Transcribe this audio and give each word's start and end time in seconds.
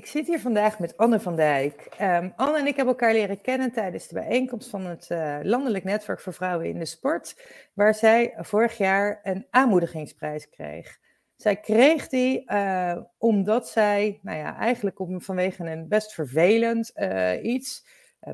Ik 0.00 0.06
zit 0.06 0.26
hier 0.26 0.40
vandaag 0.40 0.78
met 0.78 0.96
Anne 0.96 1.20
van 1.20 1.36
Dijk. 1.36 1.88
Um, 2.00 2.32
Anne 2.36 2.58
en 2.58 2.66
ik 2.66 2.76
hebben 2.76 2.94
elkaar 2.94 3.12
leren 3.12 3.40
kennen 3.40 3.72
tijdens 3.72 4.08
de 4.08 4.14
bijeenkomst 4.14 4.68
van 4.68 4.86
het 4.86 5.08
uh, 5.12 5.38
Landelijk 5.42 5.84
Netwerk 5.84 6.20
voor 6.20 6.32
Vrouwen 6.32 6.66
in 6.66 6.78
de 6.78 6.84
Sport, 6.84 7.42
waar 7.74 7.94
zij 7.94 8.34
vorig 8.38 8.78
jaar 8.78 9.20
een 9.22 9.46
aanmoedigingsprijs 9.50 10.48
kreeg. 10.48 10.98
Zij 11.36 11.56
kreeg 11.56 12.08
die 12.08 12.52
uh, 12.52 12.96
omdat 13.18 13.68
zij, 13.68 14.18
nou 14.22 14.38
ja, 14.38 14.56
eigenlijk 14.56 14.98
om, 14.98 15.22
vanwege 15.22 15.64
een 15.64 15.88
best 15.88 16.14
vervelend 16.14 16.92
uh, 16.94 17.44
iets, 17.44 17.86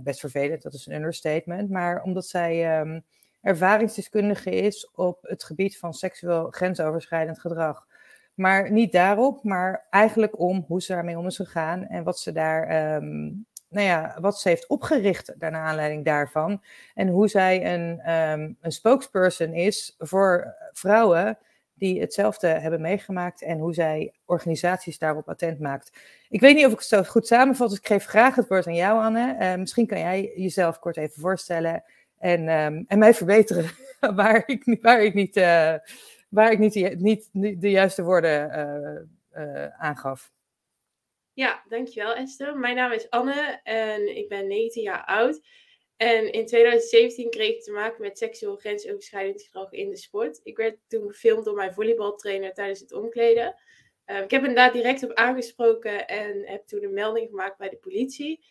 best 0.03 0.21
vervelend, 0.21 0.63
dat 0.63 0.75
is 0.75 0.87
een 0.87 0.95
understatement, 0.95 1.71
maar 1.71 2.03
omdat 2.03 2.27
zij 2.27 2.81
um, 2.81 3.05
ervaringsdeskundige 3.41 4.51
is 4.51 4.91
op 4.95 5.19
het 5.23 5.45
gebied 5.45 5.79
van 5.79 5.95
seksueel 5.95 6.51
grensoverschrijdend 6.51 7.41
gedrag. 7.41 7.87
Maar 8.37 8.71
niet 8.71 8.93
daarop, 8.93 9.45
maar 9.45 9.87
eigenlijk 9.91 10.39
om 10.39 10.65
hoe 10.69 10.83
ze 10.83 10.93
daarmee 10.93 11.19
om 11.19 11.27
is 11.27 11.37
gegaan 11.37 11.87
en 11.87 12.05
wat 12.05 12.19
ze 12.19 12.33
daar, 12.33 12.95
um, 12.95 13.47
nou 13.69 13.87
ja, 13.87 14.17
wat 14.21 14.41
ze 14.41 14.49
heeft 14.49 14.67
opgericht 14.67 15.35
naar 15.39 15.53
aanleiding 15.53 16.05
daarvan. 16.05 16.63
En 16.95 17.09
hoe 17.09 17.29
zij 17.29 17.75
een, 17.75 18.13
um, 18.13 18.57
een 18.61 18.73
spokesperson 18.73 19.53
is 19.53 19.95
voor 19.99 20.55
vrouwen 20.73 21.39
die 21.75 22.01
hetzelfde 22.01 22.47
hebben 22.47 22.81
meegemaakt 22.81 23.43
en 23.43 23.59
hoe 23.59 23.75
zij 23.75 24.13
organisaties 24.25 24.99
daarop 24.99 25.29
attent 25.29 25.61
maakt. 25.61 25.93
Ik 26.29 26.41
weet 26.41 26.55
niet 26.55 26.67
of 26.67 26.73
ik 26.73 26.79
het 26.79 26.87
zo 26.87 27.03
goed 27.03 27.27
samenvat, 27.27 27.69
dus 27.69 27.79
ik 27.79 27.87
geef 27.87 28.05
graag 28.05 28.35
het 28.35 28.49
woord 28.49 28.67
aan 28.67 28.75
jou, 28.75 29.05
Anne. 29.05 29.37
Uh, 29.41 29.55
misschien 29.55 29.87
kan 29.87 29.99
jij 29.99 30.33
jezelf 30.37 30.79
kort 30.79 30.97
even 30.97 31.21
voorstellen 31.21 31.85
en, 32.19 32.49
um, 32.49 32.85
en 32.89 32.99
mij 32.99 33.15
verbeteren 33.15 33.71
waar 34.15 34.43
ik, 34.47 34.79
waar 34.83 35.03
ik 35.03 35.15
niet. 35.15 35.37
Uh, 35.37 35.75
waar 36.29 36.53
ik 36.53 36.59
niet 36.59 36.73
de, 36.73 36.97
niet, 36.99 37.29
de 37.61 37.71
juiste 37.71 38.03
woorden 38.03 38.51
uh, 39.35 39.45
uh, 39.45 39.81
aangaf. 39.81 40.33
Ja, 41.33 41.65
dankjewel 41.69 42.15
Esther. 42.15 42.59
Mijn 42.59 42.77
naam 42.77 42.93
is 42.93 43.11
Anne 43.11 43.61
en 43.63 44.17
ik 44.17 44.29
ben 44.29 44.47
19 44.47 44.83
jaar 44.83 45.05
oud. 45.05 45.41
En 45.97 46.33
in 46.33 46.47
2017 46.47 47.31
kreeg 47.31 47.55
ik 47.55 47.63
te 47.63 47.73
maken 47.73 48.03
met 48.03 48.19
seksueel 48.19 48.57
grensoverschrijdend 48.57 49.43
gedrag 49.43 49.73
in 49.73 49.91
de 49.91 49.97
sport. 49.97 50.41
Ik 50.43 50.57
werd 50.57 50.79
toen 50.89 51.09
gefilmd 51.09 51.45
door 51.45 51.55
mijn 51.55 51.75
volleybaltrainer 51.75 52.53
tijdens 52.53 52.81
het 52.81 52.93
omkleden. 52.93 53.55
Uh, 54.07 54.21
ik 54.21 54.31
heb 54.31 54.41
inderdaad 54.41 54.73
direct 54.73 55.05
op 55.05 55.13
aangesproken 55.13 56.07
en 56.07 56.47
heb 56.47 56.67
toen 56.67 56.85
een 56.85 56.95
melding 56.95 57.29
gemaakt 57.29 57.59
bij 57.59 57.69
de 57.69 57.77
politie. 57.77 58.45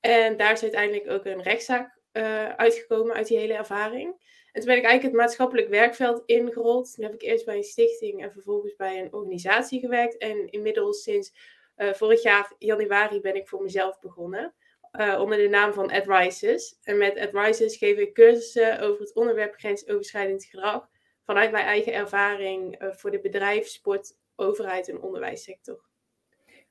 En 0.00 0.36
daar 0.36 0.52
is 0.52 0.62
uiteindelijk 0.62 1.10
ook 1.10 1.24
een 1.24 1.42
rechtszaak 1.42 1.98
uh, 2.12 2.48
uitgekomen 2.48 3.14
uit 3.14 3.26
die 3.26 3.38
hele 3.38 3.54
ervaring. 3.54 4.14
En 4.52 4.60
toen 4.60 4.68
ben 4.70 4.78
ik 4.78 4.84
eigenlijk 4.84 5.02
het 5.02 5.24
maatschappelijk 5.24 5.68
werkveld 5.68 6.22
ingerold. 6.26 6.94
Toen 6.94 7.04
heb 7.04 7.14
ik 7.14 7.22
eerst 7.22 7.44
bij 7.44 7.56
een 7.56 7.62
stichting 7.62 8.22
en 8.22 8.32
vervolgens 8.32 8.76
bij 8.76 9.00
een 9.00 9.12
organisatie 9.12 9.80
gewerkt. 9.80 10.16
En 10.16 10.50
inmiddels 10.50 11.02
sinds 11.02 11.32
uh, 11.76 11.92
vorig 11.92 12.22
jaar 12.22 12.52
januari 12.58 13.20
ben 13.20 13.36
ik 13.36 13.48
voor 13.48 13.62
mezelf 13.62 14.00
begonnen. 14.00 14.54
Uh, 15.00 15.20
onder 15.20 15.38
de 15.38 15.48
naam 15.48 15.72
van 15.72 15.90
Advices. 15.90 16.78
En 16.82 16.98
met 16.98 17.18
Advices 17.18 17.76
geef 17.76 17.98
ik 17.98 18.14
cursussen 18.14 18.80
over 18.80 19.00
het 19.00 19.14
onderwerp 19.14 19.54
grensoverschrijdend 19.54 20.44
gedrag. 20.44 20.88
Vanuit 21.24 21.50
mijn 21.50 21.64
eigen 21.64 21.92
ervaring 21.92 22.82
uh, 22.82 22.92
voor 22.92 23.10
de 23.10 23.20
bedrijf, 23.20 23.66
sport, 23.66 24.16
overheid 24.36 24.88
en 24.88 25.00
onderwijssector. 25.00 25.80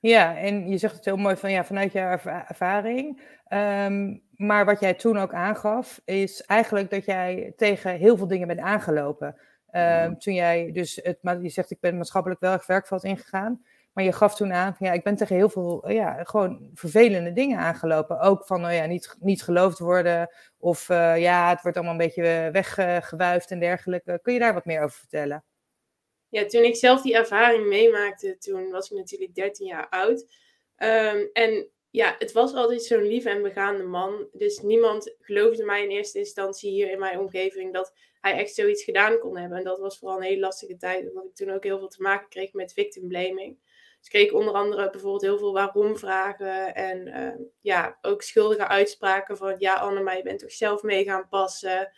Ja, 0.00 0.36
en 0.36 0.68
je 0.68 0.78
zegt 0.78 0.94
het 0.94 1.04
heel 1.04 1.16
mooi 1.16 1.36
van 1.36 1.50
ja, 1.50 1.64
vanuit 1.64 1.92
jouw 1.92 2.18
ervaring. 2.48 3.22
Um, 3.48 4.22
maar 4.42 4.64
wat 4.64 4.80
jij 4.80 4.94
toen 4.94 5.18
ook 5.18 5.34
aangaf, 5.34 6.00
is 6.04 6.42
eigenlijk 6.42 6.90
dat 6.90 7.04
jij 7.04 7.52
tegen 7.56 7.96
heel 7.96 8.16
veel 8.16 8.26
dingen 8.26 8.46
bent 8.46 8.60
aangelopen. 8.60 9.36
Um, 9.70 10.18
toen 10.18 10.34
jij 10.34 10.70
dus, 10.72 11.00
het, 11.02 11.18
je 11.42 11.48
zegt 11.48 11.70
ik 11.70 11.80
ben 11.80 11.96
maatschappelijk 11.96 12.40
wel 12.40 12.58
werkveld 12.66 13.04
ingegaan. 13.04 13.64
Maar 13.92 14.04
je 14.04 14.12
gaf 14.12 14.34
toen 14.34 14.52
aan 14.52 14.76
van 14.76 14.86
ja, 14.86 14.92
ik 14.92 15.02
ben 15.02 15.16
tegen 15.16 15.36
heel 15.36 15.48
veel 15.48 15.90
ja, 15.90 16.24
gewoon 16.24 16.70
vervelende 16.74 17.32
dingen 17.32 17.58
aangelopen. 17.58 18.20
Ook 18.20 18.46
van 18.46 18.60
nou 18.60 18.72
ja, 18.72 18.86
niet, 18.86 19.16
niet 19.20 19.42
geloofd 19.42 19.78
worden. 19.78 20.30
Of 20.58 20.88
uh, 20.88 21.18
ja, 21.18 21.48
het 21.48 21.62
wordt 21.62 21.76
allemaal 21.76 21.94
een 21.94 22.06
beetje 22.06 22.48
weggewuifd 22.52 23.50
en 23.50 23.60
dergelijke. 23.60 24.18
Kun 24.22 24.32
je 24.32 24.38
daar 24.38 24.54
wat 24.54 24.64
meer 24.64 24.82
over 24.82 24.98
vertellen? 24.98 25.44
Ja, 26.28 26.46
toen 26.46 26.64
ik 26.64 26.76
zelf 26.76 27.02
die 27.02 27.16
ervaring 27.16 27.68
meemaakte, 27.68 28.38
toen 28.38 28.70
was 28.70 28.90
ik 28.90 28.96
natuurlijk 28.96 29.34
13 29.34 29.66
jaar 29.66 29.88
oud. 29.88 30.26
Um, 30.76 31.30
en 31.32 31.68
ja, 31.92 32.14
het 32.18 32.32
was 32.32 32.54
altijd 32.54 32.84
zo'n 32.84 33.02
lieve 33.02 33.28
en 33.28 33.42
begaande 33.42 33.82
man. 33.82 34.28
Dus 34.32 34.60
niemand 34.60 35.14
geloofde 35.20 35.64
mij 35.64 35.82
in 35.82 35.90
eerste 35.90 36.18
instantie 36.18 36.70
hier 36.70 36.90
in 36.90 36.98
mijn 36.98 37.18
omgeving 37.18 37.72
dat 37.72 37.92
hij 38.20 38.38
echt 38.38 38.54
zoiets 38.54 38.84
gedaan 38.84 39.18
kon 39.18 39.36
hebben. 39.36 39.58
En 39.58 39.64
dat 39.64 39.78
was 39.78 39.98
vooral 39.98 40.16
een 40.16 40.22
hele 40.22 40.40
lastige 40.40 40.76
tijd, 40.76 41.08
omdat 41.08 41.24
ik 41.24 41.34
toen 41.34 41.50
ook 41.50 41.64
heel 41.64 41.78
veel 41.78 41.88
te 41.88 42.02
maken 42.02 42.28
kreeg 42.28 42.52
met 42.52 42.72
victim 42.72 43.08
blaming. 43.08 43.58
Dus 43.64 44.06
ik 44.06 44.10
kreeg 44.10 44.32
onder 44.32 44.54
andere 44.54 44.90
bijvoorbeeld 44.90 45.22
heel 45.22 45.38
veel 45.38 45.52
waarom 45.52 45.96
vragen 45.96 46.74
en 46.74 47.06
uh, 47.06 47.46
ja, 47.60 47.98
ook 48.00 48.22
schuldige 48.22 48.68
uitspraken 48.68 49.36
van 49.36 49.54
ja 49.58 49.74
Anne, 49.74 50.00
maar 50.00 50.16
je 50.16 50.22
bent 50.22 50.38
toch 50.38 50.52
zelf 50.52 50.82
mee 50.82 51.04
gaan 51.04 51.28
passen. 51.28 51.92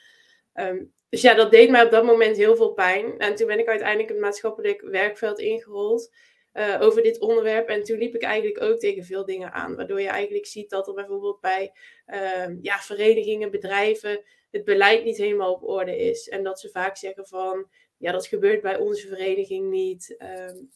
Um, 0.55 0.93
dus 1.09 1.23
ja, 1.23 1.35
dat 1.35 1.51
deed 1.51 1.71
mij 1.71 1.85
op 1.85 1.91
dat 1.91 2.05
moment 2.05 2.37
heel 2.37 2.57
veel 2.57 2.73
pijn. 2.73 3.19
En 3.19 3.35
toen 3.35 3.47
ben 3.47 3.59
ik 3.59 3.69
uiteindelijk 3.69 4.09
het 4.09 4.19
maatschappelijk 4.19 4.81
werkveld 4.81 5.39
ingerold 5.39 6.15
uh, 6.55 6.77
over 6.81 7.03
dit 7.03 7.21
onderwerp. 7.21 7.69
En 7.69 7.83
toen 7.83 7.99
liep 7.99 8.15
ik 8.15 8.23
eigenlijk 8.23 8.63
ook 8.63 8.79
tegen 8.79 9.05
veel 9.05 9.25
dingen 9.25 9.53
aan. 9.53 9.77
Waardoor 9.77 10.01
je 10.01 10.09
eigenlijk 10.09 10.47
ziet 10.47 10.71
dat 10.71 10.89
er 10.89 10.95
bijvoorbeeld 10.95 11.41
bij 11.41 11.73
uh, 12.07 12.63
ja, 12.63 12.79
verenigingen, 12.79 13.51
bedrijven, 13.51 14.23
het 14.51 14.65
beleid 14.65 15.05
niet 15.05 15.17
helemaal 15.17 15.53
op 15.53 15.69
orde 15.69 15.97
is. 15.97 16.29
En 16.29 16.43
dat 16.43 16.61
ze 16.61 16.71
vaak 16.71 16.97
zeggen 16.97 17.27
van, 17.27 17.69
ja, 17.97 18.13
dat 18.13 18.27
gebeurt 18.27 18.63
bij 18.63 18.79
onze 18.79 19.09
vereniging 19.09 19.71
niet. 19.71 20.17
Um, 20.49 20.71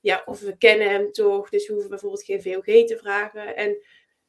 ja, 0.00 0.22
of 0.26 0.40
we 0.40 0.56
kennen 0.56 0.90
hem 0.90 1.12
toch, 1.12 1.48
dus 1.48 1.66
we 1.66 1.72
hoeven 1.72 1.90
bijvoorbeeld 1.90 2.24
geen 2.24 2.42
VOG 2.42 2.64
te 2.64 2.98
vragen. 2.98 3.56
En 3.56 3.82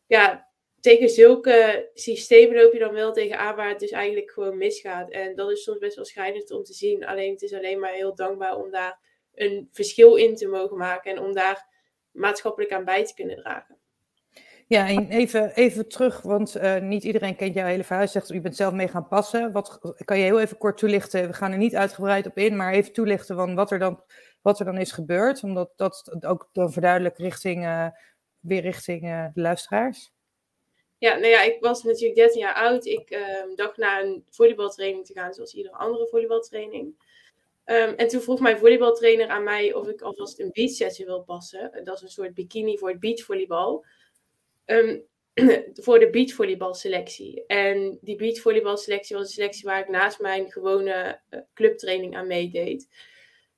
ja, 0.07 0.49
tegen 0.79 1.09
zulke 1.09 1.89
systemen 1.93 2.55
loop 2.55 2.73
je 2.73 2.79
dan 2.79 2.93
wel 2.93 3.13
tegenaan 3.13 3.55
waar 3.55 3.69
het 3.69 3.79
dus 3.79 3.91
eigenlijk 3.91 4.31
gewoon 4.31 4.57
misgaat. 4.57 5.09
En 5.09 5.35
dat 5.35 5.51
is 5.51 5.63
soms 5.63 5.77
best 5.77 5.95
wel 5.95 6.05
schrijnend 6.05 6.51
om 6.51 6.63
te 6.63 6.73
zien. 6.73 7.05
Alleen 7.05 7.31
het 7.31 7.41
is 7.41 7.53
alleen 7.53 7.79
maar 7.79 7.93
heel 7.93 8.15
dankbaar 8.15 8.57
om 8.57 8.71
daar 8.71 8.99
een 9.35 9.69
verschil 9.71 10.15
in 10.15 10.35
te 10.35 10.47
mogen 10.47 10.77
maken 10.77 11.11
en 11.11 11.19
om 11.19 11.33
daar 11.33 11.67
maatschappelijk 12.11 12.71
aan 12.71 12.85
bij 12.85 13.05
te 13.05 13.13
kunnen 13.13 13.35
dragen. 13.35 13.79
Ja, 14.71 14.87
en 14.87 15.09
even, 15.09 15.55
even 15.55 15.87
terug, 15.87 16.21
want 16.21 16.55
uh, 16.55 16.77
niet 16.77 17.03
iedereen 17.03 17.35
kent 17.35 17.53
jouw 17.53 17.65
hele 17.65 17.83
verhaal. 17.83 18.03
Je 18.03 18.09
zegt, 18.09 18.27
je 18.27 18.41
bent 18.41 18.55
zelf 18.55 18.73
mee 18.73 18.87
gaan 18.87 19.07
passen. 19.07 19.51
Wat, 19.51 19.95
kan 20.05 20.17
je 20.17 20.23
heel 20.23 20.39
even 20.39 20.57
kort 20.57 20.77
toelichten? 20.77 21.27
We 21.27 21.33
gaan 21.33 21.51
er 21.51 21.57
niet 21.57 21.75
uitgebreid 21.75 22.25
op 22.25 22.37
in, 22.37 22.55
maar 22.55 22.73
even 22.73 22.93
toelichten 22.93 23.35
van 23.35 23.55
wat 23.55 23.71
er 23.71 23.79
dan, 23.79 24.03
wat 24.41 24.59
er 24.59 24.65
dan 24.65 24.77
is 24.77 24.91
gebeurd. 24.91 25.43
Omdat 25.43 25.71
dat 25.75 26.17
ook 26.27 26.49
dan 26.51 26.71
verduidelijkt 26.71 27.17
richting, 27.17 27.63
uh, 27.63 27.87
weer 28.39 28.61
richting 28.61 29.03
uh, 29.03 29.25
de 29.33 29.41
luisteraars. 29.41 30.11
Ja, 30.97 31.13
nou 31.15 31.27
ja, 31.27 31.41
ik 31.41 31.57
was 31.59 31.83
natuurlijk 31.83 32.15
13 32.15 32.39
jaar 32.39 32.55
oud. 32.55 32.85
Ik 32.85 33.11
uh, 33.11 33.55
dacht 33.55 33.77
naar 33.77 34.03
een 34.03 34.25
volleybaltraining 34.29 35.05
te 35.05 35.13
gaan, 35.13 35.33
zoals 35.33 35.53
iedere 35.53 35.75
andere 35.75 36.07
volleybaltraining. 36.07 36.95
Um, 37.71 37.95
en 37.95 38.07
toen 38.07 38.21
vroeg 38.21 38.39
mijn 38.39 38.57
volleybaltrainer 38.57 39.27
aan 39.27 39.43
mij 39.43 39.73
of 39.73 39.87
ik 39.87 40.01
alvast 40.01 40.39
een 40.39 40.49
beachsetje 40.51 41.05
wil 41.05 41.23
passen. 41.23 41.81
Dat 41.83 41.95
is 41.95 42.01
een 42.01 42.09
soort 42.09 42.33
bikini 42.33 42.77
voor 42.77 42.89
het 42.89 42.99
beachvolleybal. 42.99 43.85
Um, 44.65 45.05
voor 45.85 45.99
de 45.99 46.09
beachvolleybalselectie. 46.09 47.45
En 47.45 47.97
die 48.01 48.15
beachvolleybalselectie 48.15 49.15
was 49.15 49.25
een 49.25 49.33
selectie 49.33 49.63
waar 49.63 49.79
ik 49.79 49.89
naast 49.89 50.19
mijn 50.19 50.51
gewone 50.51 51.21
uh, 51.29 51.39
clubtraining 51.53 52.15
aan 52.15 52.27
meedeed. 52.27 52.87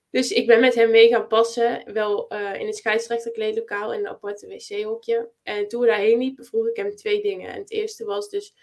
Dus 0.09 0.31
ik 0.31 0.47
ben 0.47 0.59
met 0.59 0.75
hem 0.75 0.91
mee 0.91 1.07
gaan 1.07 1.27
passen, 1.27 1.93
wel 1.93 2.33
uh, 2.33 2.59
in 2.59 2.65
het 2.65 2.75
scheidsrechterkleedlokaal 2.75 3.93
in 3.93 3.99
een 3.99 4.07
aparte 4.07 4.47
wc-hokje. 4.47 5.29
En 5.43 5.67
toen 5.67 5.81
we 5.81 5.87
daarheen 5.87 6.19
liepen, 6.19 6.45
vroeg 6.45 6.67
ik 6.67 6.75
hem 6.75 6.95
twee 6.95 7.21
dingen. 7.21 7.49
En 7.49 7.59
het 7.59 7.71
eerste 7.71 8.05
was 8.05 8.29
dus 8.29 8.53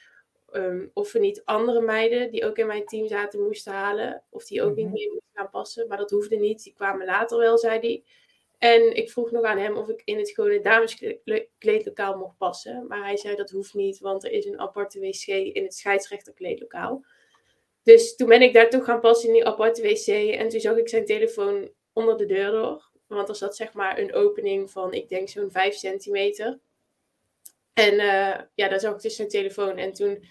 um, 0.52 0.90
of 0.94 1.12
we 1.12 1.18
niet 1.18 1.42
andere 1.44 1.80
meiden 1.80 2.30
die 2.30 2.44
ook 2.44 2.58
in 2.58 2.66
mijn 2.66 2.84
team 2.84 3.08
zaten 3.08 3.42
moesten 3.42 3.72
halen. 3.72 4.22
Of 4.30 4.44
die 4.44 4.62
ook 4.62 4.68
mm 4.68 4.74
-hmm. 4.74 4.84
niet 4.84 4.92
meer 4.92 5.10
moesten 5.12 5.30
gaan 5.34 5.50
passen. 5.50 5.88
Maar 5.88 5.98
dat 5.98 6.10
hoefde 6.10 6.36
niet. 6.36 6.62
Die 6.62 6.74
kwamen 6.74 7.06
later 7.06 7.38
wel, 7.38 7.58
zei 7.58 7.78
hij. 7.78 8.02
En 8.58 8.94
ik 8.96 9.10
vroeg 9.10 9.30
nog 9.30 9.44
aan 9.44 9.58
hem 9.58 9.76
of 9.76 9.88
ik 9.88 10.02
in 10.04 10.18
het 10.18 10.30
gewone 10.30 10.60
dameskleedlokaal 10.60 12.16
mocht 12.16 12.36
passen. 12.36 12.86
Maar 12.88 13.04
hij 13.04 13.16
zei 13.16 13.36
dat 13.36 13.50
hoeft 13.50 13.74
niet, 13.74 13.98
want 13.98 14.24
er 14.24 14.30
is 14.32 14.44
een 14.44 14.60
aparte 14.60 15.00
wc 15.00 15.26
in 15.26 15.62
het 15.62 15.74
scheidsrechterkleedlokaal. 15.74 17.04
Dus 17.82 18.16
toen 18.16 18.28
ben 18.28 18.42
ik 18.42 18.52
daar 18.52 18.70
toch 18.70 18.84
gaan 18.84 19.00
passen 19.00 19.28
in 19.28 19.34
die 19.34 19.46
aparte 19.46 19.82
wc. 19.82 20.06
En 20.34 20.48
toen 20.48 20.60
zag 20.60 20.76
ik 20.76 20.88
zijn 20.88 21.04
telefoon 21.04 21.70
onder 21.92 22.16
de 22.16 22.26
deur 22.26 22.50
door. 22.50 22.90
Want 23.06 23.28
er 23.28 23.36
zat 23.36 23.56
zeg 23.56 23.72
maar 23.72 23.98
een 23.98 24.14
opening 24.14 24.70
van, 24.70 24.92
ik 24.92 25.08
denk 25.08 25.28
zo'n 25.28 25.50
5 25.50 25.74
centimeter. 25.74 26.58
En 27.72 27.94
uh, 27.94 28.40
ja, 28.54 28.68
daar 28.68 28.80
zag 28.80 28.94
ik 28.94 29.00
dus 29.00 29.16
zijn 29.16 29.28
telefoon. 29.28 29.76
En 29.76 29.92
toen 29.92 30.24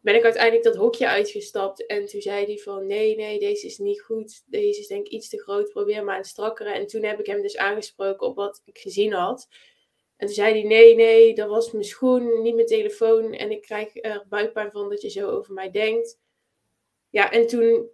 ben 0.00 0.14
ik 0.14 0.24
uiteindelijk 0.24 0.64
dat 0.64 0.76
hokje 0.76 1.08
uitgestapt. 1.08 1.86
En 1.86 2.06
toen 2.06 2.20
zei 2.20 2.44
hij 2.44 2.58
van, 2.58 2.86
nee, 2.86 3.16
nee, 3.16 3.38
deze 3.38 3.66
is 3.66 3.78
niet 3.78 4.02
goed. 4.02 4.42
Deze 4.46 4.80
is 4.80 4.86
denk 4.86 5.06
ik 5.06 5.12
iets 5.12 5.28
te 5.28 5.42
groot. 5.42 5.68
Probeer 5.68 6.04
maar 6.04 6.18
een 6.18 6.24
strakkere. 6.24 6.70
En 6.70 6.86
toen 6.86 7.02
heb 7.02 7.18
ik 7.20 7.26
hem 7.26 7.42
dus 7.42 7.56
aangesproken 7.56 8.26
op 8.26 8.36
wat 8.36 8.62
ik 8.64 8.78
gezien 8.78 9.12
had. 9.12 9.48
En 10.16 10.26
toen 10.26 10.34
zei 10.34 10.52
hij, 10.52 10.62
nee, 10.62 10.94
nee, 10.94 11.34
dat 11.34 11.48
was 11.48 11.72
mijn 11.72 11.84
schoen, 11.84 12.42
niet 12.42 12.54
mijn 12.54 12.66
telefoon. 12.66 13.32
En 13.32 13.50
ik 13.50 13.62
krijg 13.62 13.90
er 13.94 14.26
buikpijn 14.28 14.70
van 14.70 14.88
dat 14.88 15.02
je 15.02 15.10
zo 15.10 15.28
over 15.28 15.54
mij 15.54 15.70
denkt. 15.70 16.18
Ja, 17.10 17.32
en 17.32 17.46
toen 17.46 17.90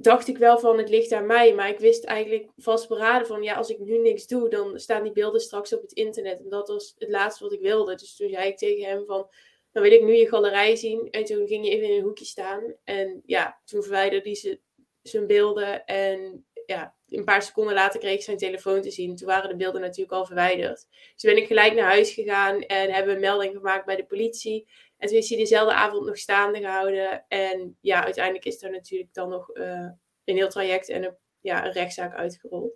dacht 0.00 0.28
ik 0.28 0.38
wel 0.38 0.58
van 0.58 0.78
het 0.78 0.88
ligt 0.88 1.12
aan 1.12 1.26
mij. 1.26 1.54
Maar 1.54 1.68
ik 1.68 1.78
wist 1.78 2.04
eigenlijk 2.04 2.48
vastberaden 2.56 3.26
van 3.26 3.42
ja, 3.42 3.54
als 3.54 3.70
ik 3.70 3.78
nu 3.78 3.98
niks 3.98 4.26
doe, 4.26 4.48
dan 4.48 4.78
staan 4.78 5.02
die 5.02 5.12
beelden 5.12 5.40
straks 5.40 5.74
op 5.74 5.82
het 5.82 5.92
internet. 5.92 6.40
En 6.40 6.48
dat 6.48 6.68
was 6.68 6.94
het 6.98 7.08
laatste 7.08 7.44
wat 7.44 7.52
ik 7.52 7.60
wilde. 7.60 7.94
Dus 7.94 8.16
toen 8.16 8.28
zei 8.28 8.48
ik 8.48 8.56
tegen 8.56 8.88
hem 8.88 9.04
van 9.06 9.28
dan 9.72 9.82
wil 9.82 9.92
ik 9.92 10.02
nu 10.02 10.12
je 10.12 10.28
galerij 10.28 10.76
zien. 10.76 11.10
En 11.10 11.24
toen 11.24 11.46
ging 11.46 11.64
je 11.64 11.70
even 11.70 11.88
in 11.88 11.96
een 11.96 12.02
hoekje 12.02 12.24
staan. 12.24 12.74
En 12.84 13.22
ja, 13.26 13.60
toen 13.64 13.82
verwijderde 13.82 14.30
hij 14.30 14.60
zijn 15.02 15.26
beelden. 15.26 15.84
En 15.84 16.46
ja, 16.66 16.94
een 17.08 17.24
paar 17.24 17.42
seconden 17.42 17.74
later 17.74 18.00
kreeg 18.00 18.14
ik 18.14 18.22
zijn 18.22 18.36
telefoon 18.36 18.82
te 18.82 18.90
zien. 18.90 19.16
Toen 19.16 19.26
waren 19.26 19.50
de 19.50 19.56
beelden 19.56 19.80
natuurlijk 19.80 20.12
al 20.12 20.26
verwijderd. 20.26 20.86
Dus 20.90 21.22
ben 21.22 21.36
ik 21.36 21.46
gelijk 21.46 21.74
naar 21.74 21.90
huis 21.90 22.12
gegaan 22.12 22.60
en 22.60 22.90
hebben 22.90 23.14
een 23.14 23.20
melding 23.20 23.54
gemaakt 23.56 23.86
bij 23.86 23.96
de 23.96 24.06
politie. 24.06 24.68
En 24.98 25.08
toen 25.08 25.16
is 25.16 25.28
hij 25.28 25.38
dezelfde 25.38 25.74
avond 25.74 26.06
nog 26.06 26.18
staande 26.18 26.58
gehouden. 26.58 27.24
En 27.28 27.78
ja, 27.80 28.04
uiteindelijk 28.04 28.44
is 28.44 28.62
er 28.62 28.70
natuurlijk 28.70 29.14
dan 29.14 29.28
nog 29.28 29.56
uh, 29.56 29.88
een 30.24 30.36
heel 30.36 30.48
traject 30.48 30.88
en 30.88 31.04
een, 31.04 31.16
ja, 31.40 31.66
een 31.66 31.72
rechtszaak 31.72 32.14
uitgerold. 32.14 32.72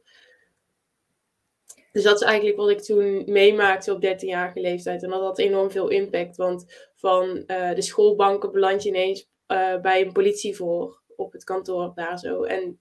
Dus 1.93 2.03
dat 2.03 2.21
is 2.21 2.27
eigenlijk 2.27 2.57
wat 2.57 2.71
ik 2.71 2.81
toen 2.81 3.23
meemaakte 3.27 3.93
op 3.93 4.05
13-jarige 4.05 4.61
leeftijd. 4.61 5.03
En 5.03 5.11
dat 5.11 5.21
had 5.21 5.39
enorm 5.39 5.71
veel 5.71 5.89
impact. 5.89 6.37
Want 6.37 6.91
van 6.97 7.45
uh, 7.47 7.75
de 7.75 7.83
schoolbanken 7.83 8.53
beland 8.53 8.83
je 8.83 8.89
ineens 8.89 9.29
uh, 9.49 9.81
bij 9.81 10.01
een 10.01 10.13
politievoor 10.13 11.03
op 11.17 11.33
het 11.33 11.45
kantoor 11.45 11.93
daar 11.95 12.19
zo. 12.19 12.43
En 12.43 12.81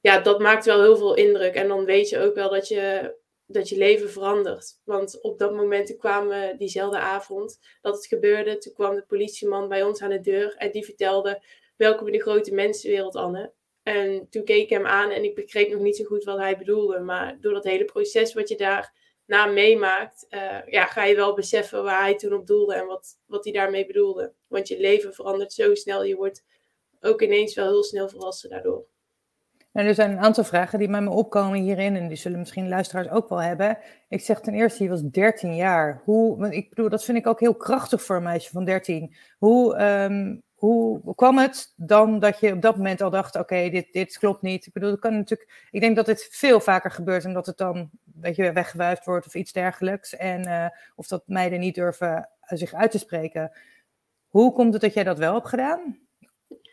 ja, 0.00 0.20
dat 0.20 0.40
maakt 0.40 0.64
wel 0.64 0.82
heel 0.82 0.96
veel 0.96 1.14
indruk. 1.14 1.54
En 1.54 1.68
dan 1.68 1.84
weet 1.84 2.08
je 2.08 2.18
ook 2.18 2.34
wel 2.34 2.50
dat 2.50 2.68
je, 2.68 3.14
dat 3.46 3.68
je 3.68 3.76
leven 3.76 4.10
verandert. 4.10 4.80
Want 4.84 5.20
op 5.20 5.38
dat 5.38 5.54
moment 5.54 5.96
kwamen 5.96 6.58
diezelfde 6.58 6.98
avond 6.98 7.58
dat 7.80 7.94
het 7.94 8.06
gebeurde. 8.06 8.58
Toen 8.58 8.72
kwam 8.72 8.94
de 8.94 9.04
politieman 9.06 9.68
bij 9.68 9.82
ons 9.82 10.02
aan 10.02 10.10
de 10.10 10.20
deur 10.20 10.54
en 10.56 10.70
die 10.70 10.84
vertelde: 10.84 11.42
Welkom 11.76 12.06
in 12.06 12.12
de 12.12 12.22
grote 12.22 12.54
mensenwereld, 12.54 13.16
Anne. 13.16 13.52
En 13.82 14.26
toen 14.30 14.44
keek 14.44 14.62
ik 14.62 14.70
hem 14.70 14.86
aan 14.86 15.10
en 15.10 15.24
ik 15.24 15.34
begreep 15.34 15.70
nog 15.70 15.80
niet 15.80 15.96
zo 15.96 16.04
goed 16.04 16.24
wat 16.24 16.38
hij 16.38 16.58
bedoelde. 16.58 16.98
Maar 16.98 17.40
door 17.40 17.52
dat 17.52 17.64
hele 17.64 17.84
proces 17.84 18.34
wat 18.34 18.48
je 18.48 18.56
daarna 18.56 19.52
meemaakt, 19.52 20.26
uh, 20.30 20.66
ja, 20.66 20.86
ga 20.86 21.04
je 21.04 21.14
wel 21.14 21.34
beseffen 21.34 21.82
waar 21.82 22.00
hij 22.00 22.16
toen 22.16 22.32
op 22.32 22.46
doelde 22.46 22.74
en 22.74 22.86
wat, 22.86 23.18
wat 23.26 23.44
hij 23.44 23.52
daarmee 23.52 23.86
bedoelde. 23.86 24.32
Want 24.46 24.68
je 24.68 24.78
leven 24.78 25.14
verandert 25.14 25.52
zo 25.52 25.74
snel. 25.74 26.04
Je 26.04 26.16
wordt 26.16 26.44
ook 27.00 27.22
ineens 27.22 27.54
wel 27.54 27.66
heel 27.66 27.84
snel 27.84 28.08
volwassen 28.08 28.50
daardoor. 28.50 28.86
En 29.76 29.86
er 29.86 29.94
zijn 29.94 30.10
een 30.10 30.20
aantal 30.20 30.44
vragen 30.44 30.78
die 30.78 30.88
bij 30.88 31.00
me 31.00 31.10
opkomen 31.10 31.58
hierin, 31.58 31.96
en 31.96 32.08
die 32.08 32.16
zullen 32.16 32.38
misschien 32.38 32.68
luisteraars 32.68 33.08
ook 33.08 33.28
wel 33.28 33.42
hebben. 33.42 33.78
Ik 34.08 34.20
zeg 34.20 34.40
ten 34.40 34.54
eerste, 34.54 34.82
je 34.82 34.88
was 34.88 35.02
13 35.02 35.54
jaar. 35.54 36.02
Hoe, 36.04 36.50
ik 36.50 36.68
bedoel, 36.68 36.88
dat 36.88 37.04
vind 37.04 37.18
ik 37.18 37.26
ook 37.26 37.40
heel 37.40 37.54
krachtig 37.54 38.02
voor 38.02 38.16
een 38.16 38.22
meisje 38.22 38.50
van 38.50 38.64
13. 38.64 39.14
Hoe, 39.38 39.82
um, 39.82 40.42
hoe 40.54 41.14
kwam 41.14 41.38
het 41.38 41.72
dan 41.76 42.18
dat 42.18 42.40
je 42.40 42.52
op 42.52 42.62
dat 42.62 42.76
moment 42.76 43.00
al 43.00 43.10
dacht, 43.10 43.36
oké, 43.36 43.68
dit, 43.68 43.92
dit 43.92 44.18
klopt 44.18 44.42
niet? 44.42 44.66
Ik 44.66 44.72
bedoel, 44.72 44.90
dat 44.90 44.98
kan 44.98 45.14
natuurlijk, 45.14 45.68
ik 45.70 45.80
denk 45.80 45.96
dat 45.96 46.06
dit 46.06 46.28
veel 46.30 46.60
vaker 46.60 46.90
gebeurt 46.90 47.24
en 47.24 47.32
dat 47.32 47.46
het 47.46 47.56
dan, 47.56 47.90
dat 48.04 48.36
je 48.36 48.52
weggewuifd 48.52 49.04
wordt 49.04 49.26
of 49.26 49.34
iets 49.34 49.52
dergelijks. 49.52 50.16
En 50.16 50.48
uh, 50.48 50.66
of 50.94 51.06
dat 51.06 51.22
meiden 51.26 51.60
niet 51.60 51.74
durven 51.74 52.28
zich 52.40 52.74
uit 52.74 52.90
te 52.90 52.98
spreken. 52.98 53.52
Hoe 54.28 54.52
komt 54.52 54.72
het 54.72 54.82
dat 54.82 54.94
jij 54.94 55.04
dat 55.04 55.18
wel 55.18 55.34
hebt 55.34 55.48
gedaan? 55.48 55.98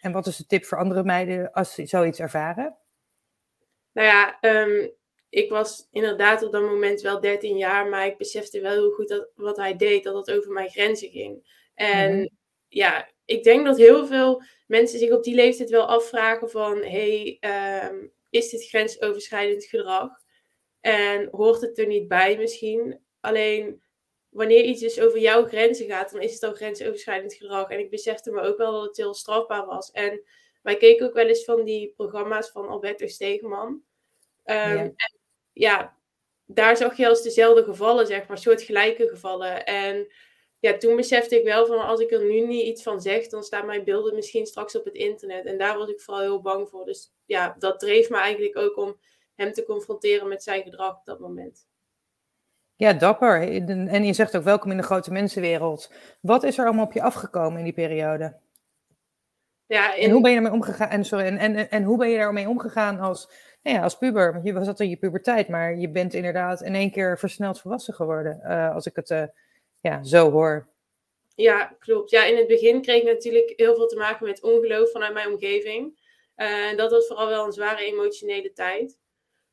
En 0.01 0.11
wat 0.11 0.27
is 0.27 0.38
de 0.38 0.45
tip 0.45 0.65
voor 0.65 0.77
andere 0.77 1.03
meiden 1.03 1.51
als 1.51 1.73
ze 1.73 1.85
zoiets 1.85 2.19
ervaren? 2.19 2.77
Nou 3.93 4.07
ja, 4.07 4.37
um, 4.41 4.91
ik 5.29 5.49
was 5.49 5.87
inderdaad 5.91 6.43
op 6.43 6.51
dat 6.51 6.61
moment 6.61 7.01
wel 7.01 7.19
13 7.19 7.57
jaar, 7.57 7.87
maar 7.87 8.05
ik 8.05 8.17
besefte 8.17 8.61
wel 8.61 8.71
heel 8.71 8.91
goed 8.91 9.07
dat 9.07 9.29
wat 9.35 9.57
hij 9.57 9.75
deed, 9.75 10.03
dat 10.03 10.15
het 10.27 10.37
over 10.37 10.51
mijn 10.51 10.69
grenzen 10.69 11.09
ging. 11.09 11.61
En 11.75 12.11
mm-hmm. 12.11 12.29
ja, 12.67 13.11
ik 13.25 13.43
denk 13.43 13.65
dat 13.65 13.77
heel 13.77 14.05
veel 14.05 14.43
mensen 14.67 14.99
zich 14.99 15.11
op 15.11 15.23
die 15.23 15.35
leeftijd 15.35 15.69
wel 15.69 15.85
afvragen 15.85 16.49
van, 16.49 16.77
hey, 16.77 17.39
um, 17.89 18.11
is 18.29 18.49
dit 18.49 18.67
grensoverschrijdend 18.67 19.65
gedrag? 19.65 20.09
En 20.81 21.27
hoort 21.31 21.61
het 21.61 21.77
er 21.77 21.87
niet 21.87 22.07
bij 22.07 22.37
misschien? 22.37 22.99
Alleen 23.19 23.81
wanneer 24.29 24.63
iets 24.63 24.81
dus 24.81 24.99
over 24.99 25.19
jouw 25.19 25.45
grenzen 25.45 25.85
gaat, 25.85 26.11
dan 26.11 26.21
is 26.21 26.33
het 26.33 26.43
al 26.43 26.53
grensoverschrijdend 26.53 27.33
gedrag. 27.33 27.69
En 27.69 27.79
ik 27.79 27.89
besefte 27.89 28.31
me 28.31 28.41
ook 28.41 28.57
wel 28.57 28.71
dat 28.71 28.85
het 28.87 28.97
heel 28.97 29.13
strafbaar 29.13 29.65
was. 29.65 29.91
En 29.91 30.23
wij 30.63 30.77
keken 30.77 31.06
ook 31.07 31.13
wel 31.13 31.27
eens 31.27 31.44
van 31.44 31.63
die 31.63 31.94
programma's 31.95 32.50
van 32.50 32.68
Alberto 32.68 33.07
Stegeman. 33.07 33.68
Um, 33.68 33.83
ja. 34.45 34.75
En 34.75 34.95
ja, 35.51 35.98
daar 36.45 36.77
zag 36.77 36.98
je 36.98 37.07
als 37.07 37.21
dezelfde 37.21 37.63
gevallen, 37.63 38.07
zeg 38.07 38.27
maar, 38.27 38.38
soortgelijke 38.38 39.07
gevallen. 39.07 39.65
En 39.65 40.07
ja, 40.60 40.77
toen 40.77 40.95
besefte 40.95 41.39
ik 41.39 41.44
wel 41.44 41.65
van 41.65 41.86
als 41.86 42.00
ik 42.00 42.12
er 42.12 42.25
nu 42.25 42.39
niet 42.39 42.65
iets 42.65 42.83
van 42.83 43.01
zeg, 43.01 43.27
dan 43.27 43.44
staan 43.44 43.65
mijn 43.65 43.83
beelden 43.83 44.15
misschien 44.15 44.45
straks 44.45 44.75
op 44.75 44.86
het 44.86 44.95
internet. 44.95 45.45
En 45.45 45.57
daar 45.57 45.77
was 45.77 45.89
ik 45.89 46.01
vooral 46.01 46.24
heel 46.24 46.42
bang 46.42 46.69
voor. 46.69 46.86
Dus 46.86 47.13
ja, 47.25 47.56
dat 47.60 47.80
dreef 47.80 48.10
me 48.10 48.18
eigenlijk 48.18 48.57
ook 48.57 48.77
om 48.77 49.00
hem 49.36 49.54
te 49.54 49.63
confronteren 49.63 50.27
met 50.27 50.44
zijn 50.44 50.63
gedrag 50.63 50.98
op 50.98 51.06
dat 51.06 51.19
moment. 51.19 51.68
Ja, 52.75 52.94
dapper. 52.94 53.42
En 53.88 54.04
je 54.04 54.13
zegt 54.13 54.38
ook 54.38 54.44
welkom 54.44 54.71
in 54.71 54.77
de 54.77 54.83
grote 54.83 55.12
mensenwereld. 55.12 55.92
Wat 56.21 56.44
is 56.44 56.57
er 56.57 56.65
allemaal 56.65 56.86
op 56.86 56.94
je 56.94 57.01
afgekomen 57.01 57.57
in 57.57 57.63
die 57.63 57.74
periode? 57.74 58.39
Ja, 59.68 59.95
En 59.95 60.12
hoe 60.12 60.21
ben 60.21 60.31
je 60.31 60.38
ermee 60.38 60.51
omgegaan? 60.51 60.89
En, 60.89 61.06
sorry, 61.06 61.25
en, 61.25 61.38
en, 61.38 61.69
en 61.69 61.83
hoe 61.83 61.98
ben 61.98 62.10
je 62.10 62.18
daarmee 62.18 62.50
omgegaan 62.50 63.00
als, 63.00 63.30
nou 63.62 63.77
ja, 63.77 63.83
als 63.83 63.98
puber? 63.98 64.39
Je 64.44 64.63
zat 64.63 64.80
in 64.80 64.89
je 64.89 64.98
puberteit, 64.98 65.48
maar 65.48 65.75
je 65.75 65.89
bent 65.89 66.13
inderdaad 66.13 66.62
in 66.62 66.75
één 66.75 66.92
keer 66.92 67.19
versneld 67.19 67.62
volwassen 67.62 67.94
geworden. 67.94 68.42
Uh, 68.44 68.74
als 68.74 68.86
ik 68.86 68.95
het 68.95 69.10
uh, 69.10 69.24
ja, 69.81 70.04
zo 70.04 70.31
hoor. 70.31 70.68
Ja, 71.36 71.75
klopt. 71.80 72.10
Ja, 72.10 72.24
in 72.24 72.38
het 72.38 72.48
begin 72.48 72.81
kreeg 72.81 73.01
ik 73.01 73.07
natuurlijk 73.07 73.54
heel 73.56 73.75
veel 73.75 73.88
te 73.88 73.98
maken 73.98 74.25
met 74.25 74.42
ongeloof 74.42 74.92
vanuit 74.92 75.13
mijn 75.13 75.31
omgeving. 75.31 76.01
Uh, 76.38 76.69
en 76.69 76.77
dat 76.77 76.92
was 76.92 77.07
vooral 77.07 77.27
wel 77.27 77.45
een 77.45 77.51
zware 77.51 77.86
emotionele 77.86 78.51
tijd. 78.54 78.98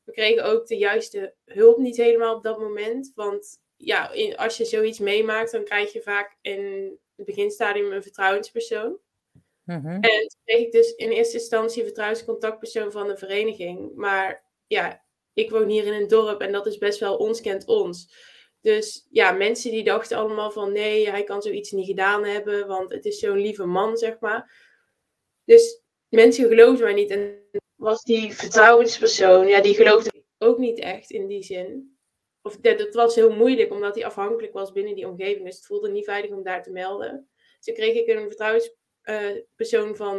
We 0.03 0.11
kregen 0.11 0.43
ook 0.43 0.67
de 0.67 0.77
juiste 0.77 1.33
hulp 1.45 1.77
niet 1.77 1.97
helemaal 1.97 2.35
op 2.35 2.43
dat 2.43 2.59
moment. 2.59 3.11
Want 3.15 3.59
ja, 3.77 4.11
in, 4.11 4.37
als 4.37 4.57
je 4.57 4.65
zoiets 4.65 4.99
meemaakt, 4.99 5.51
dan 5.51 5.63
krijg 5.63 5.93
je 5.93 6.01
vaak 6.01 6.37
in 6.41 6.91
het 7.15 7.25
beginstadium 7.25 7.91
een 7.91 8.03
vertrouwenspersoon. 8.03 8.97
Mhm. 9.63 9.87
En 9.87 10.27
toen 10.27 10.41
kreeg 10.43 10.65
ik 10.65 10.71
dus 10.71 10.95
in 10.95 11.09
eerste 11.09 11.37
instantie 11.37 11.83
vertrouwenscontactpersoon 11.83 12.91
van 12.91 13.07
de 13.07 13.17
vereniging. 13.17 13.95
Maar 13.95 14.45
ja, 14.67 15.03
ik 15.33 15.49
woon 15.49 15.69
hier 15.69 15.85
in 15.85 15.93
een 15.93 16.07
dorp 16.07 16.41
en 16.41 16.51
dat 16.51 16.67
is 16.67 16.77
best 16.77 16.99
wel 16.99 17.17
ons 17.17 17.41
kent 17.41 17.65
ons. 17.65 18.15
Dus 18.61 19.07
ja, 19.09 19.31
mensen 19.31 19.71
die 19.71 19.83
dachten 19.83 20.17
allemaal 20.17 20.51
van 20.51 20.71
nee, 20.71 21.09
hij 21.09 21.23
kan 21.23 21.41
zoiets 21.41 21.71
niet 21.71 21.85
gedaan 21.85 22.25
hebben, 22.25 22.67
want 22.67 22.91
het 22.91 23.05
is 23.05 23.19
zo'n 23.19 23.37
lieve 23.37 23.65
man, 23.65 23.97
zeg 23.97 24.19
maar. 24.19 24.69
Dus 25.45 25.81
mensen 26.09 26.47
geloofden 26.47 26.85
mij 26.85 26.93
niet. 26.93 27.09
En 27.09 27.49
was 27.75 28.03
die 28.03 28.33
vertrouwenspersoon, 28.33 29.47
ja, 29.47 29.61
die 29.61 29.75
geloofde 29.75 30.23
ook 30.37 30.57
niet 30.57 30.79
echt 30.79 31.11
in 31.11 31.27
die 31.27 31.43
zin. 31.43 31.97
Of 32.41 32.57
dat, 32.57 32.77
dat 32.77 32.93
was 32.93 33.15
heel 33.15 33.35
moeilijk, 33.35 33.71
omdat 33.71 33.95
hij 33.95 34.05
afhankelijk 34.05 34.53
was 34.53 34.71
binnen 34.71 34.95
die 34.95 35.07
omgeving. 35.07 35.45
Dus 35.45 35.55
het 35.55 35.65
voelde 35.65 35.89
niet 35.89 36.05
veilig 36.05 36.31
om 36.31 36.43
daar 36.43 36.63
te 36.63 36.71
melden. 36.71 37.29
Dus 37.55 37.65
toen 37.65 37.73
kreeg 37.73 37.95
ik 37.95 38.07
een 38.07 38.27
vertrouwens 38.27 38.75
uh, 39.11 39.41
persoon 39.55 39.95
van 39.95 40.17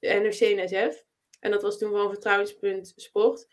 NOC-NSF. 0.00 1.04
En 1.40 1.50
dat 1.50 1.62
was 1.62 1.78
toen 1.78 1.90
van 1.90 2.10
Vertrouwenspunt 2.10 2.92
Sport. 2.96 3.46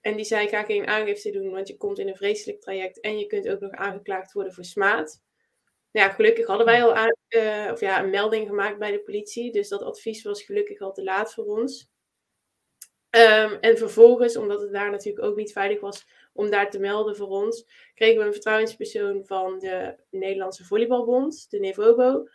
En 0.00 0.16
die 0.16 0.24
zei, 0.24 0.48
ga 0.48 0.64
geen 0.64 0.86
aangifte 0.86 1.30
doen, 1.30 1.50
want 1.50 1.68
je 1.68 1.76
komt 1.76 1.98
in 1.98 2.08
een 2.08 2.16
vreselijk 2.16 2.60
traject 2.60 3.00
en 3.00 3.18
je 3.18 3.26
kunt 3.26 3.48
ook 3.48 3.60
nog 3.60 3.70
aangeklaagd 3.70 4.32
worden 4.32 4.52
voor 4.52 4.64
smaad. 4.64 5.22
Nou 5.92 6.06
ja, 6.06 6.12
gelukkig 6.12 6.46
hadden 6.46 6.66
wij 6.66 6.82
al 6.82 6.94
aan, 6.94 7.16
uh, 7.28 7.68
of 7.72 7.80
ja, 7.80 8.02
een 8.02 8.10
melding 8.10 8.46
gemaakt 8.46 8.78
bij 8.78 8.90
de 8.90 9.02
politie, 9.02 9.52
dus 9.52 9.68
dat 9.68 9.82
advies 9.82 10.22
was 10.22 10.42
gelukkig 10.42 10.80
al 10.80 10.92
te 10.92 11.02
laat 11.02 11.34
voor 11.34 11.44
ons. 11.44 11.90
Um, 13.16 13.58
en 13.60 13.78
vervolgens, 13.78 14.36
omdat 14.36 14.60
het 14.60 14.72
daar 14.72 14.90
natuurlijk 14.90 15.24
ook 15.24 15.36
niet 15.36 15.52
veilig 15.52 15.80
was 15.80 16.06
om 16.32 16.50
daar 16.50 16.70
te 16.70 16.78
melden 16.78 17.16
voor 17.16 17.28
ons, 17.28 17.66
kregen 17.94 18.20
we 18.20 18.26
een 18.26 18.32
vertrouwenspersoon 18.32 19.24
van 19.26 19.58
de 19.58 19.96
Nederlandse 20.10 20.64
Volleybalbond, 20.64 21.50
de 21.50 21.58
NEVOBO. 21.58 22.28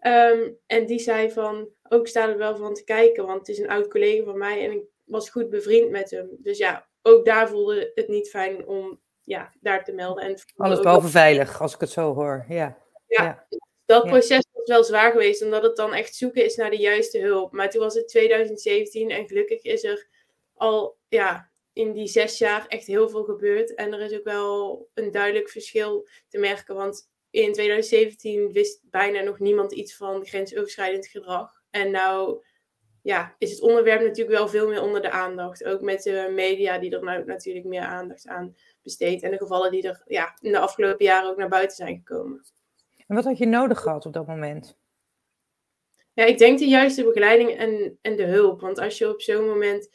Um, 0.00 0.58
en 0.66 0.86
die 0.86 0.98
zei 0.98 1.30
van, 1.30 1.68
ook 1.88 2.08
sta 2.08 2.28
er 2.28 2.38
wel 2.38 2.56
van 2.56 2.74
te 2.74 2.84
kijken, 2.84 3.26
want 3.26 3.38
het 3.38 3.48
is 3.48 3.58
een 3.58 3.70
oud 3.70 3.88
collega 3.88 4.24
van 4.24 4.38
mij 4.38 4.64
en 4.64 4.72
ik 4.72 4.82
was 5.04 5.30
goed 5.30 5.50
bevriend 5.50 5.90
met 5.90 6.10
hem. 6.10 6.28
Dus 6.38 6.58
ja, 6.58 6.88
ook 7.02 7.24
daar 7.24 7.48
voelde 7.48 7.92
het 7.94 8.08
niet 8.08 8.30
fijn 8.30 8.66
om 8.66 9.00
ja, 9.24 9.54
daar 9.60 9.84
te 9.84 9.92
melden. 9.92 10.24
En 10.24 10.36
Alles 10.56 10.80
behalve 10.80 11.08
veilig, 11.08 11.60
als 11.60 11.74
ik 11.74 11.80
het 11.80 11.90
zo 11.90 12.14
hoor. 12.14 12.44
Ja, 12.48 12.78
ja, 13.06 13.46
dat 13.84 14.06
proces 14.06 14.46
was 14.52 14.66
wel 14.66 14.84
zwaar 14.84 15.12
geweest, 15.12 15.42
omdat 15.42 15.62
het 15.62 15.76
dan 15.76 15.94
echt 15.94 16.14
zoeken 16.14 16.44
is 16.44 16.56
naar 16.56 16.70
de 16.70 16.76
juiste 16.76 17.18
hulp. 17.18 17.52
Maar 17.52 17.70
toen 17.70 17.82
was 17.82 17.94
het 17.94 18.08
2017 18.08 19.10
en 19.10 19.26
gelukkig 19.26 19.62
is 19.62 19.84
er 19.84 20.08
al 20.54 20.98
ja, 21.08 21.50
in 21.72 21.92
die 21.92 22.06
zes 22.06 22.38
jaar 22.38 22.66
echt 22.66 22.86
heel 22.86 23.08
veel 23.08 23.24
gebeurd. 23.24 23.74
En 23.74 23.92
er 23.92 24.00
is 24.00 24.18
ook 24.18 24.24
wel 24.24 24.88
een 24.94 25.10
duidelijk 25.10 25.48
verschil 25.48 26.08
te 26.28 26.38
merken, 26.38 26.74
want 26.74 27.10
in 27.30 27.52
2017 27.52 28.52
wist 28.52 28.80
bijna 28.90 29.20
nog 29.20 29.38
niemand 29.38 29.72
iets 29.72 29.96
van 29.96 30.26
grensoverschrijdend 30.26 31.06
gedrag. 31.06 31.52
En 31.70 31.90
nou 31.90 32.44
ja, 33.02 33.34
is 33.38 33.50
het 33.50 33.60
onderwerp 33.60 34.00
natuurlijk 34.00 34.38
wel 34.38 34.48
veel 34.48 34.68
meer 34.68 34.82
onder 34.82 35.02
de 35.02 35.10
aandacht. 35.10 35.64
Ook 35.64 35.80
met 35.80 36.02
de 36.02 36.32
media 36.34 36.78
die 36.78 36.96
er 36.96 37.04
nou 37.04 37.24
natuurlijk 37.24 37.66
meer 37.66 37.82
aandacht 37.82 38.26
aan 38.26 38.56
besteedt. 38.82 39.22
En 39.22 39.30
de 39.30 39.36
gevallen 39.36 39.70
die 39.70 39.82
er 39.82 40.02
ja, 40.06 40.36
in 40.40 40.52
de 40.52 40.58
afgelopen 40.58 41.04
jaren 41.04 41.30
ook 41.30 41.36
naar 41.36 41.48
buiten 41.48 41.76
zijn 41.76 41.96
gekomen. 41.96 42.44
En 43.06 43.14
wat 43.14 43.24
had 43.24 43.38
je 43.38 43.46
nodig 43.46 43.80
gehad 43.80 44.06
op 44.06 44.12
dat 44.12 44.26
moment? 44.26 44.78
Ja, 46.12 46.24
ik 46.24 46.38
denk 46.38 46.58
de 46.58 46.68
juiste 46.68 47.04
begeleiding 47.04 47.50
en, 47.50 47.98
en 48.02 48.16
de 48.16 48.24
hulp. 48.24 48.60
Want 48.60 48.78
als 48.78 48.98
je 48.98 49.08
op 49.08 49.20
zo'n 49.20 49.46
moment 49.46 49.90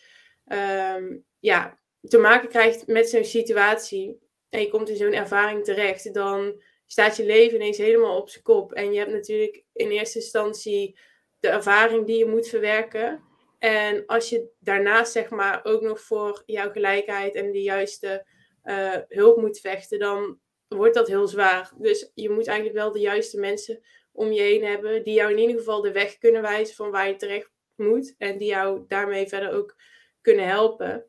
ehm, 0.46 1.18
ja, 1.40 1.80
te 2.02 2.18
maken 2.18 2.50
krijgt 2.50 2.88
met 2.88 3.10
zo'n 3.10 3.24
situatie 3.24 4.20
en 4.50 4.60
je 4.60 4.70
komt 4.70 4.90
in 4.90 4.96
zo'n 4.96 5.14
ervaring 5.14 5.64
terecht, 5.64 6.14
dan 6.14 6.62
staat 6.94 7.18
je 7.18 7.26
leven 7.26 7.56
ineens 7.56 7.78
helemaal 7.78 8.18
op 8.18 8.30
zijn 8.30 8.44
kop. 8.44 8.74
En 8.74 8.94
je 8.94 9.00
hebt 9.00 9.12
natuurlijk 9.12 9.64
in 9.74 9.90
eerste 9.90 10.20
instantie 10.20 11.00
de 11.40 11.48
ervaring 11.48 12.06
die 12.06 12.18
je 12.18 12.26
moet 12.26 12.48
verwerken. 12.48 13.24
En 13.60 14.06
als 14.06 14.30
je 14.30 14.50
daarnaast 14.60 15.12
zeg 15.12 15.30
maar 15.30 15.60
ook 15.64 15.82
nog 15.82 16.02
voor 16.02 16.44
jouw 16.46 16.72
gelijkheid 16.72 17.36
en 17.36 17.52
de 17.52 17.62
juiste 17.62 18.26
uh, 18.64 18.96
hulp 19.08 19.38
moet 19.38 19.60
vechten, 19.60 20.00
dan 20.00 20.40
wordt 20.68 20.94
dat 20.94 21.08
heel 21.08 21.28
zwaar. 21.28 21.72
Dus 21.78 22.12
je 22.14 22.30
moet 22.30 22.48
eigenlijk 22.48 22.78
wel 22.78 22.92
de 22.92 23.00
juiste 23.00 23.40
mensen 23.40 23.84
om 24.12 24.32
je 24.32 24.42
heen 24.42 24.64
hebben, 24.64 25.04
die 25.04 25.14
jou 25.14 25.32
in 25.32 25.40
ieder 25.40 25.58
geval 25.58 25.82
de 25.82 25.92
weg 25.92 26.18
kunnen 26.18 26.42
wijzen 26.42 26.76
van 26.76 26.92
waar 26.92 27.08
je 27.08 27.16
terecht 27.16 27.52
moet. 27.76 28.16
En 28.18 28.38
die 28.38 28.48
jou 28.48 28.84
daarmee 28.88 29.28
verder 29.28 29.52
ook 29.52 29.76
kunnen 30.22 30.48
helpen 30.48 31.06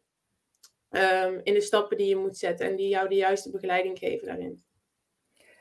um, 0.91 1.41
in 1.43 1.55
de 1.55 1.61
stappen 1.61 1.97
die 1.97 2.09
je 2.09 2.17
moet 2.17 2.37
zetten. 2.37 2.67
En 2.67 2.76
die 2.76 2.88
jou 2.88 3.09
de 3.09 3.14
juiste 3.14 3.50
begeleiding 3.50 3.99
geven 3.99 4.26
daarin. 4.26 4.63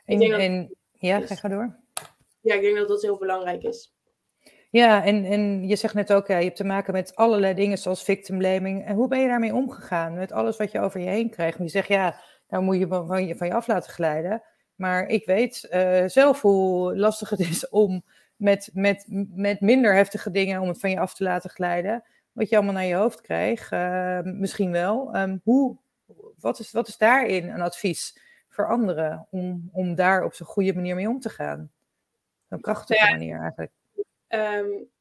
En, 0.06 0.22
en 0.22 0.76
ja, 0.92 1.22
ga 1.22 1.48
door. 1.48 1.76
Ja, 2.42 2.56
ik 2.56 2.62
denk 2.62 2.78
dat 2.78 2.88
dat 2.88 3.02
heel 3.02 3.18
belangrijk 3.18 3.64
is. 3.64 3.94
Ja, 4.70 5.04
en, 5.04 5.26
en 5.26 5.68
je 5.68 5.76
zegt 5.76 5.94
net 5.94 6.14
ook, 6.14 6.28
ja, 6.28 6.38
je 6.38 6.44
hebt 6.44 6.56
te 6.56 6.64
maken 6.64 6.94
met 6.94 7.16
allerlei 7.16 7.54
dingen 7.54 7.78
zoals 7.78 8.04
victim 8.04 8.38
blaming. 8.38 8.86
En 8.86 8.96
hoe 8.96 9.08
ben 9.08 9.20
je 9.20 9.28
daarmee 9.28 9.54
omgegaan 9.54 10.14
met 10.14 10.32
alles 10.32 10.58
wat 10.58 10.72
je 10.72 10.80
over 10.80 11.00
je 11.00 11.10
heen 11.10 11.30
krijgt? 11.30 11.58
Je 11.58 11.68
zegt, 11.68 11.88
ja, 11.88 12.22
nou 12.48 12.64
moet 12.64 12.78
je 12.78 12.88
van 12.88 13.28
je, 13.28 13.36
van 13.36 13.48
je 13.48 13.54
af 13.54 13.68
laten 13.68 13.92
glijden. 13.92 14.44
Maar 14.76 15.08
ik 15.08 15.26
weet 15.26 15.68
uh, 15.72 16.04
zelf 16.06 16.42
hoe 16.42 16.98
lastig 16.98 17.30
het 17.30 17.40
is 17.40 17.70
om 17.70 18.04
met, 18.36 18.70
met, 18.74 19.06
met 19.34 19.62
minder 19.62 19.96
heftige 19.96 20.32
dingen 20.32 20.62
om 20.62 20.68
het 20.68 20.80
van 20.80 20.90
je 20.90 21.00
af 21.00 21.14
te 21.14 21.24
laten 21.24 21.50
glijden. 21.50 22.04
Wat 22.32 22.50
je 22.50 22.56
allemaal 22.56 22.74
naar 22.74 22.86
je 22.86 22.96
hoofd 22.96 23.22
krijgt, 23.22 23.72
uh, 23.72 24.20
misschien 24.22 24.72
wel. 24.72 25.16
Um, 25.16 25.42
hoe, 25.44 25.78
wat, 26.40 26.60
is, 26.60 26.72
wat 26.72 26.88
is 26.88 26.98
daarin 26.98 27.50
een 27.50 27.62
advies 27.62 28.20
voor 28.54 28.68
anderen 28.68 29.28
om, 29.30 29.70
om 29.72 29.96
daar 29.96 30.24
op 30.24 30.34
zo'n 30.34 30.48
goede 30.48 30.74
manier 30.74 30.96
mee 30.96 31.10
om 31.10 31.20
te 31.20 31.30
gaan? 31.30 31.72
Een 32.50 32.62
krachtige 32.62 33.10
manier 33.10 33.40
eigenlijk. 33.40 33.72
Um, 34.28 34.92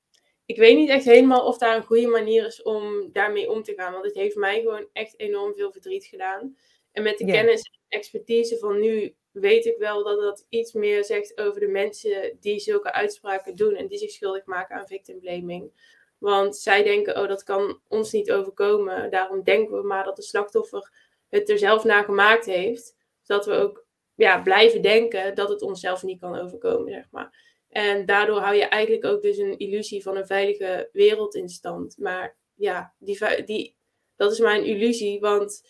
ik 0.46 0.56
weet 0.56 0.76
niet 0.76 0.88
echt 0.88 1.04
helemaal 1.04 1.46
of 1.46 1.58
daar 1.58 1.76
een 1.76 1.84
goede 1.84 2.06
manier 2.06 2.46
is 2.46 2.62
om 2.62 3.12
daarmee 3.12 3.50
om 3.50 3.62
te 3.62 3.74
gaan. 3.74 3.92
Want 3.92 4.04
het 4.04 4.14
heeft 4.14 4.36
mij 4.36 4.60
gewoon 4.60 4.86
echt 4.92 5.18
enorm 5.20 5.54
veel 5.54 5.72
verdriet 5.72 6.04
gedaan. 6.04 6.56
En 6.92 7.02
met 7.02 7.18
de 7.18 7.24
kennis 7.24 7.62
en 7.62 7.98
expertise 7.98 8.58
van 8.58 8.80
nu 8.80 9.14
weet 9.30 9.66
ik 9.66 9.76
wel 9.78 10.04
dat 10.04 10.20
dat 10.20 10.46
iets 10.48 10.72
meer 10.72 11.04
zegt 11.04 11.38
over 11.38 11.60
de 11.60 11.68
mensen 11.68 12.36
die 12.40 12.58
zulke 12.58 12.92
uitspraken 12.92 13.56
doen 13.56 13.74
en 13.74 13.86
die 13.86 13.98
zich 13.98 14.10
schuldig 14.10 14.44
maken 14.44 14.76
aan 14.76 14.86
victim 14.86 15.20
blaming. 15.20 15.70
Want 16.18 16.56
zij 16.56 16.82
denken, 16.82 17.20
oh, 17.20 17.28
dat 17.28 17.42
kan 17.42 17.80
ons 17.88 18.12
niet 18.12 18.32
overkomen. 18.32 19.10
Daarom 19.10 19.42
denken 19.42 19.76
we 19.76 19.82
maar 19.86 20.04
dat 20.04 20.16
de 20.16 20.22
slachtoffer 20.22 20.90
het 21.28 21.50
er 21.50 21.58
zelf 21.58 21.84
naar 21.84 22.04
gemaakt 22.04 22.44
heeft. 22.44 22.96
Zodat 23.22 23.46
we 23.46 23.52
ook 23.52 23.86
ja, 24.14 24.42
blijven 24.42 24.82
denken 24.82 25.34
dat 25.34 25.48
het 25.48 25.62
onszelf 25.62 26.02
niet 26.02 26.20
kan 26.20 26.38
overkomen, 26.38 26.92
zeg 26.92 27.06
maar. 27.10 27.50
En 27.68 28.06
daardoor 28.06 28.38
hou 28.38 28.54
je 28.54 28.64
eigenlijk 28.64 29.04
ook 29.04 29.22
dus 29.22 29.36
een 29.38 29.58
illusie 29.58 30.02
van 30.02 30.16
een 30.16 30.26
veilige 30.26 30.88
wereld 30.92 31.34
in 31.34 31.48
stand. 31.48 31.98
Maar 31.98 32.36
ja, 32.54 32.94
die, 32.98 33.44
die, 33.44 33.76
dat 34.16 34.32
is 34.32 34.38
maar 34.38 34.56
een 34.56 34.64
illusie, 34.64 35.20
want 35.20 35.62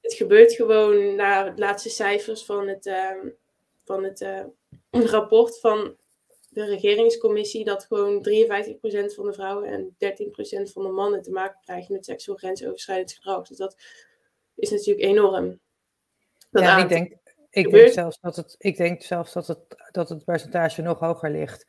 het 0.00 0.14
gebeurt 0.14 0.52
gewoon 0.52 1.14
naar 1.14 1.54
de 1.54 1.60
laatste 1.60 1.88
cijfers 1.88 2.44
van 2.44 2.68
het, 2.68 2.86
uh, 2.86 3.10
van 3.84 4.04
het 4.04 4.20
uh, 4.20 4.44
rapport 5.10 5.60
van 5.60 5.96
de 6.48 6.64
regeringscommissie 6.64 7.64
dat 7.64 7.84
gewoon 7.84 8.18
53% 8.18 8.20
van 9.14 9.26
de 9.26 9.32
vrouwen 9.32 9.68
en 9.68 9.96
13% 10.68 10.72
van 10.72 10.82
de 10.82 10.88
mannen 10.88 11.22
te 11.22 11.30
maken 11.30 11.60
krijgen 11.60 11.94
met 11.94 12.04
seksueel 12.04 12.36
grensoverschrijdend 12.36 13.12
gedrag. 13.12 13.48
Dus 13.48 13.56
dat 13.56 13.76
is 14.54 14.70
natuurlijk 14.70 15.06
enorm. 15.06 15.60
Ja, 16.60 16.78
ik 16.78 16.88
denk, 16.88 17.16
ik 17.50 17.70
denk 17.70 17.92
zelfs 17.92 18.20
dat 18.20 18.36
het, 18.36 18.54
ik 18.58 18.76
denk 18.76 19.02
zelfs 19.02 19.32
dat 19.32 19.46
het, 19.46 19.58
dat 19.90 20.08
het 20.08 20.24
percentage 20.24 20.82
nog 20.82 20.98
hoger 20.98 21.30
ligt. 21.30 21.66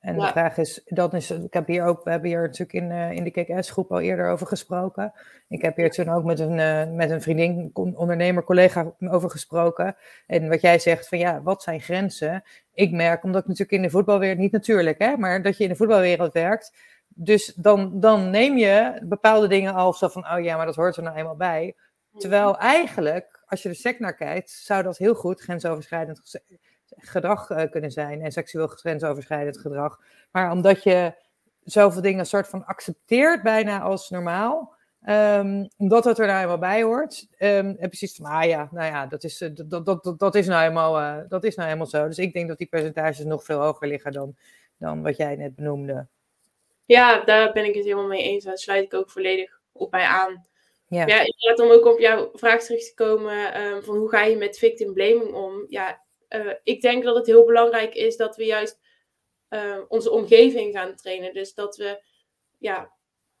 En 0.00 0.18
de 0.18 0.26
vraag 0.26 0.56
is, 0.56 0.82
dat 0.84 1.14
is, 1.14 1.30
ik 1.30 1.52
heb 1.52 1.66
hier 1.66 1.84
ook, 1.84 2.04
we 2.04 2.10
hebben 2.10 2.28
hier 2.28 2.40
natuurlijk 2.40 2.72
in, 2.72 2.90
uh, 2.90 3.10
in 3.10 3.24
de 3.24 3.30
KKS-groep 3.30 3.92
al 3.92 4.00
eerder 4.00 4.28
over 4.28 4.46
gesproken. 4.46 5.12
Ik 5.48 5.62
heb 5.62 5.76
hier 5.76 5.90
toen 5.90 6.08
ook 6.08 6.24
met 6.24 6.38
een, 6.38 6.58
uh, 6.58 6.96
met 6.96 7.10
een 7.10 7.22
vriendin, 7.22 7.70
ondernemer, 7.74 8.44
collega 8.44 8.92
over 8.98 9.30
gesproken. 9.30 9.96
En 10.26 10.48
wat 10.48 10.60
jij 10.60 10.78
zegt 10.78 11.08
van 11.08 11.18
ja, 11.18 11.42
wat 11.42 11.62
zijn 11.62 11.80
grenzen? 11.80 12.42
Ik 12.74 12.92
merk, 12.92 13.24
omdat 13.24 13.40
ik 13.42 13.48
natuurlijk 13.48 13.76
in 13.76 13.82
de 13.82 13.90
voetbalwereld, 13.90 14.38
niet 14.38 14.52
natuurlijk 14.52 14.98
hè, 14.98 15.16
maar 15.16 15.42
dat 15.42 15.56
je 15.56 15.62
in 15.62 15.70
de 15.70 15.76
voetbalwereld 15.76 16.32
werkt. 16.32 16.72
Dus 17.08 17.54
dan, 17.54 18.00
dan 18.00 18.30
neem 18.30 18.56
je 18.56 19.00
bepaalde 19.02 19.48
dingen 19.48 19.74
al 19.74 19.92
zo 19.92 20.08
van, 20.08 20.26
oh 20.32 20.42
ja, 20.44 20.56
maar 20.56 20.66
dat 20.66 20.76
hoort 20.76 20.96
er 20.96 21.02
nou 21.02 21.16
eenmaal 21.16 21.36
bij. 21.36 21.74
Terwijl 22.16 22.58
eigenlijk, 22.58 23.39
als 23.50 23.62
je 23.62 23.68
er 23.68 23.74
sec 23.74 23.98
naar 23.98 24.14
kijkt, 24.14 24.50
zou 24.50 24.82
dat 24.82 24.98
heel 24.98 25.14
goed 25.14 25.40
grensoverschrijdend 25.40 26.40
gedrag 26.86 27.50
uh, 27.50 27.62
kunnen 27.70 27.90
zijn 27.90 28.20
en 28.22 28.32
seksueel 28.32 28.66
grensoverschrijdend 28.66 29.58
gedrag. 29.58 30.00
Maar 30.30 30.50
omdat 30.50 30.82
je 30.82 31.14
zoveel 31.64 32.02
dingen 32.02 32.26
soort 32.26 32.48
van 32.48 32.64
accepteert 32.64 33.42
bijna 33.42 33.80
als 33.80 34.10
normaal, 34.10 34.74
um, 35.08 35.68
omdat 35.76 36.04
het 36.04 36.18
er 36.18 36.26
nou 36.26 36.36
helemaal 36.36 36.58
bij 36.58 36.82
hoort, 36.82 37.26
um, 37.38 37.76
heb 37.78 37.94
je 37.94 38.08
van, 38.08 38.26
ah 38.26 38.44
ja, 38.44 38.68
nou 38.70 38.86
ja, 38.86 39.06
dat 39.06 39.24
is, 39.24 39.40
uh, 39.40 39.50
dat, 39.52 39.86
dat, 39.86 40.14
dat, 40.18 40.34
is 40.34 40.46
nou 40.46 40.60
helemaal, 40.60 41.00
uh, 41.00 41.16
dat 41.28 41.44
is 41.44 41.54
nou 41.54 41.68
helemaal 41.68 41.88
zo. 41.88 42.06
Dus 42.06 42.18
ik 42.18 42.32
denk 42.32 42.48
dat 42.48 42.58
die 42.58 42.66
percentages 42.66 43.24
nog 43.24 43.44
veel 43.44 43.60
hoger 43.60 43.88
liggen 43.88 44.12
dan, 44.12 44.36
dan 44.78 45.02
wat 45.02 45.16
jij 45.16 45.36
net 45.36 45.54
benoemde. 45.54 46.06
Ja, 46.84 47.24
daar 47.24 47.52
ben 47.52 47.64
ik 47.64 47.74
het 47.74 47.84
helemaal 47.84 48.06
mee 48.06 48.22
eens. 48.22 48.44
Daar 48.44 48.58
sluit 48.58 48.84
ik 48.84 48.94
ook 48.94 49.10
volledig 49.10 49.60
op 49.72 49.90
bij 49.90 50.04
aan. 50.04 50.44
Ja, 50.90 51.06
ja 51.06 51.18
inderdaad, 51.18 51.58
om 51.58 51.70
ook 51.70 51.86
op 51.86 51.98
jouw 51.98 52.30
vraag 52.32 52.62
terug 52.62 52.84
te 52.84 52.94
komen, 52.94 53.60
um, 53.62 53.82
van 53.82 53.96
hoe 53.96 54.08
ga 54.08 54.24
je 54.24 54.36
met 54.36 54.58
victim 54.58 54.92
blaming 54.92 55.34
om? 55.34 55.64
Ja, 55.68 56.04
uh, 56.28 56.52
ik 56.62 56.80
denk 56.80 57.04
dat 57.04 57.16
het 57.16 57.26
heel 57.26 57.44
belangrijk 57.44 57.94
is 57.94 58.16
dat 58.16 58.36
we 58.36 58.44
juist 58.44 58.80
uh, 59.50 59.78
onze 59.88 60.10
omgeving 60.10 60.74
gaan 60.74 60.96
trainen. 60.96 61.34
Dus 61.34 61.54
dat 61.54 61.76
we 61.76 62.02
ja, 62.58 62.92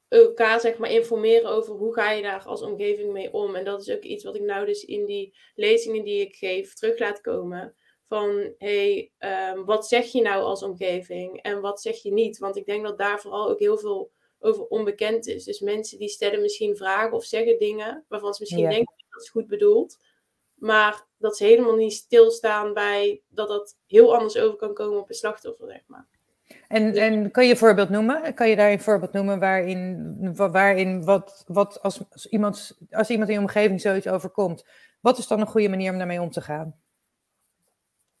elkaar 0.08 0.60
zeg 0.60 0.78
maar 0.78 0.90
informeren 0.90 1.50
over 1.50 1.74
hoe 1.74 1.94
ga 1.94 2.10
je 2.10 2.22
daar 2.22 2.42
als 2.44 2.62
omgeving 2.62 3.12
mee 3.12 3.32
om. 3.32 3.54
En 3.54 3.64
dat 3.64 3.80
is 3.80 3.90
ook 3.90 4.02
iets 4.02 4.24
wat 4.24 4.36
ik 4.36 4.42
nou 4.42 4.66
dus 4.66 4.84
in 4.84 5.06
die 5.06 5.36
lezingen 5.54 6.04
die 6.04 6.20
ik 6.20 6.34
geef 6.34 6.74
terug 6.74 6.98
laat 6.98 7.20
komen. 7.20 7.74
Van 8.06 8.54
hey, 8.58 9.12
um, 9.18 9.64
wat 9.64 9.88
zeg 9.88 10.06
je 10.12 10.22
nou 10.22 10.42
als 10.42 10.62
omgeving 10.62 11.42
en 11.42 11.60
wat 11.60 11.80
zeg 11.80 12.02
je 12.02 12.12
niet? 12.12 12.38
Want 12.38 12.56
ik 12.56 12.66
denk 12.66 12.84
dat 12.84 12.98
daar 12.98 13.20
vooral 13.20 13.48
ook 13.48 13.58
heel 13.58 13.78
veel 13.78 14.12
over 14.40 14.66
onbekend 14.66 15.26
is. 15.26 15.44
Dus 15.44 15.60
mensen 15.60 15.98
die 15.98 16.08
stellen 16.08 16.40
misschien 16.40 16.76
vragen 16.76 17.12
of 17.12 17.24
zeggen 17.24 17.58
dingen 17.58 18.04
waarvan 18.08 18.34
ze 18.34 18.40
misschien 18.40 18.68
denken 18.68 18.94
dat 19.10 19.20
het 19.20 19.28
goed 19.28 19.46
bedoeld. 19.46 19.98
Maar 20.54 21.06
dat 21.18 21.36
ze 21.36 21.44
helemaal 21.44 21.76
niet 21.76 21.92
stilstaan 21.92 22.74
bij 22.74 23.22
dat 23.28 23.48
dat 23.48 23.76
heel 23.86 24.14
anders 24.14 24.36
over 24.36 24.56
kan 24.56 24.74
komen 24.74 24.98
op 24.98 25.08
een 25.08 25.14
slachtoffer, 25.14 25.68
zeg 25.68 25.82
maar. 25.86 26.08
En, 26.68 26.92
dus- 26.92 26.96
en 26.96 27.30
kan 27.30 27.44
je 27.44 27.50
een 27.50 27.56
voorbeeld 27.56 27.88
noemen? 27.88 28.34
Kan 28.34 28.48
je 28.48 28.56
daar 28.56 28.72
een 28.72 28.80
voorbeeld 28.80 29.12
noemen 29.12 29.38
waarin, 29.38 30.34
waarin 30.34 31.04
wat, 31.04 31.44
wat 31.46 31.82
als, 31.82 32.00
als, 32.10 32.26
iemand, 32.26 32.78
als 32.90 33.10
iemand 33.10 33.28
in 33.28 33.34
je 33.34 33.40
omgeving 33.40 33.80
zoiets 33.80 34.08
overkomt, 34.08 34.64
wat 35.00 35.18
is 35.18 35.26
dan 35.26 35.40
een 35.40 35.46
goede 35.46 35.68
manier 35.68 35.92
om 35.92 35.98
daarmee 35.98 36.20
om 36.20 36.30
te 36.30 36.40
gaan? 36.40 36.80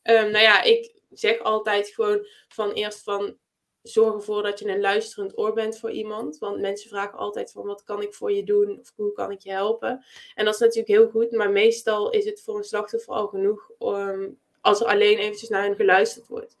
Um, 0.02 0.30
nou 0.30 0.38
ja, 0.38 0.62
ik 0.62 1.00
zeg 1.10 1.38
altijd 1.38 1.88
gewoon 1.88 2.26
van 2.48 2.70
eerst 2.70 3.02
van 3.02 3.36
zorg 3.82 4.14
ervoor 4.14 4.42
dat 4.42 4.58
je 4.58 4.68
een 4.68 4.80
luisterend 4.80 5.38
oor 5.38 5.52
bent 5.52 5.78
voor 5.78 5.90
iemand. 5.90 6.38
Want 6.38 6.60
mensen 6.60 6.88
vragen 6.88 7.18
altijd 7.18 7.52
van 7.52 7.66
wat 7.66 7.84
kan 7.84 8.02
ik 8.02 8.14
voor 8.14 8.32
je 8.32 8.44
doen 8.44 8.78
of 8.80 8.92
hoe 8.96 9.12
kan 9.12 9.30
ik 9.30 9.40
je 9.40 9.50
helpen. 9.50 10.04
En 10.34 10.44
dat 10.44 10.54
is 10.54 10.60
natuurlijk 10.60 10.88
heel 10.88 11.08
goed, 11.08 11.30
maar 11.30 11.50
meestal 11.50 12.10
is 12.10 12.24
het 12.24 12.42
voor 12.42 12.56
een 12.56 12.64
slachtoffer 12.64 13.14
al 13.14 13.26
genoeg 13.26 13.70
um, 13.78 14.38
als 14.60 14.80
er 14.80 14.86
alleen 14.86 15.18
eventjes 15.18 15.48
naar 15.48 15.62
hen 15.62 15.76
geluisterd 15.76 16.26
wordt. 16.26 16.56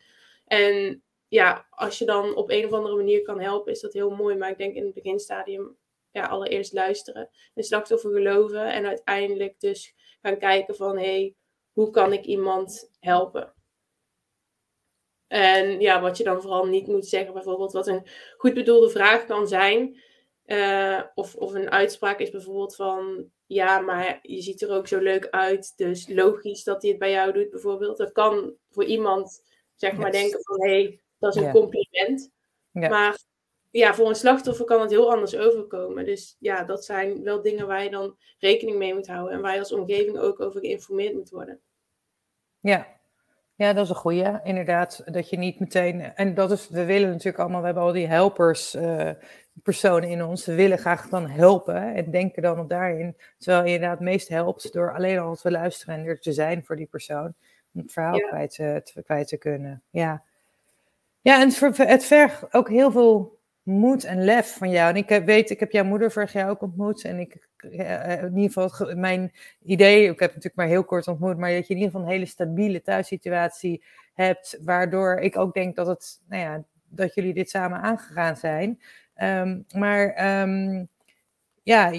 En 0.46 1.02
ja, 1.28 1.66
als 1.70 1.98
je 1.98 2.04
dan 2.04 2.34
op 2.34 2.50
een 2.50 2.64
of 2.64 2.72
andere 2.72 2.96
manier 2.96 3.22
kan 3.22 3.40
helpen, 3.40 3.72
is 3.72 3.80
dat 3.80 3.92
heel 3.92 4.10
mooi. 4.10 4.36
Maar 4.36 4.50
ik 4.50 4.58
denk 4.58 4.74
in 4.74 4.84
het 4.84 4.94
beginstadium 4.94 5.76
ja, 6.10 6.26
allereerst 6.26 6.72
luisteren. 6.72 7.30
Een 7.54 7.64
slachtoffer 7.64 8.12
geloven 8.12 8.72
en 8.72 8.86
uiteindelijk 8.86 9.60
dus 9.60 9.94
gaan 10.22 10.38
kijken 10.38 10.76
van 10.76 10.96
hé, 10.96 11.04
hey, 11.04 11.34
hoe 11.72 11.90
kan 11.90 12.12
ik 12.12 12.24
iemand 12.24 12.90
helpen? 13.00 13.54
En 15.30 15.80
ja, 15.80 16.00
wat 16.00 16.16
je 16.16 16.24
dan 16.24 16.40
vooral 16.40 16.66
niet 16.66 16.86
moet 16.86 17.06
zeggen, 17.06 17.32
bijvoorbeeld 17.32 17.72
wat 17.72 17.86
een 17.86 18.06
goed 18.36 18.54
bedoelde 18.54 18.90
vraag 18.90 19.26
kan 19.26 19.48
zijn. 19.48 20.00
Uh, 20.46 21.02
of, 21.14 21.34
of 21.34 21.54
een 21.54 21.70
uitspraak 21.70 22.18
is 22.18 22.30
bijvoorbeeld 22.30 22.74
van, 22.74 23.30
ja, 23.46 23.80
maar 23.80 24.18
je 24.22 24.40
ziet 24.40 24.62
er 24.62 24.70
ook 24.70 24.86
zo 24.86 24.98
leuk 24.98 25.28
uit, 25.28 25.72
dus 25.76 26.08
logisch 26.08 26.64
dat 26.64 26.82
hij 26.82 26.90
het 26.90 27.00
bij 27.00 27.10
jou 27.10 27.32
doet, 27.32 27.50
bijvoorbeeld. 27.50 27.96
Dat 27.96 28.12
kan 28.12 28.54
voor 28.70 28.84
iemand, 28.84 29.42
zeg 29.74 29.96
maar, 29.96 30.12
denken 30.12 30.40
van, 30.42 30.62
hé, 30.62 30.82
hey, 30.82 31.00
dat 31.18 31.36
is 31.36 31.42
een 31.42 31.52
compliment. 31.52 32.30
Maar 32.72 33.18
ja, 33.70 33.94
voor 33.94 34.08
een 34.08 34.14
slachtoffer 34.14 34.64
kan 34.64 34.80
het 34.80 34.90
heel 34.90 35.12
anders 35.12 35.36
overkomen. 35.36 36.04
Dus 36.04 36.36
ja, 36.38 36.64
dat 36.64 36.84
zijn 36.84 37.22
wel 37.22 37.42
dingen 37.42 37.66
waar 37.66 37.84
je 37.84 37.90
dan 37.90 38.16
rekening 38.38 38.78
mee 38.78 38.94
moet 38.94 39.06
houden 39.06 39.34
en 39.34 39.40
waar 39.40 39.52
je 39.52 39.58
als 39.58 39.72
omgeving 39.72 40.18
ook 40.18 40.40
over 40.40 40.60
geïnformeerd 40.60 41.14
moet 41.14 41.30
worden. 41.30 41.60
Ja, 42.58 42.99
Ja, 43.60 43.72
dat 43.72 43.84
is 43.84 43.90
een 43.90 43.96
goede. 43.96 44.40
Inderdaad, 44.44 45.02
dat 45.04 45.30
je 45.30 45.38
niet 45.38 45.60
meteen. 45.60 46.00
En 46.14 46.34
dat 46.34 46.50
is, 46.50 46.68
we 46.68 46.84
willen 46.84 47.08
natuurlijk 47.08 47.38
allemaal, 47.38 47.60
we 47.60 47.66
hebben 47.66 47.82
al 47.84 47.92
die 47.92 48.06
helpers. 48.06 48.74
Uh, 48.74 49.10
personen 49.62 50.08
in 50.08 50.24
ons. 50.24 50.46
We 50.46 50.54
willen 50.54 50.78
graag 50.78 51.08
dan 51.08 51.26
helpen 51.26 51.94
en 51.94 52.10
denken 52.10 52.42
dan 52.42 52.58
op 52.58 52.68
daarin. 52.68 53.16
Terwijl 53.38 53.64
je 53.64 53.72
inderdaad 53.72 53.98
het 53.98 54.08
meest 54.08 54.28
helpt 54.28 54.72
door 54.72 54.94
alleen 54.94 55.18
al 55.18 55.34
te 55.34 55.50
luisteren 55.50 55.94
en 55.94 56.04
er 56.04 56.20
te 56.20 56.32
zijn 56.32 56.64
voor 56.64 56.76
die 56.76 56.86
persoon. 56.86 57.34
Om 57.74 57.80
het 57.80 57.92
verhaal 57.92 58.20
kwijt, 58.20 58.54
te, 58.54 59.02
kwijt 59.04 59.28
te 59.28 59.36
kunnen. 59.36 59.82
Ja, 59.90 60.22
ja 61.20 61.40
en 61.40 61.48
het, 61.48 61.76
het 61.76 62.04
vergt 62.04 62.54
ook 62.54 62.68
heel 62.68 62.90
veel 62.90 63.39
moed 63.70 64.04
en 64.04 64.24
lef 64.24 64.56
van 64.56 64.70
jou. 64.70 64.90
En 64.90 64.96
ik 64.96 65.24
weet, 65.24 65.50
ik 65.50 65.60
heb 65.60 65.70
jouw 65.70 65.84
moeder 65.84 66.12
vorig 66.12 66.32
jaar 66.32 66.50
ook 66.50 66.62
ontmoet. 66.62 67.04
En 67.04 67.18
ik, 67.18 67.48
eh, 67.56 68.22
in 68.22 68.36
ieder 68.36 68.62
geval, 68.62 68.96
mijn 68.96 69.32
idee, 69.62 70.02
ik 70.02 70.20
heb 70.20 70.28
natuurlijk 70.28 70.56
maar 70.56 70.66
heel 70.66 70.84
kort 70.84 71.08
ontmoet, 71.08 71.36
maar 71.36 71.52
dat 71.52 71.66
je 71.66 71.74
in 71.74 71.80
ieder 71.80 71.92
geval 71.92 72.06
een 72.06 72.12
hele 72.12 72.26
stabiele 72.26 72.82
thuissituatie 72.82 73.84
hebt. 74.14 74.58
Waardoor 74.64 75.18
ik 75.18 75.36
ook 75.36 75.54
denk 75.54 75.76
dat 75.76 75.86
het, 75.86 76.20
nou 76.28 76.42
ja, 76.42 76.64
dat 76.88 77.14
jullie 77.14 77.34
dit 77.34 77.50
samen 77.50 77.80
aangegaan 77.80 78.36
zijn. 78.36 78.80
Um, 79.22 79.64
maar 79.74 80.40
um, 80.42 80.88
ja, 81.62 81.90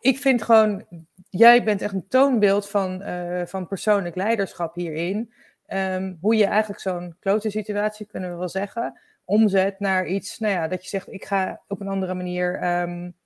ik 0.00 0.18
vind 0.18 0.42
gewoon, 0.42 0.86
jij 1.30 1.64
bent 1.64 1.82
echt 1.82 1.92
een 1.92 2.08
toonbeeld 2.08 2.68
van, 2.68 3.02
uh, 3.02 3.42
van 3.46 3.68
persoonlijk 3.68 4.16
leiderschap 4.16 4.74
hierin. 4.74 5.32
Um, 5.68 6.18
hoe 6.20 6.36
je 6.36 6.46
eigenlijk 6.46 6.80
zo'n 6.80 7.16
klote 7.20 7.50
situatie, 7.50 8.06
kunnen 8.06 8.30
we 8.30 8.36
wel 8.36 8.48
zeggen, 8.48 9.00
omzet 9.24 9.80
naar 9.80 10.06
iets, 10.06 10.38
nou 10.38 10.54
ja, 10.54 10.68
dat 10.68 10.82
je 10.82 10.88
zegt, 10.88 11.12
ik 11.12 11.24
ga 11.24 11.62
op 11.68 11.80
een 11.80 11.88
andere 11.88 12.14
manier 12.14 12.80
um, 12.82 13.16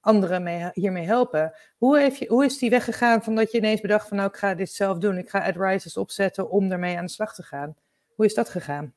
anderen 0.00 0.42
mee, 0.42 0.70
hiermee 0.72 1.06
helpen. 1.06 1.54
Hoe, 1.76 1.98
heeft 1.98 2.18
je, 2.18 2.26
hoe 2.28 2.44
is 2.44 2.58
die 2.58 2.70
weggegaan 2.70 3.22
van 3.22 3.34
dat 3.34 3.50
je 3.52 3.58
ineens 3.58 3.80
bedacht 3.80 4.08
van, 4.08 4.16
nou, 4.16 4.28
ik 4.28 4.36
ga 4.36 4.54
dit 4.54 4.72
zelf 4.72 4.98
doen, 4.98 5.18
ik 5.18 5.30
ga 5.30 5.46
advisors 5.46 5.96
opzetten 5.96 6.50
om 6.50 6.72
ermee 6.72 6.96
aan 6.96 7.04
de 7.04 7.10
slag 7.10 7.34
te 7.34 7.42
gaan? 7.42 7.76
Hoe 8.14 8.24
is 8.24 8.34
dat 8.34 8.48
gegaan? 8.48 8.94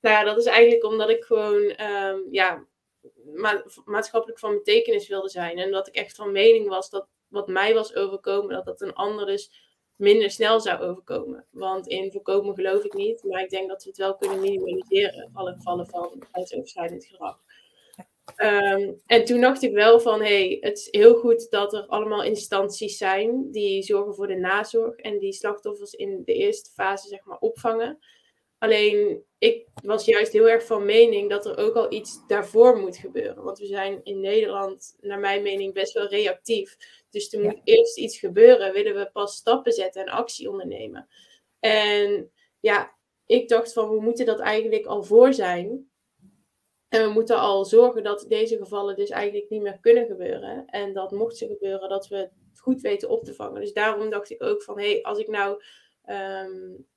Nou 0.00 0.16
ja, 0.16 0.24
dat 0.24 0.38
is 0.38 0.46
eigenlijk 0.46 0.84
omdat 0.84 1.08
ik 1.08 1.24
gewoon, 1.24 1.80
um, 1.80 2.26
ja, 2.30 2.64
ma 3.34 3.64
maatschappelijk 3.84 4.38
van 4.38 4.54
betekenis 4.54 5.08
wilde 5.08 5.28
zijn. 5.28 5.58
En 5.58 5.70
dat 5.70 5.88
ik 5.88 5.94
echt 5.94 6.16
van 6.16 6.32
mening 6.32 6.68
was 6.68 6.90
dat 6.90 7.08
wat 7.28 7.48
mij 7.48 7.74
was 7.74 7.94
overkomen, 7.94 8.54
dat 8.54 8.64
dat 8.64 8.80
een 8.80 8.94
ander 8.94 9.26
dus 9.26 9.71
minder 10.02 10.30
snel 10.30 10.60
zou 10.60 10.80
overkomen. 10.80 11.44
Want 11.50 11.86
in 11.86 12.12
voorkomen 12.12 12.54
geloof 12.54 12.84
ik 12.84 12.94
niet, 12.94 13.24
maar 13.24 13.42
ik 13.42 13.50
denk 13.50 13.68
dat 13.68 13.82
we 13.82 13.88
het 13.88 13.98
wel 13.98 14.16
kunnen 14.16 14.40
minimaliseren, 14.40 15.30
alle 15.32 15.52
gevallen 15.52 15.86
van 15.86 16.22
grensoverschrijdend 16.32 17.04
gedrag. 17.04 17.38
Um, 18.36 19.00
en 19.06 19.24
toen 19.24 19.40
dacht 19.40 19.62
ik 19.62 19.72
wel 19.72 20.00
van, 20.00 20.20
hey, 20.20 20.56
het 20.60 20.78
is 20.78 20.88
heel 20.90 21.14
goed 21.14 21.50
dat 21.50 21.72
er 21.72 21.86
allemaal 21.86 22.22
instanties 22.22 22.96
zijn 22.96 23.50
die 23.50 23.82
zorgen 23.82 24.14
voor 24.14 24.26
de 24.26 24.36
nazorg 24.36 24.96
en 24.96 25.18
die 25.18 25.32
slachtoffers 25.32 25.92
in 25.92 26.22
de 26.24 26.34
eerste 26.34 26.70
fase 26.70 27.08
zeg 27.08 27.24
maar 27.24 27.38
opvangen. 27.38 27.98
Alleen 28.62 29.24
ik 29.38 29.66
was 29.82 30.04
juist 30.04 30.32
heel 30.32 30.48
erg 30.48 30.66
van 30.66 30.84
mening 30.84 31.30
dat 31.30 31.46
er 31.46 31.58
ook 31.58 31.74
al 31.74 31.92
iets 31.92 32.26
daarvoor 32.26 32.78
moet 32.78 32.96
gebeuren. 32.96 33.42
Want 33.42 33.58
we 33.58 33.66
zijn 33.66 34.00
in 34.02 34.20
Nederland, 34.20 34.96
naar 35.00 35.18
mijn 35.18 35.42
mening, 35.42 35.74
best 35.74 35.92
wel 35.92 36.06
reactief. 36.06 36.76
Dus 37.10 37.32
er 37.32 37.40
moet 37.42 37.60
eerst 37.64 37.98
iets 37.98 38.18
gebeuren, 38.18 38.72
willen 38.72 38.94
we 38.94 39.10
pas 39.12 39.34
stappen 39.34 39.72
zetten 39.72 40.02
en 40.02 40.12
actie 40.12 40.50
ondernemen. 40.50 41.08
En 41.60 42.30
ja, 42.60 42.94
ik 43.26 43.48
dacht 43.48 43.72
van 43.72 43.88
we 43.88 44.00
moeten 44.00 44.26
dat 44.26 44.40
eigenlijk 44.40 44.86
al 44.86 45.02
voor 45.02 45.34
zijn. 45.34 45.90
En 46.88 47.06
we 47.06 47.12
moeten 47.12 47.38
al 47.38 47.64
zorgen 47.64 48.02
dat 48.02 48.24
deze 48.28 48.56
gevallen 48.56 48.96
dus 48.96 49.10
eigenlijk 49.10 49.50
niet 49.50 49.62
meer 49.62 49.78
kunnen 49.80 50.06
gebeuren. 50.06 50.66
En 50.66 50.92
dat 50.92 51.10
mocht 51.10 51.36
ze 51.36 51.46
gebeuren, 51.46 51.88
dat 51.88 52.08
we 52.08 52.16
het 52.16 52.60
goed 52.60 52.80
weten 52.80 53.08
op 53.08 53.24
te 53.24 53.34
vangen. 53.34 53.60
Dus 53.60 53.72
daarom 53.72 54.10
dacht 54.10 54.30
ik 54.30 54.42
ook 54.42 54.62
van, 54.62 54.78
hé, 54.78 54.90
hey, 54.90 55.02
als 55.02 55.18
ik 55.18 55.28
nou 55.28 55.62
um, 56.06 56.90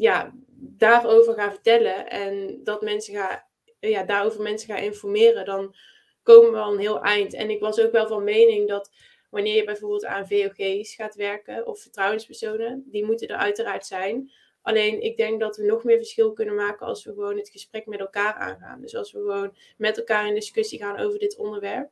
ja, 0.00 0.32
daarover 0.56 1.34
ga 1.34 1.50
vertellen 1.50 2.10
en 2.10 2.60
dat 2.64 2.82
mensen 2.82 3.14
ga, 3.14 3.46
ja, 3.80 4.04
daarover 4.04 4.42
mensen 4.42 4.68
ga 4.68 4.76
informeren, 4.76 5.44
dan 5.44 5.74
komen 6.22 6.52
we 6.52 6.58
al 6.58 6.72
een 6.72 6.78
heel 6.78 7.00
eind. 7.02 7.34
En 7.34 7.50
ik 7.50 7.60
was 7.60 7.80
ook 7.80 7.92
wel 7.92 8.06
van 8.06 8.24
mening 8.24 8.68
dat 8.68 8.90
wanneer 9.30 9.54
je 9.54 9.64
bijvoorbeeld 9.64 10.04
aan 10.04 10.26
VOG's 10.26 10.94
gaat 10.94 11.14
werken 11.14 11.66
of 11.66 11.80
vertrouwenspersonen, 11.80 12.84
die 12.86 13.04
moeten 13.04 13.28
er 13.28 13.36
uiteraard 13.36 13.86
zijn. 13.86 14.32
Alleen 14.62 15.02
ik 15.02 15.16
denk 15.16 15.40
dat 15.40 15.56
we 15.56 15.64
nog 15.64 15.84
meer 15.84 15.96
verschil 15.96 16.32
kunnen 16.32 16.54
maken 16.54 16.86
als 16.86 17.04
we 17.04 17.10
gewoon 17.10 17.36
het 17.36 17.48
gesprek 17.48 17.86
met 17.86 18.00
elkaar 18.00 18.34
aangaan. 18.34 18.80
Dus 18.80 18.94
als 18.94 19.12
we 19.12 19.18
gewoon 19.18 19.56
met 19.76 19.98
elkaar 19.98 20.26
in 20.26 20.34
discussie 20.34 20.78
gaan 20.78 20.98
over 20.98 21.18
dit 21.18 21.36
onderwerp. 21.36 21.90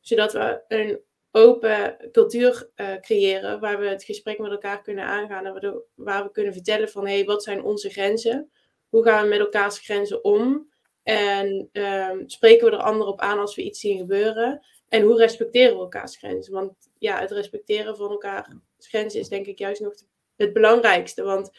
Zodat 0.00 0.32
we 0.32 0.62
een 0.68 1.00
open 1.30 1.96
cultuur 2.12 2.70
uh, 2.76 2.94
creëren 3.00 3.60
waar 3.60 3.78
we 3.78 3.86
het 3.86 4.04
gesprek 4.04 4.38
met 4.38 4.50
elkaar 4.50 4.82
kunnen 4.82 5.04
aangaan 5.04 5.46
en 5.46 5.82
waar, 5.94 6.24
we 6.24 6.30
kunnen 6.30 6.52
vertellen 6.52 6.88
van 6.88 7.06
hé, 7.06 7.14
hey, 7.14 7.24
wat 7.24 7.42
zijn 7.42 7.62
onze 7.62 7.90
grenzen? 7.90 8.50
Hoe 8.88 9.04
gaan 9.04 9.22
we 9.22 9.28
met 9.28 9.38
elkaars 9.38 9.78
grenzen 9.78 10.24
om? 10.24 10.68
En 11.02 11.68
um, 11.72 12.28
spreken 12.28 12.70
we 12.70 12.76
er 12.76 12.82
anderen 12.82 13.12
op 13.12 13.20
aan 13.20 13.38
als 13.38 13.54
we 13.54 13.62
iets 13.62 13.80
zien 13.80 13.98
gebeuren? 13.98 14.66
En 14.88 15.02
hoe 15.02 15.16
respecteren 15.16 15.74
we 15.74 15.80
elkaars 15.80 16.16
grenzen? 16.16 16.52
Want 16.52 16.72
ja, 16.98 17.20
het 17.20 17.30
respecteren 17.30 17.96
van 17.96 18.10
elkaars 18.10 18.48
grenzen 18.78 19.20
is 19.20 19.28
denk 19.28 19.46
ik 19.46 19.58
juist 19.58 19.80
nog 19.80 19.94
het 20.36 20.52
belangrijkste. 20.52 21.22
Want 21.22 21.50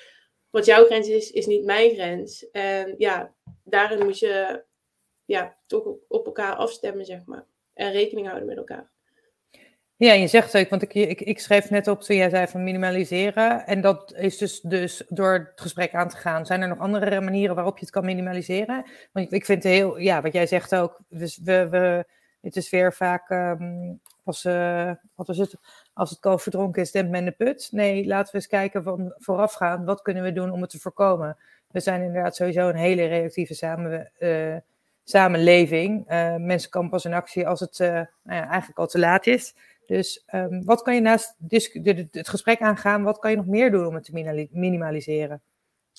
wat 0.49 0.65
jouw 0.65 0.86
grens 0.86 1.07
is, 1.07 1.31
is 1.31 1.45
niet 1.45 1.65
mijn 1.65 1.93
grens. 1.93 2.49
En 2.49 2.95
ja, 2.97 3.34
daarin 3.63 4.05
moet 4.05 4.19
je 4.19 4.63
ja, 5.25 5.57
toch 5.67 5.84
op 6.07 6.25
elkaar 6.25 6.55
afstemmen, 6.55 7.05
zeg 7.05 7.25
maar. 7.25 7.45
En 7.73 7.91
rekening 7.91 8.27
houden 8.27 8.47
met 8.47 8.57
elkaar. 8.57 8.91
Ja, 10.01 10.13
je 10.13 10.27
zegt 10.27 10.57
ook, 10.57 10.69
want 10.69 10.81
ik, 10.81 10.93
ik, 10.93 11.21
ik 11.21 11.39
schreef 11.39 11.69
net 11.69 11.87
op 11.87 12.01
toen 12.01 12.15
jij 12.15 12.29
zei 12.29 12.47
van 12.47 12.63
minimaliseren. 12.63 13.65
En 13.65 13.81
dat 13.81 14.13
is 14.15 14.37
dus, 14.37 14.61
dus 14.61 15.03
door 15.09 15.33
het 15.33 15.61
gesprek 15.61 15.93
aan 15.93 16.09
te 16.09 16.17
gaan. 16.17 16.45
Zijn 16.45 16.61
er 16.61 16.67
nog 16.67 16.79
andere 16.79 17.21
manieren 17.21 17.55
waarop 17.55 17.77
je 17.77 17.85
het 17.85 17.93
kan 17.93 18.05
minimaliseren? 18.05 18.85
Want 19.11 19.31
ik, 19.31 19.45
vind 19.45 19.63
het 19.63 19.73
heel, 19.73 19.97
ja, 19.97 20.21
wat 20.21 20.33
jij 20.33 20.47
zegt 20.47 20.75
ook. 20.75 20.99
Dus 21.09 21.39
we, 21.43 21.69
we, 21.69 22.05
het 22.41 22.55
is 22.55 22.69
weer 22.69 22.93
vaak, 22.93 23.29
um, 23.29 23.99
als, 24.23 24.45
uh, 24.45 24.91
wat 25.15 25.27
was 25.27 25.37
het, 25.37 25.55
als 25.93 26.09
het 26.09 26.19
kalf 26.19 26.41
verdronken 26.41 26.81
is, 26.81 26.91
dempt 26.91 27.11
men 27.11 27.25
de 27.25 27.31
put. 27.31 27.67
Nee, 27.71 28.05
laten 28.05 28.31
we 28.31 28.37
eens 28.37 28.47
kijken 28.47 28.83
van 28.83 29.13
voorafgaan. 29.17 29.85
Wat 29.85 30.01
kunnen 30.01 30.23
we 30.23 30.33
doen 30.33 30.51
om 30.51 30.61
het 30.61 30.69
te 30.69 30.79
voorkomen? 30.79 31.37
We 31.67 31.79
zijn 31.79 32.01
inderdaad 32.01 32.35
sowieso 32.35 32.69
een 32.69 32.75
hele 32.75 33.05
reactieve 33.05 33.53
samen, 33.53 34.11
uh, 34.19 34.55
samenleving. 35.03 36.11
Uh, 36.11 36.35
mensen 36.35 36.69
komen 36.69 36.89
pas 36.89 37.05
in 37.05 37.13
actie 37.13 37.47
als 37.47 37.59
het 37.59 37.77
nou 37.79 38.07
ja, 38.23 38.47
eigenlijk 38.47 38.79
al 38.79 38.87
te 38.87 38.99
laat 38.99 39.27
is. 39.27 39.53
Dus 39.85 40.23
um, 40.33 40.65
wat 40.65 40.81
kan 40.81 40.95
je 40.95 41.01
naast 41.01 41.35
het 42.11 42.29
gesprek 42.29 42.59
aangaan, 42.59 43.03
wat 43.03 43.19
kan 43.19 43.31
je 43.31 43.37
nog 43.37 43.45
meer 43.45 43.71
doen 43.71 43.85
om 43.85 43.93
het 43.93 44.03
te 44.03 44.47
minimaliseren? 44.51 45.41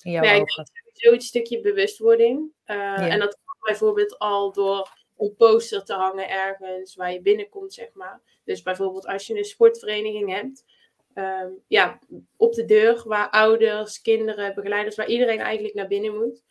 In 0.01 0.11
jouw 0.11 0.23
ja, 0.23 0.35
ogen? 0.35 0.69
Sowieso 0.73 1.11
het 1.11 1.23
stukje 1.23 1.61
bewustwording. 1.61 2.39
Uh, 2.65 2.75
ja. 2.75 3.07
En 3.09 3.19
dat 3.19 3.37
kan 3.45 3.55
bijvoorbeeld 3.59 4.19
al 4.19 4.51
door 4.51 4.89
een 5.17 5.35
poster 5.35 5.83
te 5.83 5.93
hangen 5.93 6.29
ergens 6.29 6.95
waar 6.95 7.13
je 7.13 7.21
binnenkomt, 7.21 7.73
zeg 7.73 7.89
maar. 7.93 8.21
Dus 8.43 8.61
bijvoorbeeld 8.61 9.07
als 9.07 9.27
je 9.27 9.37
een 9.37 9.43
sportvereniging 9.43 10.29
hebt. 10.29 10.65
Um, 11.15 11.59
ja, 11.67 11.99
op 12.37 12.53
de 12.53 12.65
deur 12.65 13.03
waar 13.05 13.29
ouders, 13.29 14.01
kinderen, 14.01 14.55
begeleiders, 14.55 14.95
waar 14.95 15.07
iedereen 15.07 15.39
eigenlijk 15.39 15.75
naar 15.75 15.87
binnen 15.87 16.15
moet. 16.15 16.43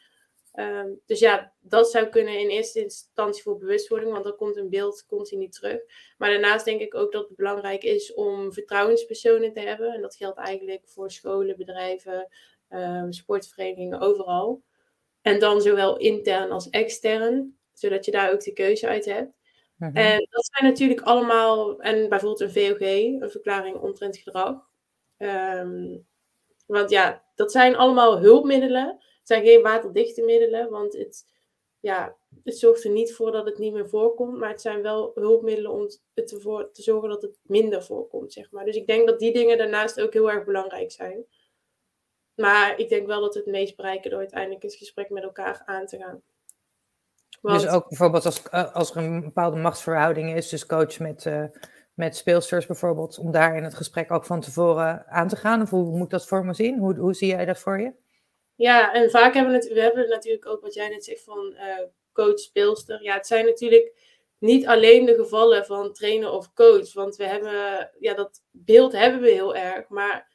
Um, 0.55 1.01
dus 1.07 1.19
ja, 1.19 1.53
dat 1.61 1.91
zou 1.91 2.07
kunnen 2.07 2.39
in 2.39 2.49
eerste 2.49 2.81
instantie 2.81 3.43
voor 3.43 3.59
bewustwording, 3.59 4.13
want 4.13 4.25
dan 4.25 4.37
komt 4.37 4.57
een 4.57 4.71
beeld 4.71 5.07
continu 5.07 5.49
terug. 5.49 5.81
Maar 6.19 6.31
daarnaast 6.31 6.65
denk 6.65 6.81
ik 6.81 6.95
ook 6.95 7.13
dat 7.13 7.29
het 7.29 7.37
belangrijk 7.37 7.83
is 7.83 8.15
om 8.15 8.53
vertrouwenspersonen 8.53 9.53
te 9.53 9.61
hebben. 9.61 9.93
En 9.93 10.01
dat 10.01 10.17
geldt 10.17 10.39
eigenlijk 10.39 10.89
voor 10.89 11.11
scholen, 11.11 11.57
bedrijven, 11.57 12.29
um, 12.69 13.13
sportverenigingen, 13.13 14.01
overal. 14.01 14.63
En 15.21 15.39
dan 15.39 15.63
zowel 15.63 15.97
intern 15.97 16.51
als 16.51 16.71
extern, 16.71 17.59
zodat 17.73 18.05
je 18.05 18.11
daar 18.11 18.33
ook 18.33 18.41
de 18.41 18.53
keuze 18.53 18.89
uit 18.89 19.05
hebt. 19.05 19.33
Mhm. 19.77 19.97
En 19.97 20.27
dat 20.31 20.49
zijn 20.53 20.71
natuurlijk 20.71 21.01
allemaal, 21.01 21.81
en 21.81 22.09
bijvoorbeeld 22.09 22.41
een 22.41 22.53
VOG, 22.53 22.81
een 23.23 23.31
verklaring 23.31 23.77
omtrent 23.77 24.17
gedrag. 24.17 24.71
Um, 25.19 26.07
want 26.67 26.91
ja, 26.91 27.25
dat 27.35 27.53
zijn 27.53 27.77
allemaal 27.77 28.21
hulpmiddelen 28.21 28.99
zijn 29.23 29.45
geen 29.45 29.63
waterdichte 29.63 30.23
middelen, 30.23 30.71
want 30.71 30.93
het, 30.93 31.27
ja, 31.81 32.17
het 32.45 32.59
zorgt 32.59 32.85
er 32.85 32.91
niet 32.91 33.15
voor 33.15 33.33
dat 33.33 33.47
het 33.47 33.59
niet 33.59 33.73
meer 33.73 33.89
voorkomt. 33.89 34.39
Maar 34.39 34.51
het 34.51 34.61
zijn 34.61 34.83
wel 34.83 35.11
hulpmiddelen 35.15 35.71
om 35.71 35.89
het 36.15 36.27
te 36.73 36.83
zorgen 36.83 37.09
dat 37.09 37.23
het 37.23 37.39
minder 37.43 37.85
voorkomt, 37.85 38.33
zeg 38.33 38.51
maar. 38.51 38.65
Dus 38.65 38.77
ik 38.77 38.87
denk 38.87 39.07
dat 39.07 39.19
die 39.19 39.33
dingen 39.33 39.59
daarnaast 39.59 40.01
ook 40.01 40.13
heel 40.13 40.31
erg 40.31 40.45
belangrijk 40.45 40.91
zijn. 40.91 41.25
Maar 42.35 42.79
ik 42.79 42.89
denk 42.89 43.07
wel 43.07 43.21
dat 43.21 43.35
het 43.35 43.47
meest 43.47 43.77
bereiken 43.77 44.11
door 44.11 44.19
uiteindelijk 44.19 44.63
het 44.63 44.75
gesprek 44.75 45.11
met 45.11 45.23
elkaar 45.23 45.63
aan 45.65 45.87
te 45.87 45.99
gaan. 45.99 46.23
Dus 47.43 47.69
ook 47.69 47.89
bijvoorbeeld 47.89 48.25
als, 48.25 48.51
als 48.51 48.91
er 48.91 48.97
een 48.97 49.21
bepaalde 49.21 49.57
machtsverhouding 49.57 50.37
is, 50.37 50.49
dus 50.49 50.67
coach 50.67 50.99
met, 50.99 51.25
uh, 51.25 51.45
met 51.95 52.17
speelsters 52.17 52.67
bijvoorbeeld, 52.67 53.19
om 53.19 53.31
daar 53.31 53.57
in 53.57 53.65
het 53.65 53.75
gesprek 53.75 54.11
ook 54.11 54.25
van 54.25 54.41
tevoren 54.41 55.07
aan 55.07 55.29
te 55.29 55.37
gaan? 55.37 55.63
Of 55.63 55.71
hoe 55.71 55.97
moet 55.97 56.11
dat 56.11 56.27
voor 56.27 56.45
me 56.45 56.55
zien? 56.55 56.79
Hoe, 56.79 56.97
hoe 56.97 57.15
zie 57.15 57.29
jij 57.29 57.45
dat 57.45 57.59
voor 57.59 57.81
je? 57.81 57.93
Ja, 58.63 58.93
en 58.93 59.11
vaak 59.11 59.35
hebben 59.35 59.53
we, 59.53 59.59
het, 59.59 59.73
we 59.73 59.81
hebben 59.81 60.09
natuurlijk 60.09 60.47
ook 60.47 60.61
wat 60.61 60.75
jij 60.75 60.89
net 60.89 61.05
zegt 61.05 61.23
van 61.23 61.55
uh, 61.55 61.79
coach, 62.13 62.39
speelster. 62.39 63.03
Ja, 63.03 63.15
het 63.15 63.27
zijn 63.27 63.45
natuurlijk 63.45 63.93
niet 64.39 64.67
alleen 64.67 65.05
de 65.05 65.15
gevallen 65.15 65.67
van 65.67 65.93
trainer 65.93 66.31
of 66.31 66.53
coach. 66.53 66.93
Want 66.93 67.17
we 67.17 67.25
hebben, 67.25 67.91
ja, 67.99 68.15
dat 68.15 68.43
beeld 68.51 68.93
hebben 68.93 69.21
we 69.21 69.31
heel 69.31 69.55
erg. 69.55 69.89
Maar 69.89 70.33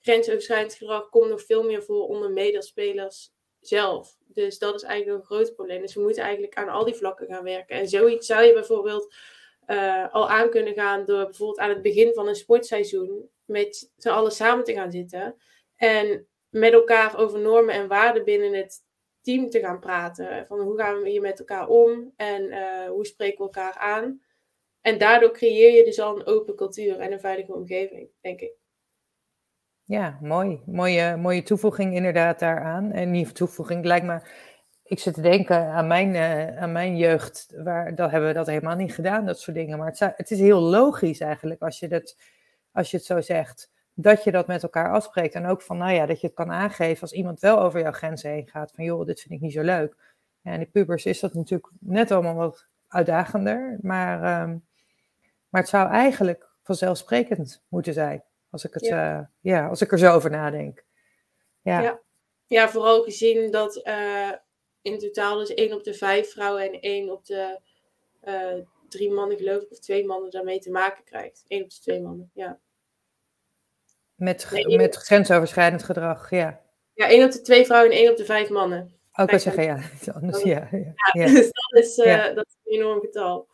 grensoverschrijdend 0.00 0.74
gedrag 0.74 1.08
komt 1.08 1.30
nog 1.30 1.42
veel 1.42 1.62
meer 1.62 1.82
voor 1.82 2.06
onder 2.06 2.30
medespelers 2.30 3.32
zelf. 3.60 4.16
Dus 4.26 4.58
dat 4.58 4.74
is 4.74 4.82
eigenlijk 4.82 5.20
een 5.20 5.26
groot 5.26 5.54
probleem. 5.54 5.80
Dus 5.80 5.94
we 5.94 6.02
moeten 6.02 6.22
eigenlijk 6.22 6.54
aan 6.54 6.68
al 6.68 6.84
die 6.84 6.94
vlakken 6.94 7.26
gaan 7.26 7.44
werken. 7.44 7.76
En 7.76 7.88
zoiets 7.88 8.26
zou 8.26 8.44
je 8.44 8.52
bijvoorbeeld 8.52 9.14
uh, 9.66 10.12
al 10.12 10.28
aan 10.28 10.50
kunnen 10.50 10.74
gaan 10.74 11.04
door 11.04 11.24
bijvoorbeeld 11.24 11.58
aan 11.58 11.70
het 11.70 11.82
begin 11.82 12.14
van 12.14 12.28
een 12.28 12.34
sportseizoen 12.34 13.30
met 13.44 13.92
z'n 13.96 14.08
allen 14.08 14.32
samen 14.32 14.64
te 14.64 14.72
gaan 14.72 14.90
zitten. 14.90 15.36
En 15.76 16.28
met 16.54 16.72
elkaar 16.72 17.18
over 17.18 17.40
normen 17.40 17.74
en 17.74 17.88
waarden 17.88 18.24
binnen 18.24 18.52
het 18.52 18.84
team 19.20 19.50
te 19.50 19.60
gaan 19.60 19.78
praten. 19.78 20.46
Van 20.46 20.60
hoe 20.60 20.78
gaan 20.78 21.02
we 21.02 21.08
hier 21.08 21.20
met 21.20 21.38
elkaar 21.38 21.68
om 21.68 22.12
en 22.16 22.42
uh, 22.42 22.88
hoe 22.88 23.06
spreken 23.06 23.38
we 23.38 23.42
elkaar 23.42 23.74
aan. 23.74 24.22
En 24.80 24.98
daardoor 24.98 25.32
creëer 25.32 25.76
je 25.76 25.84
dus 25.84 26.00
al 26.00 26.16
een 26.16 26.26
open 26.26 26.54
cultuur 26.54 26.98
en 26.98 27.12
een 27.12 27.20
veilige 27.20 27.54
omgeving, 27.54 28.08
denk 28.20 28.40
ik. 28.40 28.52
Ja, 29.82 30.18
mooi. 30.20 30.62
Mooie, 30.66 31.16
mooie 31.16 31.42
toevoeging 31.42 31.94
inderdaad 31.94 32.38
daaraan. 32.38 32.92
En 32.92 33.10
niet 33.10 33.34
toevoeging, 33.34 33.84
lijkt 33.84 34.06
me... 34.06 34.20
Ik 34.82 34.98
zit 34.98 35.14
te 35.14 35.20
denken 35.20 35.66
aan 35.66 35.86
mijn, 35.86 36.14
uh, 36.14 36.62
aan 36.62 36.72
mijn 36.72 36.96
jeugd, 36.96 37.54
waar 37.56 37.94
dat 37.94 38.10
hebben 38.10 38.28
we 38.28 38.34
dat 38.34 38.46
helemaal 38.46 38.76
niet 38.76 38.94
gedaan, 38.94 39.26
dat 39.26 39.40
soort 39.40 39.56
dingen. 39.56 39.78
Maar 39.78 39.86
het, 39.86 39.98
het 40.16 40.30
is 40.30 40.38
heel 40.40 40.60
logisch 40.60 41.20
eigenlijk 41.20 41.62
als 41.62 41.78
je, 41.78 41.88
dat, 41.88 42.16
als 42.72 42.90
je 42.90 42.96
het 42.96 43.06
zo 43.06 43.20
zegt, 43.20 43.72
dat 43.94 44.24
je 44.24 44.30
dat 44.30 44.46
met 44.46 44.62
elkaar 44.62 44.92
afspreekt. 44.92 45.34
En 45.34 45.46
ook 45.46 45.62
van, 45.62 45.76
nou 45.76 45.92
ja, 45.92 46.06
dat 46.06 46.20
je 46.20 46.26
het 46.26 46.36
kan 46.36 46.52
aangeven 46.52 47.00
als 47.00 47.12
iemand 47.12 47.40
wel 47.40 47.60
over 47.60 47.80
jouw 47.80 47.92
grenzen 47.92 48.30
heen 48.30 48.48
gaat. 48.48 48.72
Van, 48.74 48.84
joh, 48.84 49.06
dit 49.06 49.20
vind 49.20 49.34
ik 49.34 49.40
niet 49.40 49.52
zo 49.52 49.62
leuk. 49.62 49.96
Ja, 50.40 50.50
en 50.50 50.58
die 50.58 50.68
pubers 50.68 51.06
is 51.06 51.20
dat 51.20 51.34
natuurlijk 51.34 51.70
net 51.80 52.10
allemaal 52.10 52.34
wat 52.34 52.66
uitdagender. 52.88 53.78
Maar, 53.82 54.42
um, 54.42 54.66
maar 55.48 55.60
het 55.60 55.70
zou 55.70 55.90
eigenlijk 55.90 56.48
vanzelfsprekend 56.62 57.64
moeten 57.68 57.92
zijn. 57.92 58.24
Als 58.50 58.64
ik, 58.64 58.74
het, 58.74 58.84
ja. 58.86 59.18
Uh, 59.18 59.26
ja 59.40 59.68
als 59.68 59.80
ik 59.80 59.92
er 59.92 59.98
zo 59.98 60.12
over 60.12 60.30
nadenk. 60.30 60.84
Ja, 61.62 61.80
ja. 61.80 62.00
ja 62.46 62.68
vooral 62.68 63.02
gezien 63.02 63.50
dat 63.50 63.86
uh, 63.86 64.32
in 64.82 64.98
totaal 64.98 65.38
dus 65.38 65.54
één 65.54 65.72
op 65.72 65.84
de 65.84 65.94
vijf 65.94 66.32
vrouwen 66.32 66.72
en 66.72 66.80
één 66.80 67.10
op 67.12 67.26
de 67.26 67.60
uh, 68.24 68.64
drie 68.88 69.12
mannen, 69.12 69.36
geloof 69.36 69.62
ik, 69.62 69.70
of 69.70 69.78
twee 69.78 70.06
mannen 70.06 70.30
daarmee 70.30 70.58
te 70.58 70.70
maken 70.70 71.04
krijgt. 71.04 71.44
Eén 71.48 71.62
op 71.62 71.70
de 71.70 71.80
twee 71.80 72.02
mannen, 72.02 72.30
ja. 72.34 72.58
Met, 74.24 74.48
nee, 74.50 74.76
met 74.76 74.96
grensoverschrijdend 74.96 75.82
gedrag, 75.82 76.30
ja. 76.30 76.60
Ja, 76.94 77.08
één 77.08 77.24
op 77.24 77.32
de 77.32 77.40
twee 77.40 77.64
vrouwen 77.64 77.90
en 77.90 77.98
één 77.98 78.10
op 78.10 78.16
de 78.16 78.24
vijf 78.24 78.48
mannen. 78.48 78.94
Ook 79.12 79.30
wel 79.30 79.38
zeggen, 79.38 79.64
ja. 79.64 79.78
Anders, 80.20 80.42
ja, 80.42 80.68
ja, 80.70 80.94
ja. 81.12 81.26
Dus 81.32 81.50
dat 81.52 81.84
is, 81.84 81.98
uh, 81.98 82.34
dat 82.34 82.46
is 82.46 82.56
een 82.64 82.80
enorm 82.80 83.00
getal. 83.00 83.48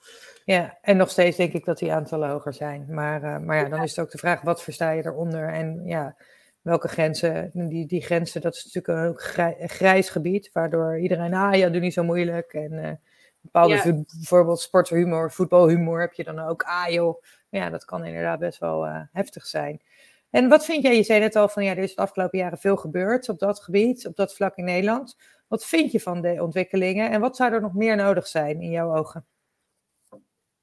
Ja, 0.45 0.79
en 0.83 0.97
nog 0.97 1.11
steeds 1.11 1.37
denk 1.37 1.53
ik 1.53 1.65
dat 1.65 1.79
die 1.79 1.93
aantallen 1.93 2.29
hoger 2.29 2.55
zijn. 2.55 2.87
Maar, 2.89 3.23
uh, 3.23 3.39
maar 3.39 3.57
ja, 3.57 3.69
dan 3.69 3.83
is 3.83 3.91
het 3.91 4.05
ook 4.05 4.11
de 4.11 4.19
vraag, 4.19 4.41
wat 4.41 4.63
versta 4.63 4.91
je 4.91 5.07
eronder? 5.07 5.49
En 5.49 5.83
ja, 5.85 6.17
welke 6.63 6.89
grenzen? 6.89 7.51
Die, 7.53 7.87
die 7.87 8.03
grenzen, 8.03 8.41
dat 8.41 8.55
is 8.55 8.65
natuurlijk 8.65 9.09
een 9.09 9.17
grij, 9.17 9.57
grijs 9.67 10.11
gebied, 10.11 10.51
waardoor 10.53 10.99
iedereen, 10.99 11.35
ah 11.35 11.55
ja, 11.55 11.69
doe 11.69 11.81
niet 11.81 11.93
zo 11.93 12.03
moeilijk. 12.03 12.53
En 12.53 12.73
uh, 12.73 12.91
bepaalde, 13.41 13.75
ja. 13.75 14.03
bijvoorbeeld 14.17 14.61
sporthumor, 14.61 15.33
voetbalhumor 15.33 16.01
heb 16.01 16.13
je 16.13 16.25
dan 16.25 16.39
ook. 16.39 16.63
Ah 16.63 16.89
joh, 16.89 17.23
ja, 17.49 17.71
dat 17.71 17.85
kan 17.85 18.05
inderdaad 18.05 18.39
best 18.39 18.59
wel 18.59 18.87
heftig 19.13 19.47
zijn. 19.47 19.81
En 20.31 20.49
wat 20.49 20.65
vind 20.65 20.83
jij, 20.83 20.97
je 20.97 21.03
zei 21.03 21.21
net 21.21 21.37
al 21.37 21.49
van, 21.49 21.65
ja, 21.65 21.71
er 21.71 21.83
is 21.83 21.95
de 21.95 22.03
afgelopen 22.03 22.39
jaren 22.39 22.59
veel 22.59 22.77
gebeurd 22.77 23.29
op 23.29 23.39
dat 23.39 23.61
gebied, 23.61 24.07
op 24.07 24.17
dat 24.17 24.35
vlak 24.35 24.57
in 24.57 24.65
Nederland. 24.65 25.17
Wat 25.49 25.65
vind 25.65 25.93
je 25.93 26.01
van 26.01 26.21
de 26.21 26.43
ontwikkelingen 26.43 27.11
en 27.11 27.21
wat 27.21 27.37
zou 27.37 27.53
er 27.53 27.61
nog 27.61 27.75
meer 27.75 27.97
nodig 27.97 28.27
zijn 28.27 28.61
in 28.61 28.71
jouw 28.71 28.97
ogen? 28.97 29.27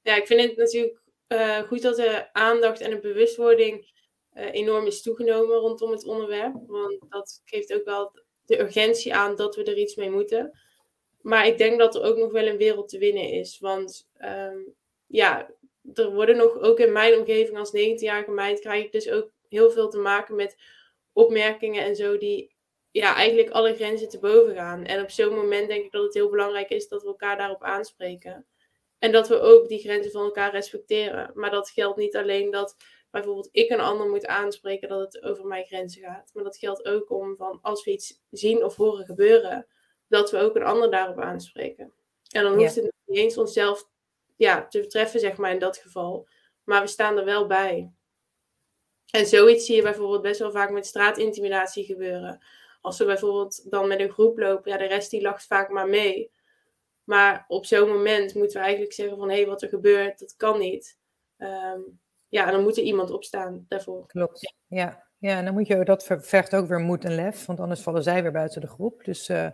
Ja, 0.02 0.16
ik 0.16 0.26
vind 0.26 0.40
het 0.40 0.56
natuurlijk 0.56 1.00
uh, 1.28 1.58
goed 1.58 1.82
dat 1.82 1.96
de 1.96 2.32
aandacht 2.32 2.80
en 2.80 2.90
de 2.90 2.98
bewustwording 2.98 3.90
uh, 4.34 4.54
enorm 4.54 4.86
is 4.86 5.02
toegenomen 5.02 5.56
rondom 5.56 5.90
het 5.90 6.04
onderwerp. 6.04 6.54
Want 6.66 6.98
dat 7.08 7.42
geeft 7.44 7.74
ook 7.74 7.84
wel 7.84 8.12
de 8.44 8.60
urgentie 8.60 9.14
aan 9.14 9.36
dat 9.36 9.56
we 9.56 9.64
er 9.64 9.78
iets 9.78 9.96
mee 9.96 10.10
moeten. 10.10 10.58
Maar 11.20 11.46
ik 11.46 11.58
denk 11.58 11.78
dat 11.78 11.94
er 11.94 12.02
ook 12.02 12.16
nog 12.16 12.32
wel 12.32 12.46
een 12.46 12.56
wereld 12.56 12.88
te 12.88 12.98
winnen 12.98 13.30
is. 13.32 13.58
Want 13.58 14.08
um, 14.24 14.74
ja, 15.06 15.50
er 15.94 16.14
worden 16.14 16.36
nog, 16.36 16.58
ook 16.58 16.78
in 16.78 16.92
mijn 16.92 17.18
omgeving 17.18 17.58
als 17.58 17.76
19-jarige 17.76 18.30
meid, 18.30 18.60
krijg 18.60 18.84
ik 18.84 18.92
dus 18.92 19.10
ook 19.10 19.30
heel 19.48 19.70
veel 19.70 19.88
te 19.88 19.98
maken 19.98 20.34
met 20.34 20.56
opmerkingen 21.12 21.84
en 21.84 21.96
zo 21.96 22.18
die 22.18 22.56
ja, 22.90 23.14
eigenlijk 23.14 23.50
alle 23.50 23.74
grenzen 23.74 24.08
te 24.08 24.18
boven 24.18 24.54
gaan. 24.54 24.84
En 24.84 25.02
op 25.02 25.10
zo'n 25.10 25.34
moment 25.34 25.68
denk 25.68 25.84
ik 25.84 25.92
dat 25.92 26.02
het 26.02 26.14
heel 26.14 26.30
belangrijk 26.30 26.70
is 26.70 26.88
dat 26.88 27.02
we 27.02 27.08
elkaar 27.08 27.36
daarop 27.36 27.62
aanspreken. 27.62 28.46
En 28.98 29.12
dat 29.12 29.28
we 29.28 29.40
ook 29.40 29.68
die 29.68 29.78
grenzen 29.78 30.12
van 30.12 30.24
elkaar 30.24 30.50
respecteren. 30.50 31.30
Maar 31.34 31.50
dat 31.50 31.70
geldt 31.70 31.98
niet 31.98 32.16
alleen 32.16 32.50
dat 32.50 32.76
bijvoorbeeld 33.10 33.48
ik 33.52 33.70
een 33.70 33.80
ander 33.80 34.08
moet 34.08 34.26
aanspreken 34.26 34.88
dat 34.88 35.00
het 35.00 35.22
over 35.22 35.46
mijn 35.46 35.64
grenzen 35.64 36.02
gaat. 36.02 36.30
Maar 36.34 36.44
dat 36.44 36.56
geldt 36.56 36.84
ook 36.84 37.10
om 37.10 37.36
van 37.36 37.58
als 37.62 37.84
we 37.84 37.90
iets 37.90 38.22
zien 38.30 38.64
of 38.64 38.76
horen 38.76 39.04
gebeuren, 39.04 39.66
dat 40.08 40.30
we 40.30 40.38
ook 40.38 40.56
een 40.56 40.62
ander 40.62 40.90
daarop 40.90 41.18
aanspreken. 41.18 41.92
En 42.30 42.42
dan 42.42 42.54
hoeft 42.54 42.74
ja. 42.74 42.82
het 42.82 42.92
niet 43.06 43.18
eens 43.18 43.38
onszelf 43.38 43.88
ja, 44.36 44.66
te 44.66 44.80
betreffen, 44.80 45.20
zeg 45.20 45.36
maar 45.36 45.52
in 45.52 45.58
dat 45.58 45.76
geval. 45.76 46.28
Maar 46.64 46.80
we 46.80 46.86
staan 46.86 47.18
er 47.18 47.24
wel 47.24 47.46
bij. 47.46 47.92
En 49.10 49.26
zoiets 49.26 49.66
zie 49.66 49.76
je 49.76 49.82
bijvoorbeeld 49.82 50.22
best 50.22 50.40
wel 50.40 50.50
vaak 50.50 50.70
met 50.70 50.86
straatintimidatie 50.86 51.84
gebeuren. 51.84 52.44
Als 52.80 52.98
we 52.98 53.04
bijvoorbeeld 53.04 53.70
dan 53.70 53.88
met 53.88 54.00
een 54.00 54.10
groep 54.10 54.38
lopen, 54.38 54.72
ja, 54.72 54.78
de 54.78 54.84
rest 54.84 55.10
die 55.10 55.22
lacht 55.22 55.46
vaak 55.46 55.68
maar 55.68 55.88
mee. 55.88 56.30
Maar 57.04 57.44
op 57.48 57.66
zo'n 57.66 57.88
moment 57.88 58.34
moeten 58.34 58.56
we 58.56 58.62
eigenlijk 58.62 58.92
zeggen 58.92 59.16
van, 59.16 59.28
hé, 59.28 59.36
hey, 59.36 59.46
wat 59.46 59.62
er 59.62 59.68
gebeurt, 59.68 60.18
dat 60.18 60.36
kan 60.36 60.58
niet. 60.58 60.98
Um, 61.38 62.00
ja, 62.28 62.50
dan 62.50 62.62
moet 62.62 62.76
er 62.76 62.82
iemand 62.82 63.10
opstaan 63.10 63.64
daarvoor. 63.68 64.06
Klopt, 64.06 64.54
ja. 64.68 65.04
ja. 65.18 65.38
en 65.38 65.44
dan 65.44 65.54
moet 65.54 65.66
je, 65.66 65.84
dat 65.84 66.04
vergt 66.04 66.54
ook 66.54 66.68
weer 66.68 66.80
moed 66.80 67.04
en 67.04 67.14
lef, 67.14 67.46
want 67.46 67.60
anders 67.60 67.80
vallen 67.80 68.02
zij 68.02 68.22
weer 68.22 68.32
buiten 68.32 68.60
de 68.60 68.66
groep. 68.66 69.04
Dus 69.04 69.28
uh, 69.28 69.36
ja. 69.36 69.52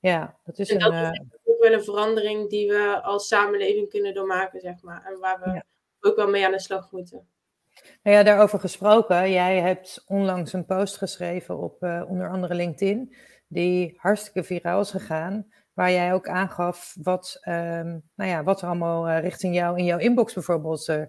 ja. 0.00 0.38
dat 0.44 0.58
is 0.58 0.70
en 0.70 0.84
een... 0.84 1.02
dat 1.02 1.38
is 1.44 1.52
ook 1.52 1.62
wel 1.62 1.72
een 1.72 1.84
verandering 1.84 2.50
die 2.50 2.68
we 2.68 3.00
als 3.02 3.28
samenleving 3.28 3.88
kunnen 3.88 4.14
doormaken, 4.14 4.60
zeg 4.60 4.82
maar. 4.82 5.04
En 5.06 5.18
waar 5.18 5.40
we 5.40 5.50
ja. 5.50 5.64
ook 6.00 6.16
wel 6.16 6.28
mee 6.28 6.44
aan 6.44 6.52
de 6.52 6.60
slag 6.60 6.90
moeten. 6.90 7.28
Nou 8.02 8.16
ja, 8.16 8.22
daarover 8.22 8.60
gesproken. 8.60 9.30
Jij 9.30 9.60
hebt 9.60 10.04
onlangs 10.06 10.52
een 10.52 10.66
post 10.66 10.96
geschreven 10.96 11.58
op 11.58 11.82
uh, 11.82 12.02
onder 12.08 12.28
andere 12.28 12.54
LinkedIn, 12.54 13.16
die 13.48 13.94
hartstikke 13.96 14.44
viraal 14.44 14.80
is 14.80 14.90
gegaan. 14.90 15.46
Waar 15.72 15.90
jij 15.90 16.14
ook 16.14 16.28
aangaf 16.28 16.96
wat, 17.02 17.38
um, 17.40 18.02
nou 18.14 18.30
ja, 18.30 18.42
wat 18.42 18.62
er 18.62 18.68
allemaal 18.68 19.08
uh, 19.08 19.20
richting 19.20 19.54
jou 19.54 19.78
in 19.78 19.84
jouw 19.84 19.98
inbox 19.98 20.34
bijvoorbeeld 20.34 20.88
uh, 20.88 21.02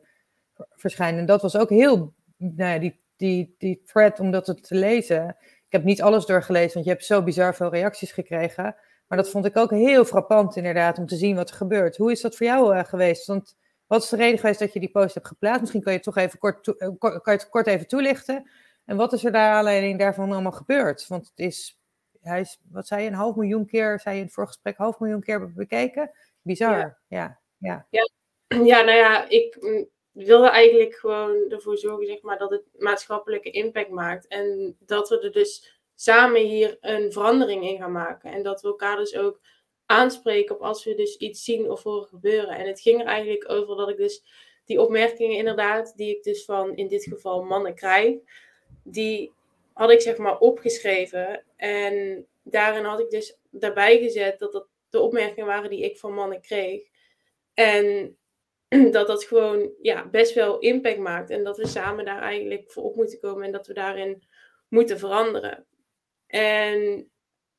verschijnt. 0.70 1.18
En 1.18 1.26
dat 1.26 1.42
was 1.42 1.58
ook 1.58 1.70
heel, 1.70 2.14
nou 2.38 2.74
ja, 2.74 2.80
die, 2.80 3.04
die, 3.16 3.56
die 3.58 3.82
thread 3.86 4.20
om 4.20 4.32
dat 4.32 4.46
te 4.46 4.76
lezen. 4.76 5.28
Ik 5.40 5.72
heb 5.72 5.84
niet 5.84 6.02
alles 6.02 6.26
doorgelezen, 6.26 6.74
want 6.74 6.86
je 6.86 6.92
hebt 6.92 7.06
zo 7.06 7.24
bizar 7.24 7.56
veel 7.56 7.70
reacties 7.70 8.12
gekregen. 8.12 8.76
Maar 9.08 9.18
dat 9.18 9.30
vond 9.30 9.46
ik 9.46 9.58
ook 9.58 9.72
heel 9.72 10.06
frappant 10.06 10.56
inderdaad, 10.56 10.98
om 10.98 11.06
te 11.06 11.16
zien 11.16 11.36
wat 11.36 11.50
er 11.50 11.56
gebeurt. 11.56 11.98
Hoe 11.98 12.12
is 12.12 12.22
dat 12.22 12.36
voor 12.36 12.46
jou 12.46 12.84
geweest? 12.84 13.26
Want 13.26 13.56
wat 13.88 14.04
is 14.04 14.10
de 14.10 14.16
reden 14.16 14.40
geweest 14.40 14.60
dat 14.60 14.74
je 14.74 14.80
die 14.80 14.92
post 14.92 15.14
hebt 15.14 15.28
geplaatst? 15.28 15.62
Misschien 15.62 15.82
kan 15.82 15.92
je 15.92 15.98
het 15.98 16.08
toch 16.08 16.18
even 16.18 16.40
kort, 16.40 16.62
kan 16.98 17.20
je 17.24 17.32
het 17.32 17.50
kort 17.50 17.68
even 17.68 17.88
toelichten. 17.88 18.50
En 18.86 18.98
wat 18.98 19.14
is 19.14 19.26
er 19.26 19.32
daar 19.32 19.54
aanleiding 19.54 20.00
daarvan 20.00 20.32
allemaal 20.32 20.52
gebeurd? 20.52 21.08
Want 21.08 21.28
het 21.28 21.40
is, 21.40 21.80
hij 22.22 22.40
is, 22.40 22.60
wat 22.72 22.88
zei 22.88 23.02
je, 23.02 23.08
een 23.08 23.14
half 23.14 23.36
miljoen 23.36 23.66
keer, 23.66 24.00
zei 24.00 24.16
je 24.16 24.20
in 24.22 24.26
het 24.26 24.36
voorgesprek, 24.36 24.78
half 24.78 25.00
miljoen 25.00 25.22
keer 25.22 25.54
bekeken? 25.54 26.12
Bizar, 26.42 26.78
ja. 26.78 26.98
Ja, 27.08 27.40
ja. 27.58 27.88
ja. 27.90 28.10
ja 28.72 28.82
nou 28.82 28.98
ja, 28.98 29.30
ik 29.30 29.58
wilde 30.12 30.50
eigenlijk 30.50 30.96
gewoon 30.96 31.50
ervoor 31.50 31.78
zorgen 31.78 32.06
zeg 32.06 32.22
maar, 32.22 32.38
dat 32.38 32.50
het 32.50 32.64
maatschappelijke 32.78 33.50
impact 33.50 33.90
maakt. 33.90 34.28
En 34.28 34.78
dat 34.80 35.10
we 35.10 35.20
er 35.20 35.32
dus 35.32 35.80
samen 35.96 36.42
hier 36.42 36.78
een 36.80 37.12
verandering 37.12 37.64
in 37.64 37.78
gaan 37.78 37.92
maken. 37.92 38.32
En 38.32 38.44
dat 38.44 38.62
we 38.62 38.68
elkaar 38.68 38.98
dus 38.98 39.16
ook 39.16 39.40
aanspreken 39.86 40.56
op 40.56 40.62
als 40.62 40.84
we 40.84 40.96
dus 40.96 41.18
iets 41.18 41.44
zien 41.44 41.72
of 41.72 41.84
horen 41.84 42.08
gebeuren. 42.08 42.58
En 42.58 42.68
het 42.68 42.82
ging 42.82 43.00
er 43.00 43.06
eigenlijk 43.06 43.52
over 43.52 43.76
dat 43.76 43.90
ik 43.90 43.98
dus 43.98 44.24
die 44.66 44.82
opmerkingen 44.82 45.38
inderdaad, 45.38 45.94
die 45.96 46.16
ik 46.18 46.24
dus 46.24 46.46
van 46.46 46.76
in 46.76 46.88
dit 46.88 47.04
geval 47.04 47.44
mannen 47.44 47.76
krijg, 47.76 48.16
die 48.84 49.34
had 49.74 49.92
ik 49.92 50.02
zeg 50.02 50.18
maar 50.18 50.40
opgeschreven. 50.40 51.44
En 51.56 52.26
daarin 52.44 52.84
had 52.84 53.00
ik 53.00 53.10
dus 53.10 53.38
daarbij 53.50 54.00
gezet 54.00 54.40
dat 54.40 54.52
dat 54.52 54.68
de 54.90 55.00
opmerkingen 55.00 55.46
waren 55.46 55.70
die 55.70 55.84
ik 55.84 55.98
van 55.98 56.14
mannen 56.14 56.42
kreeg. 56.42 56.82
En 57.54 58.18
dat 58.92 59.08
dat 59.08 59.24
gewoon 59.24 59.72
ja, 59.82 60.08
best 60.10 60.34
wel 60.34 60.60
impact 60.60 60.98
maakt. 61.00 61.30
En 61.30 61.44
dat 61.44 61.58
we 61.58 61.68
samen 61.68 62.06
daar 62.06 62.22
eigenlijk 62.22 62.72
voor 62.72 62.84
op 62.84 62.96
moeten 62.96 63.20
komen 63.20 63.44
en 63.44 63.52
dat 63.52 63.68
we 63.68 63.74
daarin 63.74 64.24
moeten 64.68 65.00
veranderen. 65.00 65.66
En 66.28 67.10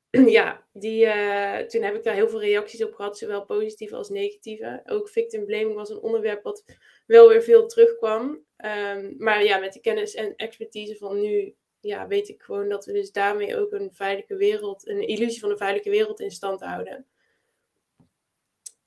ja, 0.37 0.67
die, 0.73 1.05
uh, 1.05 1.57
toen 1.57 1.81
heb 1.81 1.95
ik 1.95 2.03
daar 2.03 2.13
heel 2.13 2.29
veel 2.29 2.41
reacties 2.41 2.83
op 2.83 2.93
gehad, 2.93 3.17
zowel 3.17 3.45
positieve 3.45 3.95
als 3.95 4.09
negatieve. 4.09 4.81
Ook 4.85 5.09
victim 5.09 5.45
blaming 5.45 5.75
was 5.75 5.89
een 5.89 5.99
onderwerp 5.99 6.43
wat 6.43 6.63
wel 7.05 7.27
weer 7.27 7.43
veel 7.43 7.67
terugkwam. 7.67 8.45
Um, 8.65 9.15
maar 9.17 9.43
ja, 9.43 9.57
met 9.57 9.73
de 9.73 9.79
kennis 9.79 10.13
en 10.13 10.35
expertise 10.35 10.97
van 10.97 11.21
nu, 11.21 11.55
ja, 11.79 12.07
weet 12.07 12.29
ik 12.29 12.41
gewoon 12.41 12.69
dat 12.69 12.85
we 12.85 12.93
dus 12.93 13.11
daarmee 13.11 13.57
ook 13.57 13.71
een 13.71 13.89
veilige 13.93 14.35
wereld, 14.35 14.87
een 14.87 15.07
illusie 15.07 15.39
van 15.39 15.49
een 15.49 15.57
veilige 15.57 15.89
wereld 15.89 16.19
in 16.19 16.31
stand 16.31 16.61
houden. 16.61 17.05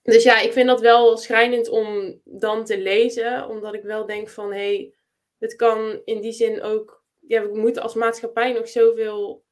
Dus 0.02 0.22
ja, 0.22 0.40
ik 0.40 0.52
vind 0.52 0.68
dat 0.68 0.80
wel 0.80 1.16
schrijnend 1.16 1.68
om 1.68 2.20
dan 2.24 2.64
te 2.64 2.78
lezen, 2.78 3.48
omdat 3.48 3.74
ik 3.74 3.82
wel 3.82 4.06
denk 4.06 4.28
van, 4.28 4.52
hé, 4.52 4.58
hey, 4.58 4.94
het 5.38 5.56
kan 5.56 6.00
in 6.04 6.20
die 6.20 6.32
zin 6.32 6.62
ook 6.62 7.00
ja, 7.30 7.48
we 7.48 7.58
moeten 7.58 7.82
als 7.82 7.94
maatschappij 7.94 8.52
nog 8.52 8.68
zoveel, 8.68 9.44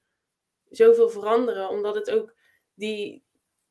zoveel 0.70 1.09
veranderen. 1.09 1.68
Omdat 1.68 1.94
het 1.94 2.11
ook 2.11 2.35
die, 2.74 3.24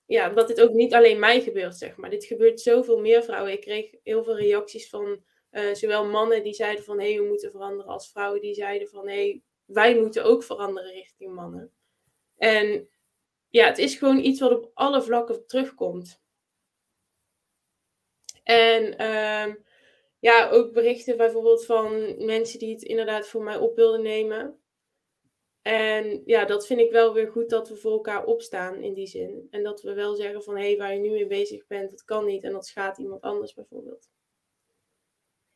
ja, 0.05 0.29
dat 0.29 0.47
dit 0.47 0.61
ook 0.61 0.73
niet 0.73 0.93
alleen 0.93 1.19
mij 1.19 1.41
gebeurt, 1.41 1.77
zeg 1.77 1.95
maar. 1.95 2.09
Dit 2.09 2.25
gebeurt 2.25 2.61
zoveel 2.61 2.99
meer 2.99 3.23
vrouwen. 3.23 3.51
Ik 3.51 3.61
kreeg 3.61 3.91
heel 4.03 4.23
veel 4.23 4.37
reacties 4.37 4.89
van 4.89 5.23
uh, 5.51 5.73
zowel 5.73 6.05
mannen 6.05 6.43
die 6.43 6.53
zeiden 6.53 6.83
van 6.83 6.99
hé, 6.99 7.13
hey, 7.13 7.21
we 7.21 7.27
moeten 7.27 7.51
veranderen, 7.51 7.91
als 7.91 8.11
vrouwen 8.11 8.41
die 8.41 8.53
zeiden 8.53 8.87
van 8.87 9.07
hé, 9.07 9.13
hey, 9.13 9.41
wij 9.65 9.99
moeten 9.99 10.23
ook 10.23 10.43
veranderen 10.43 10.91
richting 10.91 11.33
mannen. 11.33 11.71
En 12.37 12.89
ja, 13.49 13.65
het 13.65 13.77
is 13.77 13.95
gewoon 13.95 14.17
iets 14.17 14.39
wat 14.39 14.51
op 14.51 14.71
alle 14.73 15.01
vlakken 15.01 15.47
terugkomt. 15.47 16.21
En 18.43 19.01
uh, 19.01 19.55
ja, 20.19 20.49
ook 20.49 20.73
berichten 20.73 21.17
bijvoorbeeld 21.17 21.65
van 21.65 22.15
mensen 22.25 22.59
die 22.59 22.73
het 22.73 22.83
inderdaad 22.83 23.27
voor 23.27 23.43
mij 23.43 23.57
op 23.57 23.75
wilden 23.75 24.01
nemen. 24.01 24.59
En 25.67 26.21
ja, 26.25 26.45
dat 26.45 26.67
vind 26.67 26.79
ik 26.79 26.91
wel 26.91 27.13
weer 27.13 27.27
goed 27.27 27.49
dat 27.49 27.69
we 27.69 27.75
voor 27.75 27.91
elkaar 27.91 28.23
opstaan 28.23 28.75
in 28.75 28.93
die 28.93 29.07
zin. 29.07 29.47
En 29.49 29.63
dat 29.63 29.81
we 29.81 29.93
wel 29.93 30.15
zeggen 30.15 30.43
van 30.43 30.57
hé, 30.57 30.67
hey, 30.67 30.77
waar 30.77 30.93
je 30.93 30.99
nu 30.99 31.09
mee 31.09 31.27
bezig 31.27 31.67
bent, 31.67 31.89
dat 31.89 32.03
kan 32.03 32.25
niet 32.25 32.43
en 32.43 32.51
dat 32.51 32.65
schaadt 32.65 32.97
iemand 32.97 33.21
anders 33.21 33.53
bijvoorbeeld. 33.53 34.09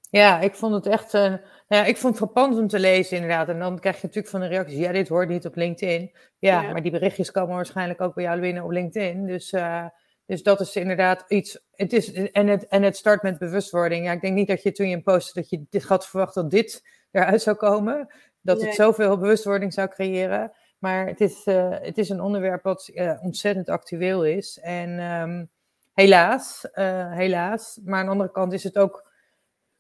Ja, 0.10 0.40
ik 0.40 0.56
vond 0.56 0.74
het 0.74 0.86
echt. 0.86 1.14
Uh, 1.14 1.22
nou 1.22 1.42
ja, 1.68 1.86
ik 1.86 1.98
vond 1.98 2.20
het 2.20 2.24
frappant 2.24 2.58
om 2.58 2.68
te 2.68 2.80
lezen, 2.80 3.18
inderdaad. 3.18 3.50
En 3.50 3.60
dan 3.60 3.80
krijg 3.80 3.96
je 3.96 4.02
natuurlijk 4.02 4.34
van 4.34 4.42
de 4.42 4.48
reacties: 4.48 4.78
ja, 4.78 4.92
dit 4.92 5.08
hoort 5.08 5.30
niet 5.30 5.46
op 5.46 5.56
LinkedIn. 5.56 6.12
Ja, 6.40 6.62
maar 6.62 6.82
die 6.82 6.92
berichtjes 6.92 7.32
komen 7.32 7.56
waarschijnlijk 7.56 8.02
ook 8.02 8.16
bij 8.16 8.24
jou 8.24 8.40
binnen 8.40 8.64
op 8.64 8.72
LinkedIn. 8.72 9.26
Dus, 9.26 9.52
uh, 9.52 9.86
dus 10.26 10.44
dat 10.44 10.60
is 10.60 10.76
inderdaad 10.76 11.26
iets. 11.28 11.60
Het 11.72 11.94
is, 11.94 12.12
en, 12.12 12.48
het, 12.48 12.68
en 12.68 12.84
het 12.84 12.98
start 12.98 13.22
met 13.22 13.38
bewustwording. 13.38 14.06
Ja, 14.06 14.12
ik 14.12 14.22
denk 14.22 14.36
niet 14.36 14.48
dat 14.48 14.64
je 14.64 14.72
toen 14.72 14.90
je 14.90 15.02
postte 15.02 15.40
dat 15.40 15.50
je 15.50 15.66
dit 15.70 15.84
had 15.84 16.08
verwacht 16.08 16.34
dat 16.34 16.52
dit 16.52 16.84
eruit 17.12 17.42
zou 17.42 17.56
komen. 17.56 18.08
Dat 18.42 18.62
het 18.62 18.76
zoveel 18.76 19.18
bewustwording 19.18 19.74
zou 19.74 19.88
creëren. 19.88 20.52
Maar 20.78 21.08
het 21.08 21.22
is, 21.22 21.46
uh, 21.46 21.70
het 21.70 21.98
is 21.98 22.10
een 22.10 22.22
onderwerp 22.22 22.64
wat 22.64 22.92
ontzettend 23.22 23.70
actueel 23.70 24.26
is. 24.26 24.60
En 24.60 25.00
um, 25.00 25.50
helaas, 25.94 26.68
helaas. 27.10 27.80
Maar 27.84 28.00
aan 28.00 28.06
de 28.06 28.12
andere 28.12 28.32
kant 28.32 28.54
is 28.54 28.64
het 28.64 28.78
ook 28.78 29.10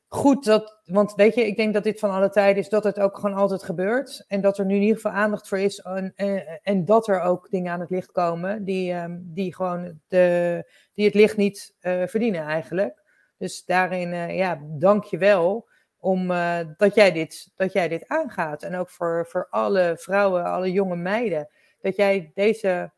goed 0.07 0.45
dat, 0.45 0.79
want 0.85 1.13
weet 1.15 1.35
je, 1.35 1.45
ik 1.45 1.55
denk 1.55 1.73
dat 1.73 1.83
dit 1.83 1.99
van 1.99 2.11
alle 2.11 2.29
tijden 2.29 2.61
is 2.61 2.69
dat 2.69 2.83
het 2.83 2.99
ook 2.99 3.15
gewoon 3.15 3.35
altijd 3.35 3.63
gebeurt. 3.63 4.25
En 4.27 4.41
dat 4.41 4.57
er 4.57 4.65
nu 4.65 4.75
in 4.75 4.81
ieder 4.81 4.95
geval 4.95 5.11
aandacht 5.11 5.47
voor 5.47 5.59
is. 5.59 5.79
En, 5.79 6.13
en, 6.15 6.59
en 6.63 6.85
dat 6.85 7.07
er 7.07 7.21
ook 7.21 7.49
dingen 7.49 7.71
aan 7.71 7.79
het 7.79 7.89
licht 7.89 8.11
komen 8.11 8.63
die, 8.63 8.93
um, 8.93 9.31
die 9.33 9.55
gewoon 9.55 9.99
de, 10.07 10.63
die 10.93 11.05
het 11.05 11.13
licht 11.15 11.37
niet 11.37 11.75
verdienen 12.05 12.43
eigenlijk. 12.43 13.01
Dus 13.37 13.65
daarin, 13.65 14.35
ja, 14.35 14.59
dank 14.63 15.03
je 15.03 15.17
wel 15.17 15.69
om 16.01 16.31
uh, 16.31 16.59
dat, 16.77 16.95
jij 16.95 17.11
dit, 17.11 17.51
dat 17.55 17.73
jij 17.73 17.87
dit 17.87 18.07
aangaat. 18.07 18.63
En 18.63 18.75
ook 18.75 18.89
voor, 18.89 19.27
voor 19.29 19.47
alle 19.49 19.95
vrouwen, 19.97 20.43
alle 20.43 20.71
jonge 20.71 20.95
meiden. 20.95 21.49
Dat 21.81 21.95
jij 21.95 22.31
deze, 22.33 22.91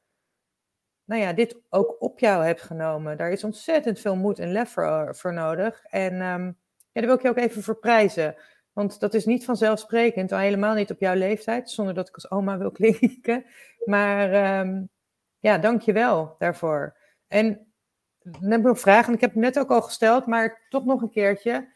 nou 1.06 1.22
ja, 1.22 1.34
dit 1.34 1.62
ook 1.70 2.02
op 2.02 2.20
jou 2.20 2.46
hebt 2.46 2.62
genomen. 2.62 3.18
Daar 3.18 3.32
is 3.32 3.44
ontzettend 3.44 4.00
veel 4.00 4.16
moed 4.16 4.40
en 4.40 4.52
lef 4.52 4.70
voor, 4.70 5.16
voor 5.16 5.34
nodig. 5.34 5.84
En 5.84 6.14
um, 6.14 6.58
ja, 6.92 7.02
daar 7.02 7.06
wil 7.06 7.16
ik 7.16 7.22
je 7.22 7.30
ook 7.30 7.38
even 7.38 7.64
voor 7.64 7.80
prijzen. 7.80 8.36
Want 8.74 9.00
dat 9.00 9.14
is 9.14 9.26
niet 9.26 9.46
vanzelfsprekend, 9.46 10.32
al 10.32 10.40
helemaal 10.40 10.74
niet 10.74 10.92
op 10.92 11.00
jouw 11.00 11.16
leeftijd, 11.16 11.70
zonder 11.70 11.94
dat 11.94 12.08
ik 12.08 12.16
als 12.16 12.32
oma 12.32 12.58
wil 12.58 12.72
klinken. 12.82 13.46
Maar 13.86 14.60
um, 14.60 14.90
ja, 15.40 15.58
dank 15.58 15.82
je 15.82 15.94
wel 15.94 16.36
daarvoor. 16.38 16.98
En 17.28 17.74
dan 18.20 18.52
heb 18.52 18.60
ik 18.60 18.66
nog 18.66 18.80
vragen, 18.80 19.08
en 19.08 19.14
ik 19.14 19.22
heb 19.22 19.34
het 19.34 19.40
net 19.40 19.60
ook 19.60 19.72
al 19.72 19.82
gesteld, 19.82 20.26
maar 20.26 20.66
toch 20.70 20.86
nog 20.86 21.02
een 21.02 21.10
keertje. 21.10 21.72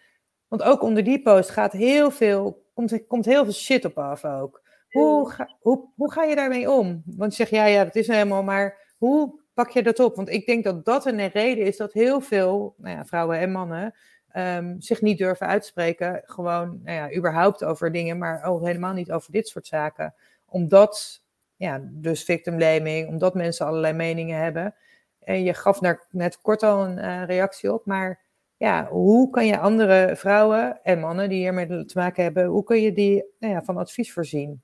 Want 0.47 0.63
ook 0.63 0.81
onder 0.81 1.03
die 1.03 1.21
post 1.21 1.49
gaat 1.49 1.71
heel 1.71 2.11
veel, 2.11 2.63
komt, 2.73 3.05
komt 3.07 3.25
heel 3.25 3.43
veel 3.43 3.53
shit 3.53 3.85
op 3.85 3.97
af 3.97 4.25
ook. 4.25 4.61
Hoe 4.89 5.29
ga, 5.29 5.55
hoe, 5.59 5.89
hoe 5.95 6.11
ga 6.11 6.23
je 6.23 6.35
daarmee 6.35 6.71
om? 6.71 7.03
Want 7.05 7.31
je 7.31 7.37
zegt, 7.37 7.51
ja, 7.51 7.65
ja, 7.65 7.83
dat 7.83 7.95
is 7.95 8.07
helemaal, 8.07 8.43
maar 8.43 8.93
hoe 8.97 9.39
pak 9.53 9.69
je 9.69 9.83
dat 9.83 9.99
op? 9.99 10.15
Want 10.15 10.29
ik 10.29 10.45
denk 10.45 10.63
dat 10.63 10.85
dat 10.85 11.05
een 11.05 11.27
reden 11.27 11.65
is 11.65 11.77
dat 11.77 11.93
heel 11.93 12.21
veel 12.21 12.75
nou 12.77 12.95
ja, 12.95 13.05
vrouwen 13.05 13.39
en 13.39 13.51
mannen 13.51 13.93
um, 14.37 14.81
zich 14.81 15.01
niet 15.01 15.17
durven 15.17 15.47
uitspreken. 15.47 16.21
Gewoon, 16.25 16.79
nou 16.83 16.97
ja, 16.97 17.17
überhaupt 17.17 17.63
over 17.63 17.91
dingen, 17.91 18.17
maar 18.17 18.43
ook 18.43 18.65
helemaal 18.65 18.93
niet 18.93 19.11
over 19.11 19.31
dit 19.31 19.47
soort 19.47 19.67
zaken. 19.67 20.13
Omdat, 20.45 21.23
ja, 21.55 21.81
dus 21.83 22.23
victim 22.23 22.55
blaming, 22.55 23.07
omdat 23.07 23.33
mensen 23.33 23.65
allerlei 23.65 23.93
meningen 23.93 24.39
hebben. 24.39 24.75
En 25.19 25.43
je 25.43 25.53
gaf 25.53 25.79
daar 25.79 26.05
net 26.09 26.41
kort 26.41 26.63
al 26.63 26.85
een 26.85 26.97
uh, 26.97 27.25
reactie 27.25 27.73
op, 27.73 27.85
maar 27.85 28.19
ja, 28.57 28.87
hoe 28.87 29.29
kan 29.29 29.45
je 29.45 29.59
andere 29.59 30.15
vrouwen 30.15 30.83
en 30.83 30.99
mannen 30.99 31.29
die 31.29 31.37
hiermee 31.37 31.85
te 31.85 31.97
maken 31.97 32.23
hebben, 32.23 32.45
hoe 32.45 32.63
kun 32.63 32.81
je 32.81 32.91
die 32.91 33.25
nou 33.39 33.53
ja, 33.53 33.63
van 33.63 33.77
advies 33.77 34.13
voorzien? 34.13 34.63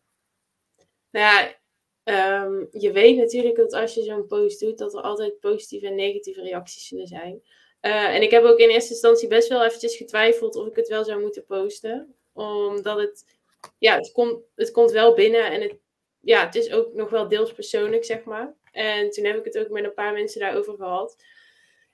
Nou 1.09 1.25
ja, 1.25 2.43
um, 2.43 2.67
je 2.71 2.91
weet 2.91 3.17
natuurlijk 3.17 3.55
dat 3.55 3.73
als 3.73 3.93
je 3.93 4.03
zo'n 4.03 4.27
post 4.27 4.59
doet, 4.59 4.77
dat 4.77 4.93
er 4.93 5.01
altijd 5.01 5.39
positieve 5.39 5.87
en 5.87 5.95
negatieve 5.95 6.41
reacties 6.41 6.87
zullen 6.87 7.07
zijn. 7.07 7.41
Uh, 7.81 8.15
en 8.15 8.21
ik 8.21 8.31
heb 8.31 8.43
ook 8.43 8.57
in 8.57 8.69
eerste 8.69 8.91
instantie 8.91 9.27
best 9.27 9.49
wel 9.49 9.63
eventjes 9.63 9.95
getwijfeld 9.95 10.55
of 10.55 10.67
ik 10.67 10.75
het 10.75 10.87
wel 10.87 11.03
zou 11.03 11.21
moeten 11.21 11.45
posten. 11.45 12.15
Omdat 12.33 12.99
het, 12.99 13.25
ja, 13.77 13.95
het 13.95 14.11
komt, 14.11 14.41
het 14.55 14.71
komt 14.71 14.91
wel 14.91 15.13
binnen 15.13 15.51
en 15.51 15.61
het, 15.61 15.75
ja, 16.19 16.45
het 16.45 16.55
is 16.55 16.71
ook 16.71 16.93
nog 16.93 17.09
wel 17.09 17.27
deels 17.27 17.53
persoonlijk, 17.53 18.05
zeg 18.05 18.23
maar. 18.23 18.55
En 18.71 19.09
toen 19.09 19.25
heb 19.25 19.37
ik 19.37 19.45
het 19.45 19.57
ook 19.57 19.69
met 19.69 19.83
een 19.83 19.93
paar 19.93 20.13
mensen 20.13 20.39
daarover 20.39 20.75
gehad. 20.75 21.15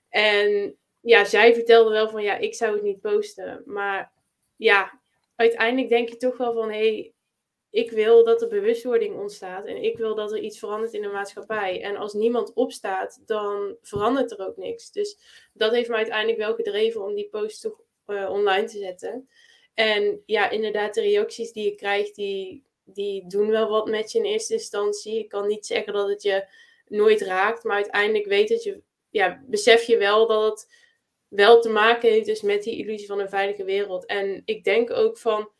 En 0.08 0.78
ja, 1.00 1.24
zij 1.24 1.54
vertelde 1.54 1.90
wel 1.90 2.08
van, 2.08 2.22
ja, 2.22 2.36
ik 2.36 2.54
zou 2.54 2.74
het 2.74 2.82
niet 2.82 3.00
posten. 3.00 3.62
Maar 3.66 4.12
ja, 4.56 5.00
uiteindelijk 5.36 5.88
denk 5.88 6.08
je 6.08 6.16
toch 6.16 6.36
wel 6.36 6.52
van, 6.52 6.70
hé, 6.70 6.78
hey, 6.78 7.12
ik 7.70 7.90
wil 7.90 8.24
dat 8.24 8.42
er 8.42 8.48
bewustwording 8.48 9.16
ontstaat 9.16 9.66
en 9.66 9.82
ik 9.82 9.96
wil 9.96 10.14
dat 10.14 10.32
er 10.32 10.38
iets 10.38 10.58
verandert 10.58 10.92
in 10.92 11.02
de 11.02 11.08
maatschappij. 11.08 11.82
En 11.82 11.96
als 11.96 12.12
niemand 12.12 12.52
opstaat, 12.54 13.22
dan 13.26 13.76
verandert 13.82 14.30
er 14.30 14.46
ook 14.46 14.56
niks. 14.56 14.90
Dus 14.90 15.18
dat 15.52 15.72
heeft 15.72 15.88
me 15.88 15.94
uiteindelijk 15.94 16.38
wel 16.38 16.54
gedreven 16.54 17.04
om 17.04 17.14
die 17.14 17.28
post 17.28 17.60
toch 17.60 17.80
uh, 18.06 18.30
online 18.30 18.66
te 18.66 18.78
zetten. 18.78 19.28
En 19.74 20.22
ja, 20.26 20.50
inderdaad, 20.50 20.94
de 20.94 21.00
reacties 21.00 21.52
die 21.52 21.64
je 21.64 21.74
krijgt, 21.74 22.14
die, 22.14 22.64
die 22.84 23.26
doen 23.26 23.50
wel 23.50 23.68
wat 23.68 23.88
met 23.88 24.12
je 24.12 24.18
in 24.18 24.24
eerste 24.24 24.52
instantie. 24.52 25.18
Ik 25.18 25.28
kan 25.28 25.46
niet 25.46 25.66
zeggen 25.66 25.92
dat 25.92 26.08
het 26.08 26.22
je 26.22 26.46
nooit 26.86 27.20
raakt, 27.20 27.64
maar 27.64 27.76
uiteindelijk 27.76 28.26
weet 28.26 28.48
het 28.48 28.62
je, 28.62 28.82
ja, 29.10 29.42
besef 29.46 29.82
je 29.82 29.96
wel 29.96 30.26
dat 30.26 30.50
het 30.50 30.79
wel 31.30 31.60
te 31.60 31.68
maken 31.68 32.10
heeft 32.10 32.26
dus 32.26 32.42
met 32.42 32.62
die 32.62 32.78
illusie 32.78 33.06
van 33.06 33.20
een 33.20 33.28
veilige 33.28 33.64
wereld. 33.64 34.06
En 34.06 34.42
ik 34.44 34.64
denk 34.64 34.90
ook 34.90 35.18
van 35.18 35.50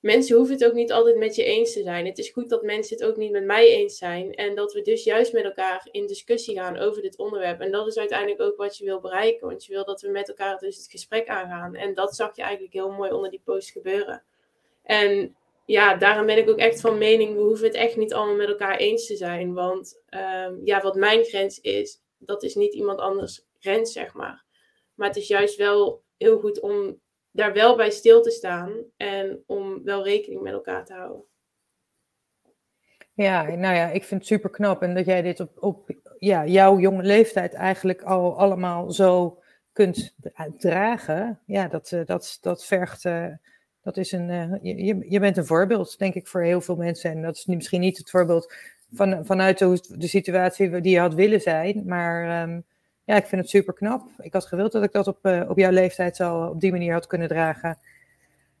mensen 0.00 0.36
hoeven 0.36 0.54
het 0.54 0.64
ook 0.64 0.72
niet 0.72 0.92
altijd 0.92 1.16
met 1.16 1.34
je 1.34 1.44
eens 1.44 1.72
te 1.72 1.82
zijn. 1.82 2.06
Het 2.06 2.18
is 2.18 2.30
goed 2.30 2.48
dat 2.48 2.62
mensen 2.62 2.96
het 2.96 3.06
ook 3.06 3.16
niet 3.16 3.30
met 3.30 3.44
mij 3.44 3.68
eens 3.68 3.98
zijn. 3.98 4.34
En 4.34 4.54
dat 4.54 4.72
we 4.72 4.82
dus 4.82 5.04
juist 5.04 5.32
met 5.32 5.44
elkaar 5.44 5.88
in 5.90 6.06
discussie 6.06 6.56
gaan 6.56 6.76
over 6.76 7.02
dit 7.02 7.18
onderwerp. 7.18 7.60
En 7.60 7.70
dat 7.70 7.86
is 7.86 7.98
uiteindelijk 7.98 8.40
ook 8.40 8.56
wat 8.56 8.76
je 8.76 8.84
wil 8.84 9.00
bereiken. 9.00 9.48
Want 9.48 9.64
je 9.64 9.72
wil 9.72 9.84
dat 9.84 10.00
we 10.00 10.08
met 10.08 10.28
elkaar 10.28 10.58
dus 10.58 10.76
het 10.76 10.90
gesprek 10.90 11.28
aangaan. 11.28 11.74
En 11.74 11.94
dat 11.94 12.14
zag 12.14 12.36
je 12.36 12.42
eigenlijk 12.42 12.72
heel 12.72 12.90
mooi 12.90 13.10
onder 13.10 13.30
die 13.30 13.42
post 13.44 13.70
gebeuren. 13.70 14.22
En 14.82 15.36
ja, 15.64 15.96
daarom 15.96 16.26
ben 16.26 16.38
ik 16.38 16.48
ook 16.48 16.58
echt 16.58 16.80
van 16.80 16.98
mening, 16.98 17.34
we 17.34 17.40
hoeven 17.40 17.66
het 17.66 17.74
echt 17.74 17.96
niet 17.96 18.14
allemaal 18.14 18.36
met 18.36 18.48
elkaar 18.48 18.76
eens 18.76 19.06
te 19.06 19.16
zijn. 19.16 19.54
Want 19.54 20.02
um, 20.10 20.60
ja, 20.64 20.82
wat 20.82 20.94
mijn 20.94 21.24
grens 21.24 21.60
is, 21.60 22.00
dat 22.18 22.42
is 22.42 22.54
niet 22.54 22.74
iemand 22.74 22.98
anders 22.98 23.46
grens, 23.58 23.92
zeg 23.92 24.14
maar. 24.14 24.45
Maar 24.96 25.08
het 25.08 25.16
is 25.16 25.28
juist 25.28 25.56
wel 25.56 26.04
heel 26.16 26.40
goed 26.40 26.60
om 26.60 27.00
daar 27.30 27.52
wel 27.52 27.76
bij 27.76 27.90
stil 27.90 28.22
te 28.22 28.30
staan 28.30 28.72
en 28.96 29.42
om 29.46 29.84
wel 29.84 30.04
rekening 30.04 30.40
met 30.40 30.52
elkaar 30.52 30.84
te 30.84 30.92
houden. 30.92 31.24
Ja, 33.12 33.42
nou 33.42 33.74
ja, 33.74 33.90
ik 33.90 34.04
vind 34.04 34.20
het 34.20 34.28
super 34.28 34.50
knap 34.50 34.82
en 34.82 34.94
dat 34.94 35.06
jij 35.06 35.22
dit 35.22 35.40
op, 35.40 35.62
op 35.62 35.90
ja, 36.18 36.46
jouw 36.46 36.78
jonge 36.78 37.02
leeftijd 37.02 37.54
eigenlijk 37.54 38.02
al 38.02 38.38
allemaal 38.38 38.90
zo 38.90 39.42
kunt 39.72 40.14
dragen. 40.58 41.40
Ja, 41.46 41.68
dat, 41.68 41.92
eh, 41.92 42.04
dat, 42.04 42.38
dat 42.40 42.64
vergt, 42.64 43.04
uh, 43.04 43.26
dat 43.82 43.96
is 43.96 44.12
een, 44.12 44.58
je, 44.62 45.06
je 45.08 45.20
bent 45.20 45.36
een 45.36 45.46
voorbeeld, 45.46 45.98
denk 45.98 46.14
ik, 46.14 46.26
voor 46.26 46.42
heel 46.42 46.60
veel 46.60 46.76
mensen. 46.76 47.10
En 47.10 47.22
dat 47.22 47.36
is 47.36 47.46
misschien 47.46 47.80
niet 47.80 47.98
het 47.98 48.10
voorbeeld 48.10 48.54
van, 48.92 49.26
vanuit 49.26 49.58
de, 49.58 49.80
de 49.88 50.08
situatie 50.08 50.80
die 50.80 50.92
je 50.92 51.00
had 51.00 51.14
willen 51.14 51.40
zijn, 51.40 51.82
maar 51.86 52.42
um, 52.42 52.64
ja, 53.06 53.16
ik 53.16 53.26
vind 53.26 53.40
het 53.40 53.50
super 53.50 53.74
knap. 53.74 54.08
Ik 54.18 54.32
had 54.32 54.46
gewild 54.46 54.72
dat 54.72 54.82
ik 54.82 54.92
dat 54.92 55.06
op, 55.06 55.18
uh, 55.22 55.44
op 55.48 55.58
jouw 55.58 55.70
leeftijd 55.70 56.16
zo 56.16 56.44
op 56.44 56.60
die 56.60 56.70
manier 56.70 56.92
had 56.92 57.06
kunnen 57.06 57.28
dragen. 57.28 57.78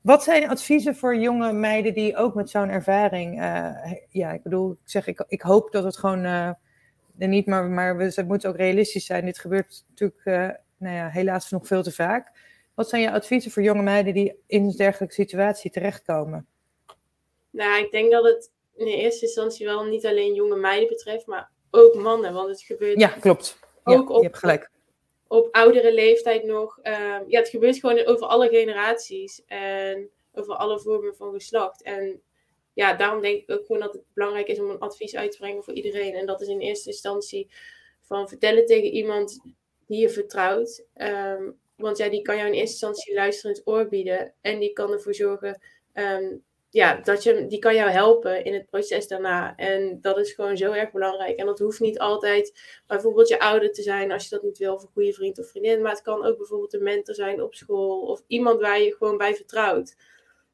Wat 0.00 0.22
zijn 0.22 0.48
adviezen 0.48 0.96
voor 0.96 1.16
jonge 1.16 1.52
meiden 1.52 1.94
die 1.94 2.16
ook 2.16 2.34
met 2.34 2.50
zo'n 2.50 2.68
ervaring. 2.68 3.40
Uh, 3.40 3.92
ja, 4.10 4.32
ik 4.32 4.42
bedoel, 4.42 4.70
ik 4.70 4.78
zeg, 4.84 5.06
ik, 5.06 5.24
ik 5.28 5.40
hoop 5.40 5.72
dat 5.72 5.84
het 5.84 5.96
gewoon. 5.96 6.24
Uh, 6.24 6.50
niet, 7.16 7.46
maar, 7.46 7.64
maar 7.64 7.96
we, 7.96 8.04
het 8.04 8.28
moet 8.28 8.46
ook 8.46 8.56
realistisch 8.56 9.06
zijn. 9.06 9.24
Dit 9.24 9.38
gebeurt 9.38 9.84
natuurlijk, 9.88 10.24
nou 10.76 10.96
ja, 10.96 11.08
helaas 11.08 11.50
nog 11.50 11.66
veel 11.66 11.82
te 11.82 11.92
vaak. 11.92 12.30
Wat 12.74 12.88
zijn 12.88 13.02
je 13.02 13.10
adviezen 13.10 13.50
voor 13.50 13.62
jonge 13.62 13.82
meiden 13.82 14.14
die 14.14 14.34
in 14.46 14.64
een 14.64 14.76
dergelijke 14.76 15.14
situatie 15.14 15.70
terechtkomen? 15.70 16.46
Nou, 17.50 17.84
ik 17.84 17.90
denk 17.90 18.12
dat 18.12 18.24
het 18.24 18.50
in 18.74 18.86
eerste 18.86 19.26
instantie 19.26 19.66
wel 19.66 19.84
niet 19.84 20.06
alleen 20.06 20.34
jonge 20.34 20.56
meiden 20.56 20.88
betreft, 20.88 21.26
maar 21.26 21.50
ook 21.70 21.94
mannen. 21.94 22.32
Want 22.32 22.48
het 22.48 22.62
gebeurt. 22.62 23.00
Ja, 23.00 23.08
klopt 23.08 23.64
ook 23.86 24.10
op, 24.10 24.16
je 24.16 24.26
hebt 24.26 24.38
gelijk. 24.38 24.70
op 25.26 25.48
oudere 25.54 25.94
leeftijd 25.94 26.44
nog. 26.44 26.78
Um, 26.82 27.24
ja, 27.26 27.38
het 27.38 27.48
gebeurt 27.48 27.78
gewoon 27.78 28.04
over 28.04 28.26
alle 28.26 28.48
generaties 28.48 29.44
en 29.46 30.10
over 30.32 30.54
alle 30.54 30.80
vormen 30.80 31.16
van 31.16 31.32
geslacht. 31.32 31.82
En 31.82 32.20
ja, 32.72 32.94
daarom 32.94 33.22
denk 33.22 33.42
ik 33.42 33.50
ook 33.50 33.66
gewoon 33.66 33.82
dat 33.82 33.92
het 33.92 34.02
belangrijk 34.12 34.48
is 34.48 34.60
om 34.60 34.70
een 34.70 34.78
advies 34.78 35.16
uit 35.16 35.32
te 35.32 35.38
brengen 35.38 35.64
voor 35.64 35.74
iedereen. 35.74 36.14
En 36.14 36.26
dat 36.26 36.40
is 36.40 36.48
in 36.48 36.60
eerste 36.60 36.90
instantie 36.90 37.50
van 38.00 38.28
vertellen 38.28 38.66
tegen 38.66 38.90
iemand 38.90 39.40
die 39.86 40.00
je 40.00 40.08
vertrouwt. 40.08 40.84
Ehm, 40.94 41.50
want 41.76 41.96
ja, 41.96 42.08
die 42.08 42.22
kan 42.22 42.36
jou 42.36 42.46
in 42.46 42.54
eerste 42.54 42.70
instantie 42.70 43.14
luisterend 43.14 43.62
oor 43.64 43.88
bieden. 43.88 44.34
En 44.40 44.58
die 44.58 44.72
kan 44.72 44.92
ervoor 44.92 45.14
zorgen 45.14 45.60
ehm, 45.92 46.36
ja, 46.76 47.00
dat 47.00 47.22
je, 47.22 47.46
die 47.46 47.58
kan 47.58 47.74
jou 47.74 47.90
helpen 47.90 48.44
in 48.44 48.54
het 48.54 48.66
proces 48.66 49.08
daarna. 49.08 49.56
En 49.56 49.98
dat 50.00 50.18
is 50.18 50.32
gewoon 50.32 50.56
zo 50.56 50.72
erg 50.72 50.92
belangrijk. 50.92 51.38
En 51.38 51.46
dat 51.46 51.58
hoeft 51.58 51.80
niet 51.80 51.98
altijd 51.98 52.60
bijvoorbeeld 52.86 53.28
je 53.28 53.40
ouder 53.40 53.72
te 53.72 53.82
zijn 53.82 54.12
als 54.12 54.22
je 54.22 54.30
dat 54.30 54.42
niet 54.42 54.58
wil, 54.58 54.74
of 54.74 54.82
een 54.82 54.88
goede 54.92 55.12
vriend 55.12 55.38
of 55.38 55.48
vriendin. 55.48 55.82
Maar 55.82 55.92
het 55.92 56.02
kan 56.02 56.24
ook 56.24 56.36
bijvoorbeeld 56.36 56.74
een 56.74 56.82
mentor 56.82 57.14
zijn 57.14 57.42
op 57.42 57.54
school 57.54 58.00
of 58.00 58.22
iemand 58.26 58.60
waar 58.60 58.80
je 58.80 58.96
gewoon 58.96 59.16
bij 59.16 59.34
vertrouwt. 59.34 59.96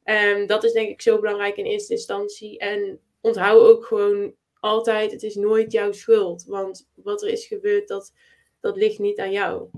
En 0.03 0.47
dat 0.47 0.65
is 0.65 0.73
denk 0.73 0.89
ik 0.89 1.03
zo 1.03 1.21
belangrijk 1.21 1.57
in 1.57 1.65
eerste 1.65 1.93
instantie. 1.93 2.59
En 2.59 3.01
onthoud 3.21 3.63
ook 3.63 3.85
gewoon 3.85 4.35
altijd, 4.61 5.13
het 5.13 5.23
is 5.23 5.35
nooit 5.35 5.73
jouw 5.73 5.93
schuld. 5.93 6.45
Want 6.45 6.89
wat 6.95 7.23
er 7.23 7.29
is 7.29 7.47
gebeurd, 7.47 7.89
dat, 7.89 8.13
dat 8.61 8.77
ligt 8.77 8.99
niet 8.99 9.19
aan 9.19 9.33
jou. 9.33 9.69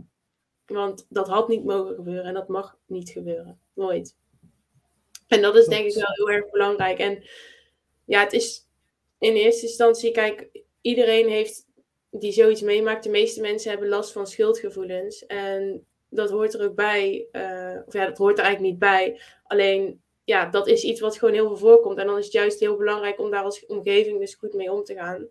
Want 0.67 1.07
dat 1.09 1.29
had 1.29 1.49
niet 1.49 1.65
mogen 1.65 1.95
gebeuren 1.95 2.25
en 2.25 2.35
dat 2.35 2.49
mag 2.49 2.79
niet 2.87 3.11
gebeuren. 3.11 3.61
Nooit. 3.75 4.17
En 5.35 5.43
dat 5.43 5.57
is 5.57 5.67
denk 5.67 5.87
ik 5.87 5.95
wel 5.95 6.27
heel 6.27 6.31
erg 6.31 6.51
belangrijk. 6.51 6.99
En 6.99 7.25
ja, 8.05 8.21
het 8.21 8.33
is 8.33 8.69
in 9.19 9.35
eerste 9.35 9.67
instantie, 9.67 10.11
kijk, 10.11 10.49
iedereen 10.81 11.29
heeft 11.29 11.67
die 12.11 12.33
zoiets 12.33 12.61
meemaakt. 12.61 13.05
De 13.05 13.11
meeste 13.11 13.41
mensen 13.41 13.71
hebben 13.71 13.89
last 13.89 14.13
van 14.13 14.27
schuldgevoelens. 14.27 15.27
En 15.27 15.87
dat 16.09 16.31
hoort 16.31 16.55
er 16.55 16.65
ook 16.65 16.75
bij. 16.75 17.27
Uh, 17.33 17.79
of 17.87 17.93
ja, 17.93 18.07
dat 18.07 18.19
hoort 18.19 18.39
er 18.39 18.45
eigenlijk 18.45 18.73
niet 18.73 18.81
bij. 18.81 19.21
Alleen, 19.45 20.03
ja, 20.25 20.51
dat 20.51 20.67
is 20.67 20.83
iets 20.83 21.01
wat 21.01 21.19
gewoon 21.19 21.35
heel 21.35 21.47
veel 21.47 21.57
voorkomt. 21.57 21.99
En 21.99 22.07
dan 22.07 22.19
is 22.19 22.25
het 22.25 22.33
juist 22.33 22.61
heel 22.61 22.77
belangrijk 22.77 23.21
om 23.21 23.31
daar 23.31 23.45
als 23.45 23.67
omgeving 23.67 24.19
dus 24.19 24.35
goed 24.35 24.55
mee 24.55 24.73
om 24.73 24.85
te 24.85 24.95
gaan. 24.95 25.29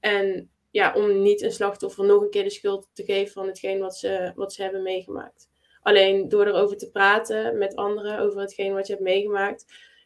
En 0.00 0.50
ja, 0.70 0.94
om 0.94 1.22
niet 1.22 1.42
een 1.42 1.52
slachtoffer 1.52 2.04
nog 2.04 2.22
een 2.22 2.30
keer 2.30 2.44
de 2.44 2.50
schuld 2.50 2.88
te 2.92 3.04
geven 3.04 3.32
van 3.32 3.46
hetgeen 3.46 3.78
wat 3.78 3.96
ze, 3.96 4.32
wat 4.34 4.52
ze 4.52 4.62
hebben 4.62 4.82
meegemaakt. 4.82 5.48
Alleen 5.88 6.28
door 6.28 6.46
erover 6.46 6.76
te 6.76 6.90
praten 6.90 7.58
met 7.58 7.76
anderen 7.76 8.18
over 8.18 8.40
hetgeen 8.40 8.74
wat 8.74 8.86
je 8.86 8.92
hebt 8.92 9.04
meegemaakt, 9.04 9.64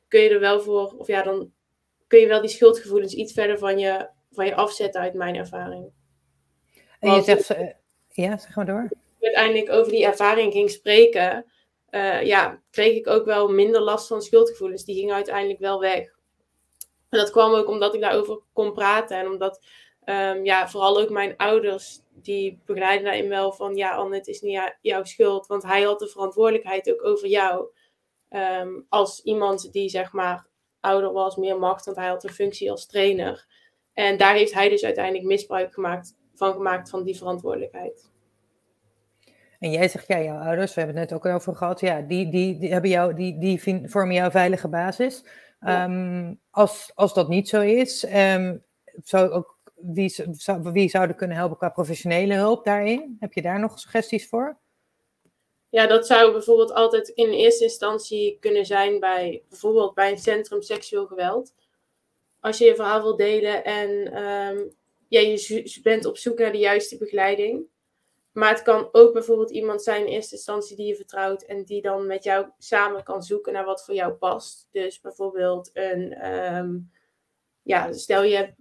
kun 0.08 0.20
je 0.20 0.28
er 0.28 0.40
wel 0.40 0.60
voor, 0.60 0.94
of 0.98 1.06
ja, 1.06 1.22
dan 1.22 1.52
kun 2.06 2.18
je 2.18 2.26
wel 2.26 2.40
die 2.40 2.50
schuldgevoelens 2.50 3.14
iets 3.14 3.32
verder 3.32 3.58
van 3.58 3.78
je, 3.78 4.08
van 4.30 4.46
je 4.46 4.54
afzetten 4.54 5.00
uit 5.00 5.14
mijn 5.14 5.34
ervaring. 5.34 5.90
En 7.00 7.14
je 7.14 7.22
zegt, 7.22 7.50
uh, 7.50 7.68
ja, 8.08 8.38
zeg 8.38 8.56
maar 8.56 8.66
door. 8.66 8.88
Uiteindelijk 9.20 9.70
over 9.70 9.92
die 9.92 10.04
ervaring 10.04 10.52
ging 10.52 10.70
spreken, 10.70 11.44
uh, 11.90 12.22
ja, 12.22 12.62
kreeg 12.70 12.96
ik 12.96 13.06
ook 13.06 13.24
wel 13.24 13.48
minder 13.48 13.80
last 13.80 14.06
van 14.06 14.22
schuldgevoelens. 14.22 14.84
Die 14.84 14.96
gingen 14.96 15.14
uiteindelijk 15.14 15.60
wel 15.60 15.80
weg. 15.80 15.98
En 17.08 17.18
dat 17.18 17.30
kwam 17.30 17.54
ook 17.54 17.68
omdat 17.68 17.94
ik 17.94 18.00
daarover 18.00 18.40
kon 18.52 18.72
praten 18.72 19.16
en 19.16 19.26
omdat 19.26 19.60
um, 20.04 20.44
ja, 20.44 20.68
vooral 20.68 21.00
ook 21.00 21.10
mijn 21.10 21.36
ouders, 21.36 22.00
die 22.10 22.62
begeleiden 22.66 23.04
daarin 23.04 23.28
wel 23.28 23.52
van, 23.52 23.74
ja 23.74 23.94
Anne, 23.94 24.16
het 24.16 24.26
is 24.26 24.40
niet 24.40 24.76
jouw 24.80 25.04
schuld, 25.04 25.46
want 25.46 25.62
hij 25.62 25.82
had 25.82 25.98
de 25.98 26.08
verantwoordelijkheid 26.08 26.92
ook 26.92 27.04
over 27.04 27.28
jou. 27.28 27.66
Um, 28.30 28.86
als 28.88 29.22
iemand 29.22 29.72
die 29.72 29.88
zeg 29.88 30.12
maar 30.12 30.46
ouder 30.80 31.12
was, 31.12 31.36
meer 31.36 31.58
macht, 31.58 31.84
want 31.84 31.96
hij 31.96 32.08
had 32.08 32.24
een 32.24 32.30
functie 32.30 32.70
als 32.70 32.86
trainer. 32.86 33.46
En 33.92 34.16
daar 34.16 34.34
heeft 34.34 34.54
hij 34.54 34.68
dus 34.68 34.84
uiteindelijk 34.84 35.24
misbruik 35.24 35.72
gemaakt, 35.72 36.16
van 36.34 36.52
gemaakt 36.52 36.90
van 36.90 37.04
die 37.04 37.16
verantwoordelijkheid. 37.16 38.10
En 39.58 39.70
jij 39.70 39.88
zegt, 39.88 40.06
ja, 40.06 40.20
jouw 40.20 40.38
ouders, 40.38 40.74
we 40.74 40.80
hebben 40.80 40.98
het 41.00 41.10
net 41.10 41.18
ook 41.18 41.34
over 41.34 41.56
gehad, 41.56 41.80
ja, 41.80 42.00
die, 42.00 42.30
die, 42.30 42.58
die, 42.58 42.72
hebben 42.72 42.90
jou, 42.90 43.14
die, 43.14 43.38
die 43.38 43.88
vormen 43.90 44.14
jouw 44.14 44.30
veilige 44.30 44.68
basis. 44.68 45.24
Ja. 45.60 45.84
Um, 45.84 46.40
als, 46.50 46.92
als 46.94 47.14
dat 47.14 47.28
niet 47.28 47.48
zo 47.48 47.60
is, 47.60 48.06
um, 48.14 48.64
zou 49.02 49.30
ook 49.30 49.51
wie, 49.82 50.08
zou, 50.32 50.72
wie 50.72 50.88
zouden 50.88 51.16
kunnen 51.16 51.36
helpen 51.36 51.56
qua 51.56 51.68
professionele 51.68 52.34
hulp 52.34 52.64
daarin? 52.64 53.16
Heb 53.20 53.32
je 53.32 53.42
daar 53.42 53.60
nog 53.60 53.78
suggesties 53.78 54.28
voor? 54.28 54.58
Ja, 55.68 55.86
dat 55.86 56.06
zou 56.06 56.32
bijvoorbeeld 56.32 56.72
altijd 56.72 57.08
in 57.08 57.30
eerste 57.30 57.64
instantie 57.64 58.36
kunnen 58.40 58.66
zijn 58.66 59.00
bij 59.00 59.42
bijvoorbeeld 59.48 59.94
bij 59.94 60.10
een 60.10 60.18
centrum 60.18 60.62
seksueel 60.62 61.06
geweld. 61.06 61.54
Als 62.40 62.58
je 62.58 62.64
je 62.64 62.74
verhaal 62.74 63.02
wilt 63.02 63.18
delen 63.18 63.64
en 63.64 63.90
um, 64.22 64.72
ja, 65.08 65.20
je 65.20 65.80
bent 65.82 66.04
op 66.04 66.16
zoek 66.16 66.38
naar 66.38 66.52
de 66.52 66.58
juiste 66.58 66.98
begeleiding. 66.98 67.64
Maar 68.32 68.48
het 68.48 68.62
kan 68.62 68.88
ook 68.92 69.12
bijvoorbeeld 69.12 69.50
iemand 69.50 69.82
zijn 69.82 70.06
in 70.06 70.12
eerste 70.12 70.34
instantie 70.34 70.76
die 70.76 70.86
je 70.86 70.96
vertrouwt 70.96 71.42
en 71.42 71.64
die 71.64 71.82
dan 71.82 72.06
met 72.06 72.24
jou 72.24 72.46
samen 72.58 73.02
kan 73.02 73.22
zoeken 73.22 73.52
naar 73.52 73.64
wat 73.64 73.84
voor 73.84 73.94
jou 73.94 74.12
past. 74.12 74.68
Dus 74.70 75.00
bijvoorbeeld 75.00 75.70
een, 75.72 76.32
um, 76.32 76.90
ja, 77.62 77.92
stel 77.92 78.22
je 78.22 78.54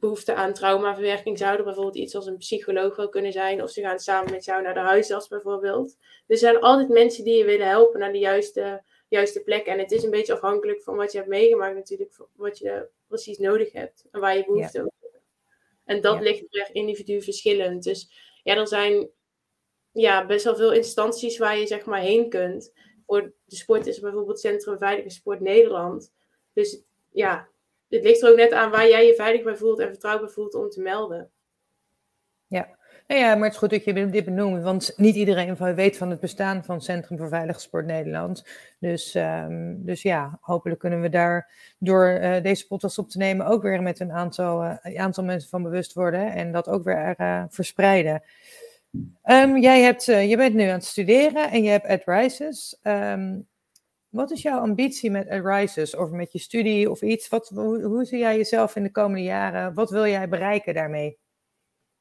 behoefte 0.00 0.34
aan 0.34 0.52
traumaverwerking 0.52 1.38
zouden 1.38 1.64
bijvoorbeeld 1.64 1.96
iets 1.96 2.14
als 2.14 2.26
een 2.26 2.36
psycholoog 2.36 2.96
wel 2.96 3.08
kunnen 3.08 3.32
zijn. 3.32 3.62
Of 3.62 3.70
ze 3.70 3.80
gaan 3.80 3.98
samen 3.98 4.32
met 4.32 4.44
jou 4.44 4.62
naar 4.62 4.74
de 4.74 4.80
huisarts 4.80 5.28
bijvoorbeeld. 5.28 5.96
er 6.26 6.36
zijn 6.36 6.60
altijd 6.60 6.88
mensen 6.88 7.24
die 7.24 7.36
je 7.36 7.44
willen 7.44 7.68
helpen 7.68 8.00
naar 8.00 8.12
de 8.12 8.18
juiste, 8.18 8.82
juiste 9.08 9.42
plek. 9.42 9.66
En 9.66 9.78
het 9.78 9.92
is 9.92 10.02
een 10.02 10.10
beetje 10.10 10.32
afhankelijk 10.32 10.82
van 10.82 10.96
wat 10.96 11.12
je 11.12 11.18
hebt 11.18 11.30
meegemaakt 11.30 11.74
natuurlijk. 11.74 12.16
Wat 12.36 12.58
je 12.58 12.88
precies 13.06 13.38
nodig 13.38 13.72
hebt. 13.72 14.04
En 14.10 14.20
waar 14.20 14.36
je 14.36 14.44
behoefte 14.44 14.78
ja. 14.78 14.84
op 14.84 14.92
En 15.84 16.00
dat 16.00 16.20
ligt 16.20 16.48
per 16.50 16.68
individu 16.72 17.22
verschillend. 17.22 17.82
Dus 17.82 18.10
ja, 18.42 18.56
er 18.56 18.68
zijn 18.68 19.08
ja, 19.92 20.26
best 20.26 20.44
wel 20.44 20.56
veel 20.56 20.72
instanties 20.72 21.38
waar 21.38 21.58
je 21.58 21.66
zeg 21.66 21.84
maar 21.84 22.00
heen 22.00 22.28
kunt. 22.28 22.72
Voor 23.06 23.32
de 23.44 23.56
sport 23.56 23.86
is 23.86 24.00
bijvoorbeeld 24.00 24.40
Centrum 24.40 24.78
Veilige 24.78 25.10
Sport 25.10 25.40
Nederland. 25.40 26.12
Dus 26.52 26.82
ja, 27.10 27.48
het 27.90 28.02
ligt 28.04 28.22
er 28.22 28.30
ook 28.30 28.36
net 28.36 28.52
aan 28.52 28.70
waar 28.70 28.88
jij 28.88 29.06
je 29.06 29.14
veilig 29.14 29.42
bij 29.42 29.56
voelt 29.56 29.78
en 29.78 29.88
vertrouwbaar 29.88 30.30
voelt 30.30 30.54
om 30.54 30.68
te 30.68 30.80
melden. 30.80 31.30
Ja. 32.46 32.78
Nou 33.06 33.22
ja, 33.22 33.34
maar 33.34 33.44
het 33.44 33.52
is 33.52 33.58
goed 33.58 33.70
dat 33.70 33.84
je 33.84 34.10
dit 34.10 34.24
benoemt, 34.24 34.62
want 34.62 34.92
niet 34.96 35.14
iedereen 35.14 35.74
weet 35.74 35.96
van 35.96 36.10
het 36.10 36.20
bestaan 36.20 36.64
van 36.64 36.80
Centrum 36.80 37.18
voor 37.18 37.28
Veilige 37.28 37.60
Sport 37.60 37.86
Nederland. 37.86 38.44
Dus, 38.78 39.14
um, 39.14 39.84
dus 39.84 40.02
ja, 40.02 40.38
hopelijk 40.40 40.80
kunnen 40.80 41.00
we 41.00 41.08
daar 41.08 41.50
door 41.78 42.18
uh, 42.22 42.42
deze 42.42 42.66
podcast 42.66 42.98
op 42.98 43.08
te 43.08 43.18
nemen 43.18 43.46
ook 43.46 43.62
weer 43.62 43.82
met 43.82 44.00
een 44.00 44.12
aantal, 44.12 44.64
uh, 44.64 45.00
aantal 45.00 45.24
mensen 45.24 45.48
van 45.48 45.62
bewust 45.62 45.92
worden 45.92 46.32
en 46.32 46.52
dat 46.52 46.68
ook 46.68 46.84
weer 46.84 47.14
uh, 47.18 47.44
verspreiden. 47.48 48.22
Um, 49.24 49.58
jij 49.58 49.80
hebt, 49.80 50.04
je 50.04 50.34
bent 50.36 50.54
nu 50.54 50.62
aan 50.62 50.74
het 50.74 50.84
studeren 50.84 51.50
en 51.50 51.62
je 51.62 51.70
hebt 51.70 51.86
advices. 51.86 52.78
Um, 52.82 53.48
wat 54.10 54.30
is 54.30 54.42
jouw 54.42 54.60
ambitie 54.60 55.10
met 55.10 55.28
Arises 55.28 55.96
of 55.96 56.10
met 56.10 56.32
je 56.32 56.38
studie 56.38 56.90
of 56.90 57.02
iets? 57.02 57.28
Wat, 57.28 57.48
hoe, 57.48 58.04
zie 58.04 58.18
jij 58.18 58.36
jezelf 58.36 58.76
in 58.76 58.82
de 58.82 58.90
komende 58.90 59.22
jaren? 59.22 59.74
Wat 59.74 59.90
wil 59.90 60.06
jij 60.06 60.28
bereiken 60.28 60.74
daarmee? 60.74 61.18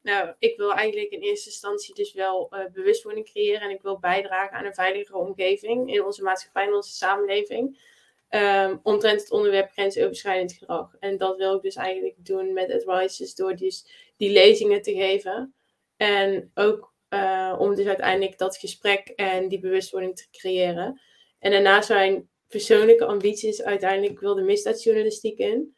Nou, 0.02 0.34
ik 0.40 0.58
wil 0.58 0.74
eigenlijk 0.74 1.12
in 1.12 1.22
eerste 1.22 1.50
instantie 1.50 1.96
dus 1.96 2.14
wel 2.14 2.54
uh, 2.54 2.60
bewustwording 2.74 3.26
creëren 3.26 3.62
en 3.62 3.70
ik 3.70 3.82
wil 3.82 4.00
bijdragen 4.00 4.58
aan 4.58 4.66
een 4.66 4.74
veiligere 4.74 5.18
omgeving 5.18 5.94
in 5.94 6.06
onze 6.06 6.24
maatschappij, 6.24 6.66
in 6.66 6.74
onze 6.74 6.94
samenleving. 6.94 7.88
Um, 8.30 8.80
omtrent 8.84 9.22
het 9.22 9.32
onderwerp 9.32 9.72
grensoverschrijdend 9.72 10.54
gedrag. 10.54 10.96
En 11.00 11.18
dat 11.18 11.38
wil 11.38 11.56
ik 11.56 11.62
dus 11.62 11.76
eigenlijk 11.76 12.16
doen 12.18 12.54
met 12.54 12.72
Advices 12.72 13.36
door 13.36 13.56
dus 13.56 13.86
die 14.18 14.32
lezingen 14.32 14.82
te 14.82 14.94
geven. 14.94 15.54
En 15.98 16.52
ook 16.54 16.94
uh, 17.10 17.56
om 17.60 17.76
dus 17.76 17.86
uiteindelijk 17.86 18.38
dat 18.38 18.58
gesprek 18.58 19.08
en 19.08 19.48
die 19.48 19.60
bewustwording 19.60 20.16
te 20.16 20.28
creëren. 20.32 21.02
En 21.40 21.52
daarnaast 21.52 21.88
zijn 21.88 22.30
persoonlijke 22.48 23.06
ambities 23.06 23.64
uiteindelijk 23.64 24.20
wil 24.20 24.36
de 24.36 24.42
misdaadjournalistiek 24.42 25.38
in. 25.38 25.78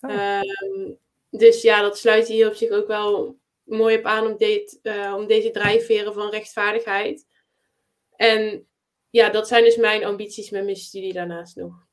Oh. 0.00 0.40
Um, 0.40 0.98
dus 1.30 1.62
ja, 1.62 1.80
dat 1.80 1.98
sluit 1.98 2.28
hier 2.28 2.48
op 2.48 2.54
zich 2.54 2.70
ook 2.70 2.86
wel 2.86 3.38
mooi 3.62 3.96
op 3.98 4.04
aan 4.04 4.26
om, 4.26 4.36
dit, 4.36 4.78
uh, 4.82 5.14
om 5.16 5.26
deze 5.26 5.50
drijfveren 5.50 6.14
van 6.14 6.30
rechtvaardigheid. 6.30 7.26
En 8.16 8.68
ja, 9.10 9.30
dat 9.30 9.48
zijn 9.48 9.64
dus 9.64 9.76
mijn 9.76 10.04
ambities 10.04 10.50
met 10.50 10.64
mijn 10.64 10.76
studie 10.76 11.12
daarnaast 11.12 11.56
nog. 11.56 11.86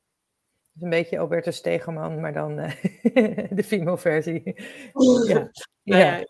Een 0.80 0.90
beetje 0.90 1.18
Albertus 1.18 1.56
Stegeman, 1.56 2.20
maar 2.20 2.32
dan 2.32 2.58
uh, 2.58 2.72
de 3.58 3.64
female 3.64 3.98
versie. 3.98 4.42
ja. 5.28 5.50
ja. 5.82 5.98
ja. 5.98 6.26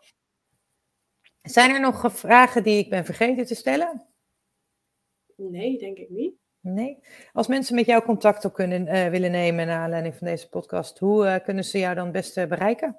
Zijn 1.42 1.70
er 1.70 1.80
nog 1.80 2.12
vragen 2.12 2.62
die 2.62 2.78
ik 2.78 2.90
ben 2.90 3.04
vergeten 3.04 3.46
te 3.46 3.54
stellen? 3.54 4.06
Nee, 5.36 5.78
denk 5.78 5.98
ik 5.98 6.08
niet. 6.08 6.41
Nee. 6.62 6.98
Als 7.32 7.46
mensen 7.46 7.74
met 7.74 7.86
jou 7.86 8.02
contact 8.02 8.44
op 8.44 8.52
kunnen, 8.52 8.86
uh, 8.86 9.08
willen 9.08 9.30
nemen 9.30 9.66
naar 9.66 9.78
aanleiding 9.78 10.14
van 10.14 10.26
deze 10.26 10.48
podcast, 10.48 10.98
hoe 10.98 11.24
uh, 11.24 11.36
kunnen 11.44 11.64
ze 11.64 11.78
jou 11.78 11.94
dan 11.94 12.04
het 12.04 12.12
beste 12.12 12.46
bereiken? 12.46 12.96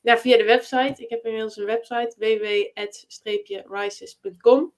Ja, 0.00 0.18
via 0.18 0.36
de 0.36 0.44
website. 0.44 1.02
Ik 1.02 1.10
heb 1.10 1.24
inmiddels 1.24 1.56
een 1.56 1.64
website 1.64 2.14
www.rises.com 2.18 4.58
um, 4.58 4.72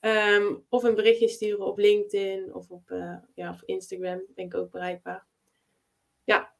ehm, 0.00 0.54
Of 0.68 0.82
een 0.82 0.94
berichtje 0.94 1.28
sturen 1.28 1.66
op 1.66 1.78
LinkedIn 1.78 2.54
of 2.54 2.70
op, 2.70 2.90
uh, 2.90 3.16
ja, 3.34 3.50
op 3.50 3.62
Instagram. 3.64 4.22
Ben 4.34 4.44
ik 4.44 4.54
ook 4.54 4.70
bereikbaar. 4.70 5.26
Ja. 6.24 6.54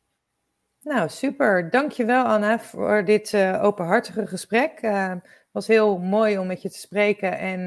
Nou, 0.81 1.09
super. 1.09 1.71
Dankjewel 1.71 2.25
Anna 2.25 2.59
voor 2.59 3.05
dit 3.05 3.35
openhartige 3.61 4.27
gesprek. 4.27 4.81
Het 4.81 5.23
was 5.53 5.67
heel 5.67 5.99
mooi 5.99 6.39
om 6.39 6.47
met 6.47 6.62
je 6.62 6.71
te 6.71 6.79
spreken 6.79 7.39
en 7.39 7.67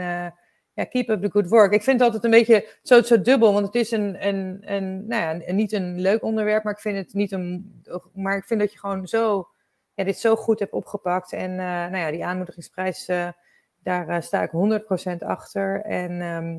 ja, 0.79 0.85
keep 0.85 1.09
up 1.09 1.21
the 1.21 1.31
good 1.31 1.47
work. 1.47 1.73
Ik 1.73 1.83
vind 1.83 1.99
het 1.99 2.05
altijd 2.05 2.23
een 2.23 2.39
beetje 2.39 2.67
zo, 2.83 3.01
zo 3.01 3.21
dubbel, 3.21 3.53
want 3.53 3.65
het 3.65 3.75
is 3.75 3.91
een, 3.91 4.27
een, 4.27 4.59
een, 4.73 5.07
nou 5.07 5.41
ja, 5.41 5.51
niet 5.53 5.71
een 5.71 5.99
leuk 5.99 6.23
onderwerp, 6.23 6.63
maar 6.63 6.73
ik 6.73 6.79
vind 6.79 6.97
het 6.97 7.13
niet 7.13 7.31
een, 7.31 7.81
maar 8.13 8.37
ik 8.37 8.45
vind 8.45 8.59
dat 8.59 8.73
je 8.73 8.79
gewoon 8.79 9.07
zo, 9.07 9.49
ja, 9.93 10.03
dit 10.03 10.19
zo 10.19 10.35
goed 10.35 10.59
hebt 10.59 10.73
opgepakt. 10.73 11.33
En 11.33 11.55
nou 11.55 11.97
ja, 11.97 12.11
die 12.11 12.25
aanmoedigingsprijs, 12.25 13.05
daar 13.83 14.23
sta 14.23 14.41
ik 14.41 14.51
100% 14.51 15.17
achter. 15.19 15.81
En 15.81 16.21
ehm, 16.21 16.57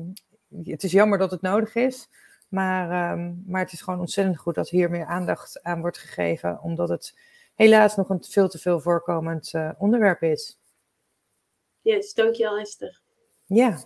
het 0.71 0.83
is 0.83 0.91
jammer 0.91 1.17
dat 1.17 1.31
het 1.31 1.41
nodig 1.41 1.75
is. 1.75 2.09
Maar, 2.49 3.11
ehm, 3.11 3.33
maar 3.45 3.61
het 3.61 3.71
is 3.71 3.81
gewoon 3.81 3.99
ontzettend 3.99 4.37
goed 4.37 4.55
dat 4.55 4.69
hier 4.69 4.89
meer 4.89 5.05
aandacht 5.05 5.63
aan 5.63 5.81
wordt 5.81 5.97
gegeven, 5.97 6.61
omdat 6.61 6.89
het 6.89 7.17
helaas 7.55 7.95
nog 7.95 8.09
een 8.09 8.23
veel 8.23 8.49
te 8.49 8.57
veel 8.57 8.79
voorkomend 8.79 9.53
onderwerp 9.77 10.21
is. 10.21 10.59
Yes, 11.81 12.13
dankjewel 12.13 12.57
Esther. 12.57 13.01
Ja. 13.45 13.77